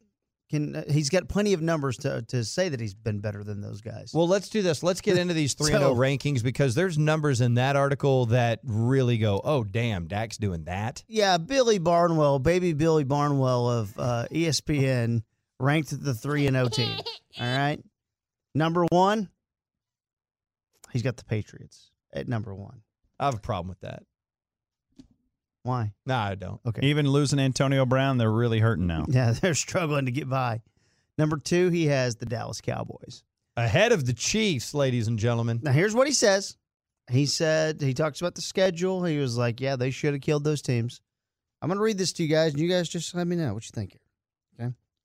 can. 0.53 0.77
uh, 0.77 0.85
He's 0.89 1.11
got 1.11 1.29
plenty 1.29 1.53
of 1.55 1.61
numbers 1.61 1.97
to 1.99 2.23
to 2.29 2.45
say 2.45 2.69
that 2.69 2.79
he's 2.79 2.95
been 2.95 3.19
better 3.19 3.43
than 3.43 3.61
those 3.61 3.81
guys. 3.81 4.13
Well, 4.15 4.29
let's 4.29 4.49
do 4.49 4.63
this. 4.63 4.85
Let's 4.85 5.01
get 5.01 5.19
into 5.23 5.35
these 5.35 5.55
3 5.55 5.73
and 5.73 5.81
0 5.81 5.95
So- 5.95 6.01
rankings 6.01 6.43
because 6.45 6.75
there's 6.77 6.97
numbers 6.97 7.41
in 7.41 7.55
that 7.55 7.75
article 7.75 8.27
that 8.27 8.61
really 8.63 9.19
go, 9.19 9.41
"Oh, 9.43 9.65
damn, 9.65 10.07
Dak's 10.07 10.37
doing 10.37 10.65
that." 10.65 11.03
yeah, 11.09 11.39
Billy 11.39 11.79
Barnwell, 11.79 12.39
baby 12.39 12.73
Billy 12.73 13.05
Barnwell 13.05 13.69
of 13.69 13.99
uh, 13.99 14.27
ESPN, 14.31 15.23
ranked 15.59 15.91
the 16.05 16.15
three 16.15 16.47
and 16.47 16.55
0 16.55 16.69
team. 16.69 16.97
All 17.41 17.47
right, 17.47 17.83
number 18.55 18.85
one, 18.91 19.29
he's 20.93 21.03
got 21.03 21.17
the 21.17 21.25
Patriots 21.25 21.91
at 22.13 22.29
number 22.29 22.55
one. 22.55 22.83
I 23.19 23.25
have 23.27 23.35
a 23.35 23.41
problem 23.41 23.69
with 23.69 23.81
that. 23.81 24.03
Why? 25.63 25.93
No, 26.07 26.17
I 26.17 26.35
don't. 26.35 26.61
Okay. 26.67 26.87
Even 26.87 27.09
losing 27.09 27.39
Antonio 27.39 27.87
Brown, 27.87 28.19
they're 28.19 28.31
really 28.31 28.59
hurting 28.59 28.87
now. 28.87 29.07
Yeah, 29.09 29.31
they're 29.41 29.55
struggling 29.55 30.07
to 30.07 30.13
get 30.13 30.29
by. 30.29 30.63
Number 31.19 31.37
two, 31.37 31.69
he 31.69 31.87
has 31.87 32.17
the 32.17 32.27
Dallas 32.27 32.61
Cowboys. 32.61 33.23
Ahead 33.57 33.93
of 33.93 34.07
the 34.07 34.15
Chiefs, 34.15 34.75
ladies 34.75 35.09
and 35.09 35.19
gentlemen. 35.19 35.61
Now, 35.63 35.73
here's 35.73 35.95
what 35.95 36.07
he 36.07 36.13
says. 36.15 36.57
He 37.11 37.27
said, 37.27 37.83
he 37.83 37.93
talks 37.95 38.21
about 38.21 38.35
the 38.35 38.41
schedule. 38.41 39.05
He 39.05 39.19
was 39.19 39.37
like, 39.37 39.61
yeah, 39.61 39.77
they 39.77 39.91
should 39.91 40.15
have 40.15 40.23
killed 40.23 40.45
those 40.45 40.63
teams. 40.63 41.01
I'm 41.61 41.69
going 41.69 41.79
to 41.79 41.83
read 41.85 41.99
this 41.99 42.13
to 42.15 42.23
you 42.23 42.29
guys, 42.29 42.53
and 42.53 42.61
you 42.61 42.69
guys 42.69 42.89
just 42.89 43.15
let 43.15 43.27
me 43.27 43.37
know 43.37 43.55
what 43.55 43.65
you 43.65 43.71
think 43.73 43.93
here. 43.93 44.01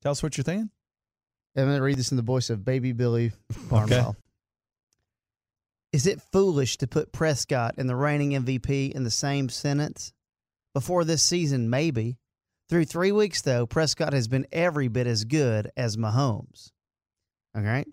Tell 0.01 0.11
us 0.11 0.21
what 0.21 0.37
you're 0.37 0.43
thinking. 0.43 0.69
I'm 1.55 1.65
going 1.65 1.77
to 1.77 1.83
read 1.83 1.97
this 1.97 2.11
in 2.11 2.17
the 2.17 2.23
voice 2.23 2.49
of 2.49 2.63
baby 2.63 2.91
Billy 2.91 3.31
Barnwell. 3.69 4.15
Is 5.91 6.05
it 6.05 6.21
foolish 6.31 6.77
to 6.77 6.87
put 6.87 7.11
Prescott 7.11 7.75
and 7.77 7.89
the 7.89 7.95
reigning 7.95 8.31
MVP 8.31 8.91
in 8.91 9.03
the 9.03 9.11
same 9.11 9.49
sentence? 9.49 10.13
Before 10.77 11.03
this 11.03 11.23
season, 11.23 11.71
maybe. 11.71 12.19
Through 12.69 12.85
three 12.85 13.11
weeks, 13.11 13.41
though, 13.41 13.65
Prescott 13.65 14.13
has 14.13 14.27
been 14.27 14.45
every 14.51 14.87
bit 14.87 15.07
as 15.07 15.23
good 15.25 15.71
as 15.75 15.97
Mahomes. 15.97 16.69
All 17.55 17.63
right? 17.63 17.87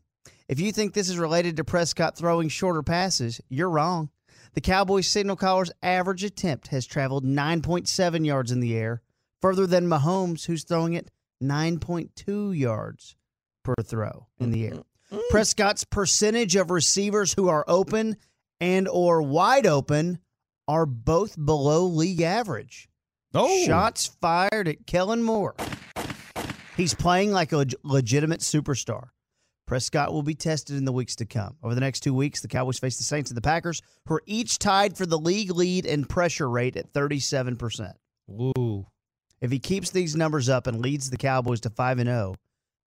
If 0.51 0.61
you 0.61 0.71
think 0.71 0.93
this 0.93 1.09
is 1.09 1.17
related 1.17 1.57
to 1.57 1.65
Prescott 1.65 2.15
throwing 2.15 2.51
shorter 2.51 2.83
passes, 2.83 3.41
you're 3.49 3.71
wrong. 3.71 4.11
The 4.53 4.61
Cowboys 4.61 5.09
signal 5.09 5.37
caller's 5.37 5.71
average 5.83 6.25
attempt 6.25 6.69
has 6.69 6.85
traveled 6.85 7.25
9.7 7.25 8.27
yards 8.27 8.53
in 8.53 8.61
the 8.61 8.77
air, 8.77 9.01
further 9.41 9.67
than 9.67 9.87
Mahomes, 9.87 10.45
who's 10.45 10.65
throwing 10.65 10.93
it 10.93 11.11
9.2 11.43 12.55
yards 12.55 13.17
per 13.63 13.77
throw 13.83 14.27
in 14.39 14.51
the 14.51 14.67
air. 14.67 14.73
Mm-hmm. 15.11 15.21
Prescott's 15.31 15.85
percentage 15.85 16.55
of 16.55 16.71
receivers 16.71 17.33
who 17.33 17.49
are 17.49 17.65
open 17.67 18.19
and 18.61 18.87
or 18.89 19.23
wide 19.23 19.67
open 19.67 20.19
are 20.69 20.87
both 20.87 21.37
below 21.43 21.85
league 21.87 22.21
average. 22.21 22.89
Oh, 23.35 23.65
Shots 23.67 24.07
fired 24.21 24.69
at 24.69 24.87
Kellen 24.87 25.23
Moore. 25.23 25.55
He's 26.77 26.95
playing 26.95 27.33
like 27.33 27.53
a 27.53 27.67
legitimate 27.83 28.41
superstar. 28.41 29.09
Prescott 29.67 30.13
will 30.13 30.23
be 30.23 30.35
tested 30.35 30.77
in 30.77 30.85
the 30.85 30.93
weeks 30.93 31.17
to 31.17 31.25
come. 31.25 31.57
Over 31.63 31.75
the 31.75 31.81
next 31.81 32.01
two 32.01 32.13
weeks, 32.13 32.41
the 32.41 32.49
Cowboys 32.49 32.79
face 32.79 32.99
the 32.99 33.05
Saints 33.05 33.31
and 33.31 33.37
the 33.37 33.43
Packers, 33.43 33.81
who 34.07 34.15
are 34.15 34.23
each 34.27 34.59
tied 34.59 34.97
for 34.97 35.07
the 35.07 35.19
league 35.19 35.51
lead 35.51 35.87
in 35.87 36.05
pressure 36.05 36.51
rate 36.51 36.77
at 36.77 36.93
37%. 36.93 37.93
Ooh. 38.31 38.87
If 39.41 39.51
he 39.51 39.59
keeps 39.59 39.91
these 39.91 40.17
numbers 40.17 40.49
up 40.49 40.67
and 40.67 40.81
leads 40.81 41.11
the 41.11 41.17
Cowboys 41.17 41.61
to 41.63 41.71
5 41.71 41.99
and 41.99 42.09
0, 42.09 42.35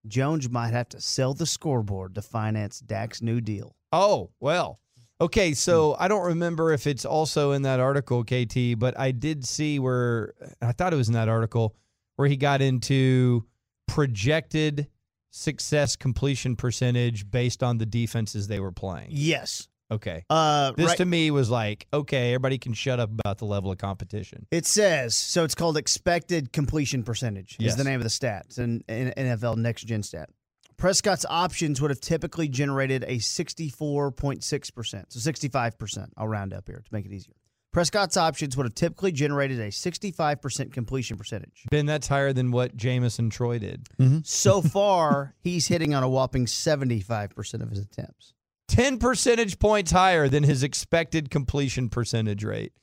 Jones 0.07 0.49
might 0.49 0.69
have 0.69 0.89
to 0.89 1.01
sell 1.01 1.33
the 1.33 1.45
scoreboard 1.45 2.15
to 2.15 2.21
finance 2.21 2.79
Dak's 2.79 3.21
new 3.21 3.41
deal. 3.41 3.75
Oh, 3.91 4.29
well. 4.39 4.79
Okay, 5.19 5.53
so 5.53 5.95
I 5.99 6.07
don't 6.07 6.25
remember 6.27 6.71
if 6.73 6.85
it's 6.85 7.03
also 7.05 7.51
in 7.53 7.63
that 7.63 7.79
article, 7.79 8.23
KT, 8.23 8.77
but 8.77 8.97
I 8.99 9.11
did 9.11 9.45
see 9.47 9.79
where 9.79 10.33
I 10.61 10.71
thought 10.73 10.93
it 10.93 10.97
was 10.97 11.07
in 11.07 11.15
that 11.15 11.27
article 11.27 11.75
where 12.17 12.27
he 12.27 12.37
got 12.37 12.61
into 12.61 13.45
projected 13.87 14.87
success 15.31 15.95
completion 15.95 16.55
percentage 16.55 17.29
based 17.29 17.63
on 17.63 17.77
the 17.79 17.85
defenses 17.85 18.47
they 18.47 18.59
were 18.59 18.71
playing. 18.71 19.07
Yes. 19.09 19.67
Okay. 19.89 20.23
Uh, 20.29 20.73
This 20.73 20.87
right- 20.87 20.97
to 20.97 21.05
me 21.05 21.31
was 21.31 21.49
like, 21.49 21.87
okay, 21.93 22.29
everybody 22.33 22.57
can 22.57 22.73
shut 22.73 22.99
up 22.99 23.09
about 23.09 23.37
the 23.37 23.45
level 23.45 23.71
of 23.71 23.77
competition. 23.77 24.45
It 24.51 24.65
says 24.65 25.15
so. 25.15 25.43
It's 25.45 25.55
called 25.55 25.77
expected 25.77 26.51
completion 26.51 27.03
percentage. 27.03 27.53
Is 27.59 27.65
Yes. 27.67 27.75
the 27.75 27.85
name 27.85 27.95
of 27.99 28.03
the 28.03 28.09
stats 28.09 28.59
in 28.59 28.83
NFL 28.87 29.55
Next 29.57 29.83
Gen 29.83 30.03
Stat. 30.03 30.29
Prescott's 30.77 31.25
options 31.27 31.81
would 31.81 31.89
have 31.89 31.99
typically 31.99 32.47
generated 32.47 33.03
a 33.07 33.17
sixty-four 33.17 34.11
point 34.11 34.43
six 34.43 34.69
percent, 34.69 35.11
so 35.11 35.19
sixty-five 35.19 35.77
percent. 35.79 36.13
I'll 36.17 36.27
round 36.27 36.53
up 36.53 36.67
here 36.67 36.83
to 36.83 36.93
make 36.93 37.05
it 37.05 37.11
easier. 37.11 37.33
Prescott's 37.73 38.15
options 38.15 38.55
would 38.55 38.65
have 38.65 38.75
typically 38.75 39.11
generated 39.11 39.59
a 39.59 39.71
sixty-five 39.71 40.39
percent 40.39 40.73
completion 40.73 41.17
percentage. 41.17 41.63
Ben, 41.71 41.87
that's 41.87 42.07
higher 42.07 42.31
than 42.31 42.51
what 42.51 42.77
Jamison 42.77 43.31
Troy 43.31 43.57
did. 43.57 43.87
Mm-hmm. 43.99 44.19
So 44.23 44.61
far, 44.73 45.33
he's 45.39 45.67
hitting 45.67 45.95
on 45.95 46.03
a 46.03 46.09
whopping 46.09 46.45
seventy-five 46.45 47.31
percent 47.31 47.63
of 47.63 47.69
his 47.69 47.79
attempts. 47.79 48.33
10 48.67 48.99
percentage 48.99 49.59
points 49.59 49.91
higher 49.91 50.27
than 50.27 50.43
his 50.43 50.61
expected 50.61 51.29
completion 51.29 51.87
percentage 51.87 52.43
rate 52.43 52.73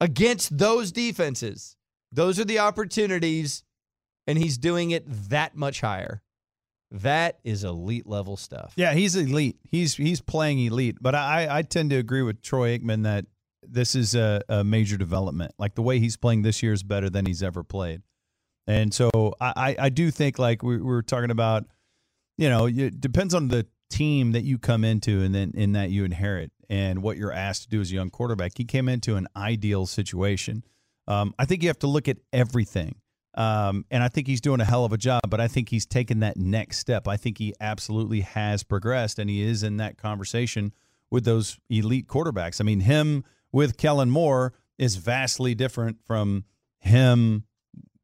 against 0.00 0.56
those 0.56 0.92
defenses. 0.92 1.76
Those 2.12 2.38
are 2.38 2.44
the 2.44 2.60
opportunities, 2.60 3.64
and 4.26 4.38
he's 4.38 4.56
doing 4.56 4.92
it 4.92 5.04
that 5.28 5.56
much 5.56 5.80
higher. 5.80 6.22
That 6.92 7.38
is 7.44 7.62
elite 7.64 8.06
level 8.06 8.36
stuff. 8.36 8.72
Yeah, 8.76 8.94
he's 8.94 9.14
elite. 9.14 9.58
He's 9.70 9.94
he's 9.94 10.20
playing 10.20 10.58
elite. 10.58 10.96
But 11.00 11.14
I 11.14 11.46
I 11.58 11.62
tend 11.62 11.90
to 11.90 11.96
agree 11.96 12.22
with 12.22 12.42
Troy 12.42 12.76
Aikman 12.76 13.04
that 13.04 13.26
this 13.62 13.94
is 13.94 14.14
a, 14.14 14.42
a 14.48 14.64
major 14.64 14.96
development. 14.96 15.52
Like 15.58 15.74
the 15.74 15.82
way 15.82 16.00
he's 16.00 16.16
playing 16.16 16.42
this 16.42 16.62
year 16.62 16.72
is 16.72 16.82
better 16.82 17.08
than 17.08 17.26
he's 17.26 17.42
ever 17.42 17.62
played. 17.62 18.02
And 18.66 18.92
so 18.92 19.10
I 19.40 19.76
I, 19.78 19.88
do 19.88 20.10
think 20.10 20.38
like 20.38 20.62
we, 20.62 20.76
we 20.76 20.82
were 20.82 21.02
talking 21.02 21.30
about, 21.30 21.64
you 22.38 22.48
know, 22.48 22.66
it 22.66 23.00
depends 23.00 23.34
on 23.34 23.48
the 23.48 23.66
team 23.90 24.32
that 24.32 24.42
you 24.42 24.58
come 24.58 24.84
into 24.84 25.22
and 25.22 25.34
then 25.34 25.52
in 25.54 25.72
that 25.72 25.90
you 25.90 26.04
inherit 26.04 26.52
and 26.68 27.02
what 27.02 27.16
you're 27.16 27.32
asked 27.32 27.64
to 27.64 27.68
do 27.68 27.80
as 27.80 27.90
a 27.90 27.94
young 27.94 28.10
quarterback. 28.10 28.52
He 28.56 28.64
came 28.64 28.88
into 28.88 29.16
an 29.16 29.26
ideal 29.36 29.86
situation. 29.86 30.62
Um, 31.08 31.34
I 31.38 31.44
think 31.44 31.62
you 31.62 31.68
have 31.68 31.78
to 31.80 31.88
look 31.88 32.08
at 32.08 32.18
everything. 32.32 32.96
Um, 33.34 33.84
and 33.90 34.02
I 34.02 34.08
think 34.08 34.26
he's 34.26 34.40
doing 34.40 34.60
a 34.60 34.64
hell 34.64 34.84
of 34.84 34.92
a 34.92 34.98
job, 34.98 35.22
but 35.28 35.40
I 35.40 35.46
think 35.48 35.68
he's 35.68 35.86
taken 35.86 36.20
that 36.20 36.36
next 36.36 36.78
step. 36.78 37.06
I 37.06 37.16
think 37.16 37.38
he 37.38 37.54
absolutely 37.60 38.22
has 38.22 38.62
progressed 38.64 39.18
and 39.18 39.30
he 39.30 39.42
is 39.42 39.62
in 39.62 39.76
that 39.76 39.96
conversation 39.98 40.72
with 41.10 41.24
those 41.24 41.58
elite 41.68 42.08
quarterbacks. 42.08 42.60
I 42.60 42.64
mean, 42.64 42.80
him 42.80 43.24
with 43.52 43.76
Kellen 43.76 44.10
Moore 44.10 44.52
is 44.78 44.96
vastly 44.96 45.54
different 45.54 45.98
from 46.04 46.44
him, 46.78 47.44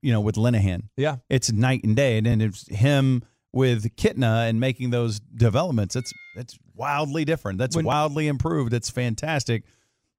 you 0.01 0.13
know, 0.13 0.21
with 0.21 0.37
Linehan. 0.37 0.83
Yeah. 0.97 1.17
It's 1.29 1.51
night 1.51 1.83
and 1.85 1.97
day. 1.97 2.19
And 2.19 2.27
then 2.27 2.41
it's 2.41 2.69
him 2.69 3.25
with 3.53 3.97
Kitna 3.97 4.49
and 4.49 4.61
making 4.61 4.91
those 4.91 5.19
developments. 5.19 5.97
It's 5.97 6.13
it's 6.37 6.59
wildly 6.75 7.25
different. 7.25 7.59
That's 7.59 7.75
When- 7.75 7.87
wildly 7.87 8.29
improved. 8.29 8.75
It's 8.75 8.91
fantastic. 8.91 9.65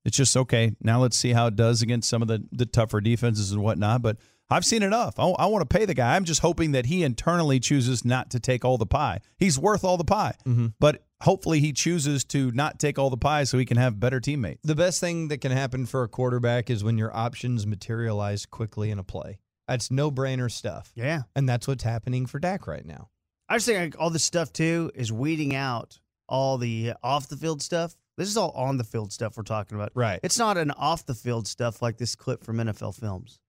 It's 0.03 0.17
just 0.17 0.35
okay. 0.35 0.71
Now 0.81 1.01
let's 1.01 1.17
see 1.17 1.33
how 1.33 1.47
it 1.47 1.55
does 1.55 1.81
against 1.81 2.09
some 2.09 2.21
of 2.21 2.27
the 2.27 2.43
the 2.51 2.65
tougher 2.65 2.99
defenses 3.01 3.51
and 3.51 3.61
whatnot. 3.61 4.01
But 4.01 4.17
I've 4.49 4.65
seen 4.65 4.83
enough. 4.83 5.19
I, 5.19 5.27
I 5.27 5.45
want 5.47 5.67
to 5.67 5.77
pay 5.77 5.85
the 5.85 5.93
guy. 5.93 6.15
I'm 6.15 6.23
just 6.23 6.41
hoping 6.41 6.71
that 6.71 6.85
he 6.85 7.03
internally 7.03 7.59
chooses 7.59 8.05
not 8.05 8.29
to 8.31 8.39
take 8.39 8.63
all 8.63 8.77
the 8.77 8.85
pie. 8.85 9.19
He's 9.37 9.59
worth 9.59 9.83
all 9.83 9.97
the 9.97 10.05
pie, 10.05 10.35
mm-hmm. 10.45 10.67
but 10.79 11.03
hopefully 11.21 11.59
he 11.59 11.73
chooses 11.73 12.23
to 12.25 12.51
not 12.51 12.79
take 12.79 12.97
all 12.97 13.09
the 13.09 13.17
pie 13.17 13.43
so 13.43 13.57
he 13.57 13.65
can 13.65 13.77
have 13.77 13.99
better 13.99 14.19
teammates. 14.19 14.61
The 14.63 14.75
best 14.75 14.99
thing 14.99 15.27
that 15.29 15.41
can 15.41 15.51
happen 15.51 15.85
for 15.85 16.03
a 16.03 16.07
quarterback 16.07 16.69
is 16.69 16.83
when 16.83 16.97
your 16.97 17.15
options 17.15 17.67
materialize 17.67 18.45
quickly 18.45 18.89
in 18.91 18.99
a 18.99 19.03
play. 19.03 19.39
That's 19.67 19.91
no 19.91 20.09
brainer 20.09 20.49
stuff. 20.49 20.91
Yeah. 20.95 21.23
And 21.35 21.47
that's 21.47 21.67
what's 21.67 21.83
happening 21.83 22.25
for 22.25 22.39
Dak 22.39 22.67
right 22.67 22.85
now. 22.85 23.09
I 23.49 23.57
just 23.57 23.67
think 23.67 23.95
all 23.99 24.09
this 24.09 24.23
stuff 24.23 24.53
too 24.53 24.91
is 24.95 25.11
weeding 25.11 25.55
out 25.55 25.99
all 26.29 26.57
the 26.57 26.93
off 27.03 27.27
the 27.27 27.37
field 27.37 27.61
stuff. 27.61 27.95
This 28.17 28.29
is 28.29 28.37
all 28.37 28.51
on 28.51 28.77
the 28.77 28.83
field 28.83 29.13
stuff 29.13 29.37
we're 29.37 29.43
talking 29.43 29.77
about. 29.77 29.91
Right. 29.93 30.19
It's 30.23 30.39
not 30.39 30.57
an 30.57 30.71
off 30.71 31.05
the 31.05 31.13
field 31.13 31.47
stuff 31.47 31.81
like 31.81 31.97
this 31.97 32.15
clip 32.15 32.43
from 32.43 32.57
NFL 32.57 32.95
Films. 32.95 33.39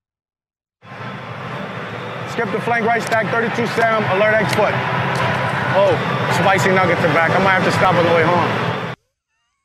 Skip 2.39 2.53
the 2.53 2.61
flank 2.61 2.87
right 2.87 3.03
stack, 3.03 3.26
32 3.33 3.66
Sam, 3.68 4.05
alert 4.16 4.35
X 4.35 4.55
foot. 4.55 4.72
Oh, 5.74 5.93
spicy 6.41 6.70
nuggets 6.70 7.01
are 7.01 7.12
back. 7.12 7.31
I 7.31 7.43
might 7.43 7.61
have 7.61 7.64
to 7.64 7.72
stop 7.72 7.95
on 7.95 8.05
the 8.05 8.12
way 8.14 8.22
home. 8.22 8.79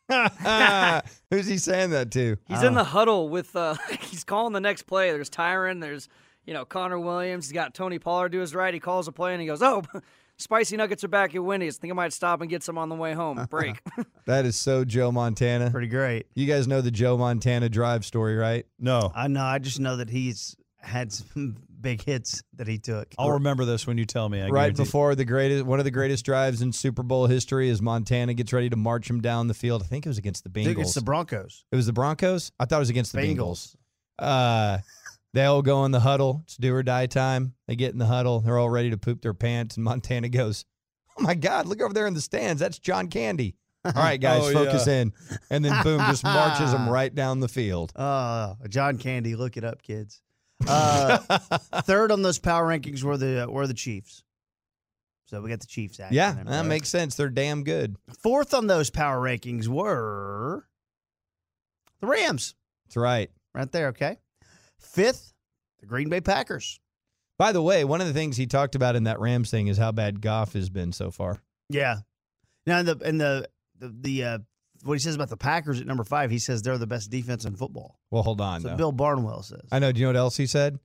Who's 1.29 1.47
he 1.47 1.57
saying 1.57 1.91
that 1.91 2.11
to? 2.11 2.37
He's 2.47 2.63
in 2.63 2.73
the 2.73 2.83
huddle 2.83 3.29
with. 3.29 3.55
Uh, 3.55 3.75
he's 4.01 4.23
calling 4.23 4.53
the 4.53 4.59
next 4.59 4.83
play. 4.83 5.11
There's 5.11 5.29
Tyron. 5.29 5.81
There's 5.81 6.09
you 6.45 6.53
know 6.53 6.65
Connor 6.65 6.99
Williams. 6.99 7.45
He's 7.45 7.53
got 7.53 7.73
Tony 7.73 7.99
Pollard 7.99 8.31
to 8.33 8.39
his 8.39 8.53
right. 8.53 8.73
He 8.73 8.79
calls 8.79 9.07
a 9.07 9.11
play 9.11 9.33
and 9.33 9.41
he 9.41 9.47
goes, 9.47 9.61
"Oh, 9.61 9.83
spicy 10.37 10.75
nuggets 10.77 11.03
are 11.03 11.07
back 11.09 11.33
at 11.35 11.43
Wendy's. 11.43 11.77
Think 11.77 11.91
I 11.91 11.95
might 11.95 12.13
stop 12.13 12.41
and 12.41 12.49
get 12.49 12.63
some 12.63 12.77
on 12.77 12.89
the 12.89 12.95
way 12.95 13.13
home. 13.13 13.45
Break." 13.49 13.81
That 14.25 14.45
is 14.45 14.55
so 14.55 14.83
Joe 14.85 15.11
Montana. 15.11 15.69
Pretty 15.71 15.87
great. 15.87 16.27
You 16.33 16.47
guys 16.47 16.67
know 16.67 16.81
the 16.81 16.91
Joe 16.91 17.17
Montana 17.17 17.69
drive 17.69 18.05
story, 18.05 18.35
right? 18.35 18.65
No. 18.79 19.11
I 19.15 19.27
know. 19.27 19.43
I 19.43 19.59
just 19.59 19.79
know 19.79 19.97
that 19.97 20.09
he's 20.09 20.55
had 20.83 21.11
some 21.11 21.57
big 21.81 22.01
hits 22.01 22.43
that 22.55 22.67
he 22.67 22.77
took. 22.77 23.13
I'll 23.17 23.31
remember 23.31 23.65
this 23.65 23.85
when 23.87 23.97
you 23.97 24.05
tell 24.05 24.29
me. 24.29 24.41
I 24.41 24.47
right 24.49 24.75
before 24.75 25.15
the 25.15 25.25
greatest, 25.25 25.65
one 25.65 25.79
of 25.79 25.85
the 25.85 25.91
greatest 25.91 26.23
drives 26.25 26.61
in 26.61 26.71
Super 26.71 27.03
Bowl 27.03 27.27
history 27.27 27.69
is 27.69 27.81
Montana 27.81 28.33
gets 28.33 28.53
ready 28.53 28.69
to 28.69 28.75
march 28.77 29.09
him 29.09 29.21
down 29.21 29.47
the 29.47 29.53
field. 29.53 29.81
I 29.83 29.85
think 29.87 30.05
it 30.05 30.09
was 30.09 30.17
against 30.17 30.43
the 30.43 30.49
I 30.49 30.63
think 30.63 30.77
Bengals. 30.77 30.81
it's 30.81 30.93
the 30.93 31.01
Broncos. 31.01 31.65
it 31.71 31.75
was 31.75 31.85
the 31.85 31.93
Broncos. 31.93 32.51
I 32.59 32.65
thought 32.65 32.77
it 32.77 32.79
was 32.79 32.89
against 32.89 33.11
the 33.13 33.19
Bengals. 33.19 33.75
Bengals. 33.75 33.75
Uh, 34.19 34.77
they 35.33 35.43
all 35.45 35.61
go 35.63 35.83
in 35.85 35.91
the 35.91 35.99
huddle. 35.99 36.41
It's 36.43 36.57
do 36.57 36.73
or 36.75 36.83
die 36.83 37.07
time. 37.07 37.55
They 37.67 37.75
get 37.75 37.91
in 37.93 37.97
the 37.97 38.05
huddle. 38.05 38.41
They're 38.41 38.59
all 38.59 38.69
ready 38.69 38.91
to 38.91 38.97
poop 38.97 39.21
their 39.21 39.33
pants, 39.33 39.75
and 39.75 39.83
Montana 39.83 40.29
goes, 40.29 40.65
"Oh 41.17 41.23
my 41.23 41.33
God! 41.33 41.65
Look 41.65 41.81
over 41.81 41.93
there 41.93 42.05
in 42.07 42.13
the 42.13 42.21
stands. 42.21 42.59
That's 42.59 42.77
John 42.77 43.07
Candy." 43.07 43.55
All 43.83 43.91
right, 43.93 44.21
guys, 44.21 44.43
Oh, 44.45 44.53
focus 44.53 44.87
in, 44.87 45.11
and 45.49 45.65
then 45.65 45.83
boom, 45.83 45.99
just 46.01 46.23
marches 46.23 46.71
them 46.71 46.87
right 46.89 47.13
down 47.13 47.39
the 47.39 47.47
field. 47.47 47.91
Uh, 47.95 48.53
John 48.69 48.97
Candy. 48.97 49.35
Look 49.35 49.57
it 49.57 49.63
up, 49.63 49.81
kids. 49.81 50.21
Uh, 50.67 51.17
third 51.83 52.11
on 52.11 52.21
those 52.21 52.39
power 52.39 52.65
rankings 52.67 53.03
were 53.03 53.17
the 53.17 53.47
were 53.49 53.67
the 53.67 53.73
Chiefs. 53.73 54.23
So 55.25 55.41
we 55.41 55.49
got 55.49 55.61
the 55.61 55.67
Chiefs. 55.67 55.99
Action 55.99 56.15
Yeah, 56.15 56.35
that 56.43 56.65
makes 56.65 56.89
sense. 56.89 57.15
They're 57.15 57.29
damn 57.29 57.63
good. 57.63 57.95
Fourth 58.21 58.53
on 58.53 58.67
those 58.67 58.89
power 58.89 59.19
rankings 59.19 59.67
were 59.67 60.67
the 62.01 62.07
Rams. 62.07 62.55
That's 62.85 62.97
right. 62.97 63.31
Right 63.53 63.71
there. 63.71 63.87
Okay. 63.87 64.17
Fifth, 64.79 65.33
the 65.79 65.85
Green 65.85 66.09
Bay 66.09 66.21
Packers. 66.21 66.79
By 67.37 67.51
the 67.51 67.61
way, 67.61 67.83
one 67.83 68.01
of 68.01 68.07
the 68.07 68.13
things 68.13 68.37
he 68.37 68.45
talked 68.45 68.75
about 68.75 68.95
in 68.95 69.05
that 69.05 69.19
Rams 69.19 69.49
thing 69.49 69.67
is 69.67 69.77
how 69.77 69.91
bad 69.91 70.21
Goff 70.21 70.53
has 70.53 70.69
been 70.69 70.91
so 70.91 71.09
far. 71.09 71.41
Yeah. 71.69 71.97
Now 72.67 72.79
in 72.79 72.85
the 72.85 72.97
in 72.97 73.17
the 73.17 73.49
the, 73.79 73.95
the 74.01 74.23
uh, 74.23 74.37
what 74.83 74.93
he 74.93 74.99
says 74.99 75.15
about 75.15 75.29
the 75.29 75.37
Packers 75.37 75.79
at 75.81 75.87
number 75.87 76.03
five, 76.03 76.29
he 76.31 76.39
says 76.39 76.61
they're 76.61 76.77
the 76.77 76.87
best 76.87 77.09
defense 77.09 77.45
in 77.45 77.55
football. 77.55 77.99
Well, 78.11 78.23
hold 78.23 78.41
on. 78.41 78.61
So. 78.61 78.75
Bill 78.75 78.91
Barnwell 78.91 79.43
says. 79.43 79.61
I 79.71 79.79
know. 79.79 79.91
Do 79.91 79.99
you 79.99 80.05
know 80.05 80.09
what 80.09 80.17
else 80.17 80.37
he 80.37 80.45
said? 80.45 80.79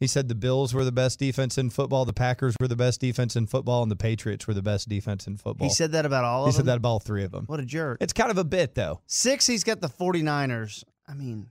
He 0.00 0.08
said 0.08 0.28
the 0.28 0.34
Bills 0.34 0.74
were 0.74 0.84
the 0.84 0.90
best 0.90 1.20
defense 1.20 1.58
in 1.58 1.70
football, 1.70 2.04
the 2.04 2.12
Packers 2.12 2.56
were 2.58 2.66
the 2.66 2.74
best 2.74 3.00
defense 3.00 3.36
in 3.36 3.46
football, 3.46 3.82
and 3.84 3.90
the 3.90 3.94
Patriots 3.94 4.48
were 4.48 4.54
the 4.54 4.60
best 4.62 4.88
defense 4.88 5.28
in 5.28 5.36
football. 5.36 5.68
He 5.68 5.72
said 5.72 5.92
that 5.92 6.04
about 6.04 6.24
all 6.24 6.44
He 6.44 6.48
of 6.48 6.54
them? 6.54 6.54
He 6.54 6.56
said 6.56 6.66
that 6.66 6.76
about 6.78 6.88
all 6.88 6.98
three 6.98 7.22
of 7.22 7.30
them. 7.30 7.44
What 7.46 7.60
a 7.60 7.64
jerk. 7.64 7.98
It's 8.00 8.12
kind 8.12 8.30
of 8.32 8.36
a 8.36 8.42
bit, 8.42 8.74
though. 8.74 9.00
Six, 9.06 9.46
he's 9.46 9.62
got 9.62 9.80
the 9.80 9.88
49ers. 9.88 10.82
I 11.08 11.14
mean, 11.14 11.50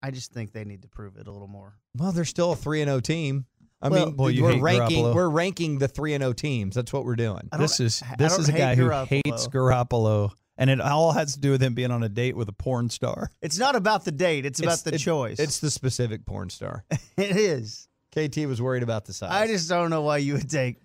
I 0.00 0.12
just 0.12 0.32
think 0.32 0.52
they 0.52 0.64
need 0.64 0.82
to 0.82 0.88
prove 0.88 1.16
it 1.16 1.26
a 1.26 1.32
little 1.32 1.48
more. 1.48 1.74
Well, 1.96 2.12
they're 2.12 2.24
still 2.24 2.52
a 2.52 2.56
three 2.56 2.82
and 2.82 2.88
zero 2.88 3.00
team. 3.00 3.46
I 3.82 3.88
Well- 3.88 4.06
mean, 4.06 4.16
Well, 4.16 4.30
you 4.30 4.44
we're 4.44 4.60
ranking 4.60 5.04
Garoppolo. 5.04 5.14
we're 5.16 5.28
ranking 5.28 5.78
the 5.78 5.88
three 5.88 6.14
and 6.14 6.22
zero 6.22 6.32
teams. 6.32 6.76
That's 6.76 6.92
what 6.92 7.04
we're 7.04 7.16
doing. 7.16 7.48
This 7.58 7.80
is 7.80 8.00
this 8.16 8.38
is 8.38 8.48
a 8.48 8.52
hate 8.52 8.58
guy 8.58 8.74
who 8.76 8.90
hates 9.06 9.48
Garoppolo, 9.48 10.30
and 10.60 10.70
it 10.70 10.80
all 10.80 11.10
has 11.12 11.34
to 11.34 11.40
do 11.40 11.50
with 11.50 11.60
him 11.60 11.74
being 11.74 11.90
on 11.90 12.04
a 12.04 12.08
date 12.08 12.36
with 12.36 12.48
a 12.48 12.52
porn 12.52 12.88
star. 12.88 13.30
It's 13.42 13.58
not 13.58 13.74
about 13.74 14.04
the 14.04 14.12
date, 14.12 14.46
it's 14.46 14.60
about 14.60 14.78
the 14.84 14.94
it- 14.94 14.98
choice. 14.98 15.40
It's 15.40 15.58
the 15.58 15.70
specific 15.70 16.24
porn 16.24 16.50
star. 16.50 16.84
it 17.16 17.36
is. 17.36 17.88
KT 18.12 18.38
was 18.46 18.60
worried 18.62 18.82
about 18.84 19.04
the 19.06 19.12
size. 19.12 19.30
I 19.32 19.46
just 19.46 19.68
don't 19.68 19.90
know 19.90 20.02
why 20.02 20.18
you 20.18 20.34
would 20.34 20.50
take 20.50 20.76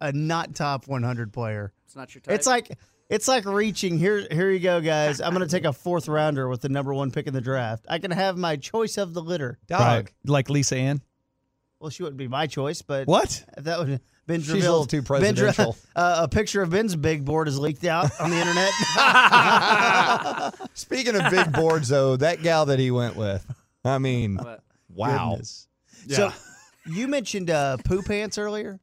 a 0.00 0.12
not 0.12 0.54
top 0.54 0.86
100 0.86 1.32
player. 1.32 1.72
it's 1.84 1.96
not 1.96 2.14
your 2.14 2.20
type. 2.22 2.34
It's 2.34 2.46
like 2.46 2.78
it's 3.10 3.26
like 3.26 3.46
reaching 3.46 3.98
here. 3.98 4.26
Here 4.30 4.50
you 4.50 4.58
go, 4.60 4.80
guys. 4.82 5.20
I'm 5.22 5.32
going 5.34 5.46
to 5.46 5.50
take 5.50 5.64
a 5.64 5.72
fourth 5.72 6.08
rounder 6.08 6.46
with 6.46 6.60
the 6.60 6.68
number 6.68 6.92
one 6.92 7.10
pick 7.10 7.26
in 7.26 7.32
the 7.32 7.40
draft. 7.40 7.86
I 7.88 7.98
can 7.98 8.10
have 8.10 8.36
my 8.36 8.56
choice 8.56 8.98
of 8.98 9.14
the 9.14 9.22
litter. 9.22 9.58
dog. 9.66 9.80
Right. 9.80 10.10
Like 10.26 10.50
Lisa 10.50 10.76
Ann. 10.76 11.00
Well, 11.80 11.88
she 11.90 12.02
wouldn't 12.02 12.18
be 12.18 12.28
my 12.28 12.46
choice, 12.46 12.82
but 12.82 13.06
What? 13.06 13.44
that 13.56 13.78
would 13.78 14.00
Ben 14.28 14.42
She's 14.42 14.50
a 14.50 14.70
little 14.70 14.84
too 14.84 15.00
Ben 15.00 15.34
uh, 15.96 16.16
a 16.20 16.28
picture 16.28 16.60
of 16.60 16.68
Ben's 16.68 16.94
big 16.94 17.24
board 17.24 17.48
is 17.48 17.58
leaked 17.58 17.84
out 17.86 18.10
on 18.20 18.28
the 18.30 18.36
internet. 18.36 18.70
Speaking 20.74 21.16
of 21.16 21.30
big 21.30 21.50
boards, 21.50 21.88
though, 21.88 22.14
that 22.16 22.42
gal 22.42 22.66
that 22.66 22.78
he 22.78 22.90
went 22.90 23.16
with, 23.16 23.44
I 23.86 23.96
mean, 23.96 24.36
But 24.36 24.62
wow. 24.94 25.30
Goodness. 25.30 25.66
So 26.08 26.30
you 26.86 27.08
mentioned 27.08 27.48
uh, 27.50 27.78
poo 27.78 28.02
pants 28.02 28.36
earlier. 28.36 28.78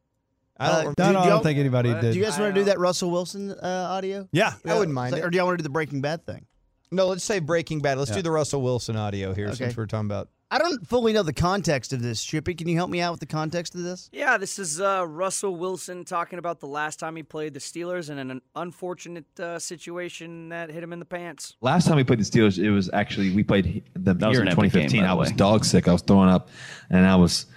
I 0.58 0.84
don't 0.84 1.00
Uh. 1.00 1.04
No, 1.04 1.08
Do- 1.10 1.14
no, 1.14 1.20
I 1.20 1.24
do 1.26 1.30
don't 1.30 1.43
think 1.43 1.60
anybody 1.60 1.89
What? 1.93 2.02
did. 2.02 2.14
Do 2.14 2.18
you 2.20 2.26
guys 2.26 2.39
want 2.39 2.56
to 2.56 2.60
do 2.62 2.66
that 2.66 2.80
Russell 2.80 3.12
Wilson 3.12 3.52
uh, 3.52 3.88
audio? 3.91 4.28
yeah. 4.32 4.54
I 4.66 4.74
wouldn't 4.74 4.96
mind 4.96 5.14
So- 5.14 5.18
it. 5.20 5.26
Or 5.26 5.30
do 5.30 5.38
y'all 5.38 5.46
want 5.46 5.60
to 5.60 5.62
do 5.62 5.68
the 5.68 5.70
Breaking 5.70 6.02
Bad 6.02 6.26
thing? 6.26 6.48
No, 6.91 7.06
let's 7.08 7.24
say 7.24 7.38
Breaking 7.39 7.82
Bad. 7.82 8.00
Let's 8.00 8.10
Yeah. 8.10 8.18
do 8.18 8.22
the 8.24 8.32
Russell 8.32 8.62
Wilson 8.64 8.96
audio 8.96 9.34
here 9.36 9.48
Okay. 9.48 9.56
since 9.58 9.78
we're 9.78 9.86
talking 9.86 10.08
about. 10.08 10.30
I 10.52 10.60
don't 10.60 10.88
fully 10.88 11.12
know 11.12 11.24
the 11.24 11.34
context 11.34 11.91
of 11.91 12.02
this, 12.02 12.24
Chippy. 12.24 12.54
Can 12.54 12.68
you 12.68 12.76
help 12.76 12.89
me 12.89 13.02
out 13.02 13.12
with 13.12 13.20
the 13.20 13.26
context 13.26 13.74
of 13.74 13.82
this? 13.82 14.10
yeah, 14.14 14.38
this 14.38 14.60
is 14.60 14.80
uh, 14.80 15.06
Russell 15.08 15.56
Wilson 15.56 16.06
talking 16.06 16.38
about 16.38 16.60
the 16.60 16.68
last 16.68 17.00
time 17.00 17.16
he 17.16 17.24
played 17.24 17.54
the 17.54 17.60
Steelers 17.60 18.10
and 18.10 18.20
an 18.20 18.41
unfortunate 18.56 19.39
uh, 19.39 19.58
situation 19.58 20.50
that 20.50 20.70
hit 20.70 20.84
him 20.84 20.93
in 20.93 21.00
the 21.00 21.06
pants. 21.06 21.56
Last 21.62 21.88
time 21.88 21.96
we 21.98 22.04
played 22.04 22.20
the 22.20 22.24
Steelers, 22.24 22.58
it 22.58 22.70
was 22.72 22.89
actually 22.93 23.32
we 23.36 23.43
played 23.43 23.66
he- 23.66 23.84
them 23.96 24.20
That 24.20 24.28
was 24.30 24.38
here 24.38 24.41
in 24.43 24.48
epic 24.50 24.72
game, 24.72 24.88
2015. 24.89 25.04
I 25.04 25.14
was 25.14 25.32
dog 25.32 25.66
sick. 25.66 25.88
I 25.88 25.93
was 25.93 26.02
throwing 26.04 26.30
up, 26.30 26.50
and 26.89 27.06
I 27.06 27.16
was 27.16 27.48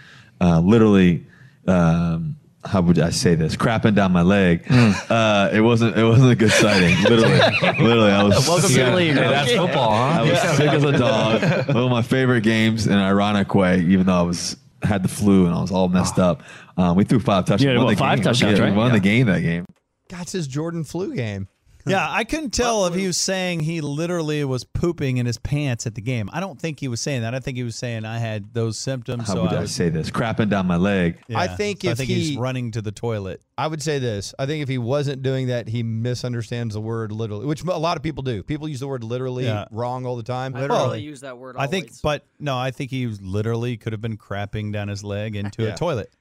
uh, 0.40 0.60
literally. 0.60 1.26
Um, 1.66 2.27
how 2.68 2.82
would 2.82 2.98
I 2.98 3.10
say 3.10 3.34
this? 3.34 3.56
Crapping 3.56 3.94
down 3.94 4.12
my 4.12 4.22
leg. 4.22 4.64
Uh, 4.70 5.50
it 5.52 5.60
wasn't. 5.60 5.96
It 5.96 6.04
wasn't 6.04 6.30
a 6.30 6.36
good 6.36 6.50
sighting. 6.52 6.96
Literally, 7.02 7.38
literally. 7.82 8.10
I 8.12 8.22
was. 8.22 8.46
Welcome 8.46 8.68
to 8.68 8.74
the 8.84 8.94
league. 8.94 9.14
Hey, 9.14 9.20
that's 9.28 9.52
football, 9.52 9.90
huh? 9.90 10.20
I 10.22 10.22
was 10.30 10.40
sick 10.56 10.68
as 10.68 10.84
a 10.84 10.92
dog. 10.98 11.42
One 11.68 11.76
of 11.84 11.90
my 11.90 12.02
favorite 12.02 12.42
games 12.42 12.86
in 12.86 12.92
an 12.92 12.98
ironic 12.98 13.54
way, 13.54 13.80
even 13.80 14.06
though 14.06 14.18
I 14.18 14.22
was 14.22 14.56
had 14.82 15.02
the 15.02 15.08
flu 15.08 15.46
and 15.46 15.54
I 15.54 15.60
was 15.60 15.72
all 15.72 15.88
messed 15.88 16.18
up. 16.18 16.42
Um, 16.76 16.94
we 16.96 17.04
threw 17.04 17.18
five 17.18 17.44
touchdowns. 17.46 17.62
You 17.62 17.68
had, 17.70 17.76
won 17.78 17.86
what, 17.86 17.98
five 17.98 18.18
game. 18.18 18.24
touchdowns, 18.24 18.58
Yeah, 18.58 18.64
right? 18.64 18.70
We 18.72 18.76
won 18.76 18.88
Yeah. 18.88 18.92
the 18.94 19.00
game 19.00 19.26
that 19.26 19.40
game. 19.40 19.64
God, 20.08 20.22
it's 20.22 20.32
his 20.32 20.46
Jordan 20.46 20.84
flu 20.84 21.14
game. 21.14 21.48
Yeah, 21.98 22.06
I 22.10 22.24
couldn't 22.24 22.50
tell 22.50 22.86
if 22.86 22.94
he 22.94 23.06
was 23.06 23.16
saying 23.16 23.60
he 23.60 23.80
literally 23.80 24.44
was 24.44 24.64
pooping 24.64 25.16
in 25.16 25.26
his 25.26 25.38
pants 25.38 25.86
at 25.86 25.94
the 25.94 26.00
game. 26.00 26.28
I 26.32 26.40
don't 26.40 26.60
think 26.60 26.80
he 26.80 26.88
was 26.88 27.00
saying 27.00 27.22
that. 27.22 27.34
I 27.34 27.40
think 27.40 27.56
he 27.56 27.62
was 27.64 27.76
saying 27.76 28.04
I 28.04 28.18
had 28.18 28.52
those 28.54 28.78
symptoms. 28.78 29.28
How 29.28 29.34
so 29.34 29.42
would 29.42 29.52
I 29.52 29.56
I 29.58 29.60
was, 29.60 29.74
say 29.74 29.88
this? 29.88 30.10
Crapping 30.10 30.48
down 30.50 30.66
my 30.66 30.76
leg. 30.76 31.18
Yeah. 31.28 31.38
I 31.38 31.48
think 31.48 31.82
So 31.82 31.88
I 31.88 31.92
if 31.92 31.98
think 31.98 32.08
he- 32.08 32.14
he's 32.20 32.36
running 32.36 32.70
to 32.72 32.82
the 32.82 32.92
toilet. 32.92 33.40
I 33.56 33.66
would 33.66 33.82
say 33.82 33.98
this. 33.98 34.34
I 34.38 34.46
think 34.46 34.62
if 34.62 34.68
he 34.68 34.78
wasn't 34.78 35.22
doing 35.22 35.48
that, 35.48 35.68
he 35.68 35.82
misunderstands 35.82 36.74
the 36.74 36.80
word 36.80 37.10
literally, 37.10 37.44
which 37.46 37.62
a 37.64 37.78
lot 37.78 37.96
of 37.96 38.02
people 38.02 38.22
do. 38.22 38.42
People 38.44 38.68
use 38.68 38.80
the 38.80 38.86
word 38.88 39.02
literally 39.02 39.44
Yeah. 39.46 39.64
wrong 39.72 40.06
all 40.06 40.16
the 40.16 40.22
time. 40.22 40.54
I 40.54 40.60
Literally. 40.60 40.82
really 40.84 41.02
use 41.02 41.20
that 41.22 41.38
word. 41.38 41.56
I 41.58 41.66
think, 41.66 41.90
but 42.02 42.24
no, 42.38 42.56
I 42.56 42.70
think 42.70 42.90
he 42.90 43.06
literally 43.06 43.76
could 43.76 43.92
have 43.92 44.00
been 44.00 44.16
crapping 44.16 44.72
down 44.72 44.88
his 44.88 45.02
leg 45.02 45.34
into 45.34 45.62
Yeah. 45.64 45.74
a 45.74 45.76
toilet, 45.76 46.12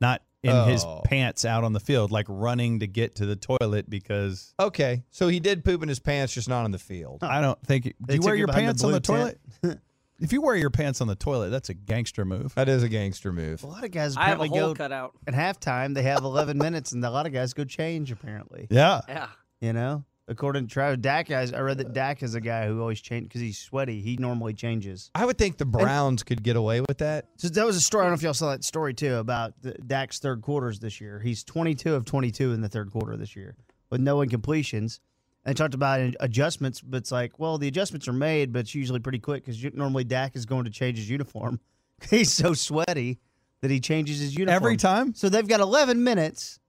not 0.00 0.20
in 0.42 0.68
his 0.68 0.84
Oh. 0.84 1.02
pants 1.04 1.44
out 1.44 1.62
on 1.64 1.72
the 1.72 1.80
field, 1.80 2.10
like 2.10 2.26
running 2.28 2.80
to 2.80 2.86
get 2.86 3.14
to 3.16 3.26
the 3.26 3.36
toilet 3.36 3.88
because 3.88 4.54
Okay, 4.58 5.04
so 5.10 5.28
he 5.28 5.38
did 5.40 5.64
poop 5.64 5.82
in 5.82 5.88
his 5.88 6.00
pants, 6.00 6.32
just 6.34 6.48
not 6.48 6.64
on 6.64 6.70
the 6.72 6.78
field. 6.78 7.22
I 7.22 7.40
don't 7.40 7.60
think. 7.64 7.84
Do 7.84 7.92
They 8.00 8.14
you 8.16 8.20
wear 8.22 8.34
your 8.34 8.46
behind 8.48 8.64
the 8.66 8.68
pants 8.70 8.84
on 8.84 8.90
blue 8.90 8.98
the 8.98 9.00
toilet? 9.00 9.40
if 10.20 10.32
you 10.32 10.42
wear 10.42 10.56
your 10.56 10.70
pants 10.70 11.00
on 11.00 11.06
the 11.06 11.14
toilet, 11.14 11.50
that's 11.50 11.68
a 11.68 11.74
gangster 11.74 12.24
move. 12.24 12.54
That 12.56 12.68
is 12.68 12.82
a 12.82 12.88
gangster 12.88 13.32
move. 13.32 13.62
A 13.62 13.66
lot 13.68 13.84
of 13.84 13.90
guys 13.92 14.16
I 14.16 14.26
have 14.26 14.40
a 14.40 14.46
hole 14.48 14.74
cut 14.74 14.90
out. 14.92 15.12
at 15.26 15.34
halftime. 15.34 15.94
They 15.94 16.02
have 16.02 16.24
11 16.24 16.58
minutes, 16.58 16.92
and 16.92 17.04
a 17.04 17.10
lot 17.10 17.26
of 17.26 17.32
guys 17.32 17.54
go 17.54 17.64
change. 17.64 18.10
Apparently, 18.10 18.66
Yeah. 18.70 19.00
Yeah. 19.08 19.28
you 19.60 19.72
know, 19.72 20.04
according 20.28 20.66
to 20.66 20.72
Travis 20.72 20.98
Dak, 20.98 21.28
guys, 21.28 21.52
I 21.52 21.60
read 21.60 21.78
that 21.78 21.88
uh, 21.88 21.90
Dak 21.90 22.22
is 22.22 22.34
a 22.34 22.40
guy 22.40 22.66
who 22.66 22.80
always 22.80 23.00
changes 23.00 23.28
because 23.28 23.40
he's 23.40 23.58
sweaty. 23.58 24.00
He 24.00 24.16
normally 24.16 24.54
changes. 24.54 25.10
I 25.14 25.24
would 25.24 25.38
think 25.38 25.58
the 25.58 25.64
Browns 25.64 26.22
could 26.22 26.42
get 26.42 26.56
away 26.56 26.80
with 26.80 26.98
that. 26.98 27.26
So 27.36 27.48
that 27.48 27.66
was 27.66 27.76
a 27.76 27.80
story. 27.80 28.02
I 28.02 28.04
don't 28.06 28.12
know 28.12 28.14
if 28.16 28.22
y'all 28.22 28.34
saw 28.34 28.50
that 28.50 28.64
story 28.64 28.94
too 28.94 29.16
about 29.16 29.54
the, 29.62 29.72
Dak's 29.72 30.18
third 30.18 30.42
quarters 30.42 30.78
this 30.78 31.00
year. 31.00 31.20
He's 31.20 31.44
22 31.44 31.94
of 31.94 32.04
22 32.04 32.52
in 32.52 32.60
the 32.60 32.68
third 32.68 32.90
quarter 32.90 33.16
this 33.16 33.36
year 33.36 33.56
with 33.90 34.00
no 34.00 34.18
incompletions. 34.18 35.00
And 35.44 35.56
talked 35.56 35.74
about 35.74 35.98
ad- 35.98 36.16
adjustments, 36.20 36.80
but 36.80 36.98
it's 36.98 37.10
like, 37.10 37.36
well, 37.36 37.58
the 37.58 37.66
adjustments 37.66 38.06
are 38.06 38.12
made, 38.12 38.52
but 38.52 38.60
it's 38.60 38.76
usually 38.76 39.00
pretty 39.00 39.18
quick 39.18 39.44
because 39.44 39.60
normally 39.74 40.04
Dak 40.04 40.36
is 40.36 40.46
going 40.46 40.66
to 40.66 40.70
change 40.70 40.98
his 40.98 41.10
uniform. 41.10 41.58
He's 42.10 42.32
so 42.32 42.54
sweaty 42.54 43.18
that 43.60 43.70
he 43.70 43.80
changes 43.80 44.20
his 44.20 44.36
uniform 44.36 44.54
Every 44.54 44.76
time? 44.76 45.14
So 45.14 45.28
they've 45.28 45.46
got 45.46 45.60
11 45.60 46.04
minutes, 46.04 46.60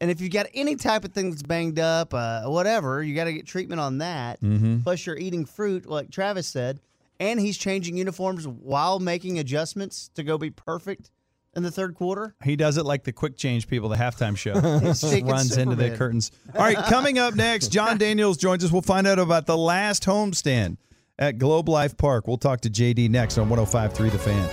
and 0.00 0.10
if 0.10 0.20
you've 0.20 0.32
got 0.32 0.46
any 0.54 0.76
type 0.76 1.04
of 1.04 1.12
thing 1.12 1.30
that's 1.30 1.42
banged 1.42 1.78
up, 1.78 2.14
uh, 2.14 2.44
whatever, 2.44 3.02
you 3.02 3.14
got 3.14 3.24
to 3.24 3.32
get 3.32 3.46
treatment 3.46 3.80
on 3.80 3.98
that. 3.98 4.40
Mm-hmm. 4.40 4.80
Plus, 4.80 5.04
you're 5.04 5.18
eating 5.18 5.44
fruit, 5.44 5.86
like 5.86 6.10
Travis 6.10 6.46
said, 6.46 6.80
and 7.18 7.38
he's 7.38 7.58
changing 7.58 7.96
uniforms 7.98 8.48
while 8.48 8.98
making 8.98 9.38
adjustments 9.38 10.10
to 10.14 10.22
go 10.22 10.38
be 10.38 10.50
perfect 10.50 11.10
in 11.54 11.62
the 11.62 11.70
third 11.70 11.94
quarter. 11.94 12.34
He 12.42 12.56
does 12.56 12.78
it 12.78 12.86
like 12.86 13.04
the 13.04 13.12
quick 13.12 13.36
change 13.36 13.68
people, 13.68 13.88
the 13.88 13.96
halftime 13.96 14.36
show. 14.36 14.54
He's 14.80 15.00
Just 15.00 15.22
runs 15.24 15.56
into 15.56 15.76
the 15.76 15.96
curtains. 15.96 16.30
All 16.54 16.62
right, 16.62 16.76
coming 16.76 17.18
up 17.18 17.34
next, 17.34 17.68
Jon 17.68 17.98
Daniels 17.98 18.36
joins 18.36 18.64
us. 18.64 18.70
We'll 18.70 18.82
find 18.82 19.06
out 19.06 19.18
about 19.18 19.46
the 19.46 19.56
last 19.56 20.04
homestand 20.04 20.76
at 21.18 21.38
Globe 21.38 21.68
Life 21.68 21.96
Park. 21.96 22.26
We'll 22.26 22.38
talk 22.38 22.60
to 22.62 22.70
JD 22.70 23.10
next 23.10 23.36
on 23.36 23.48
105.3 23.50 24.10
The 24.12 24.18
Fan. 24.18 24.48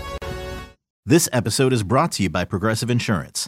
This 1.06 1.30
episode 1.32 1.72
is 1.72 1.84
brought 1.84 2.12
to 2.14 2.24
you 2.24 2.30
by 2.30 2.44
Progressive 2.44 2.90
Insurance. 2.90 3.48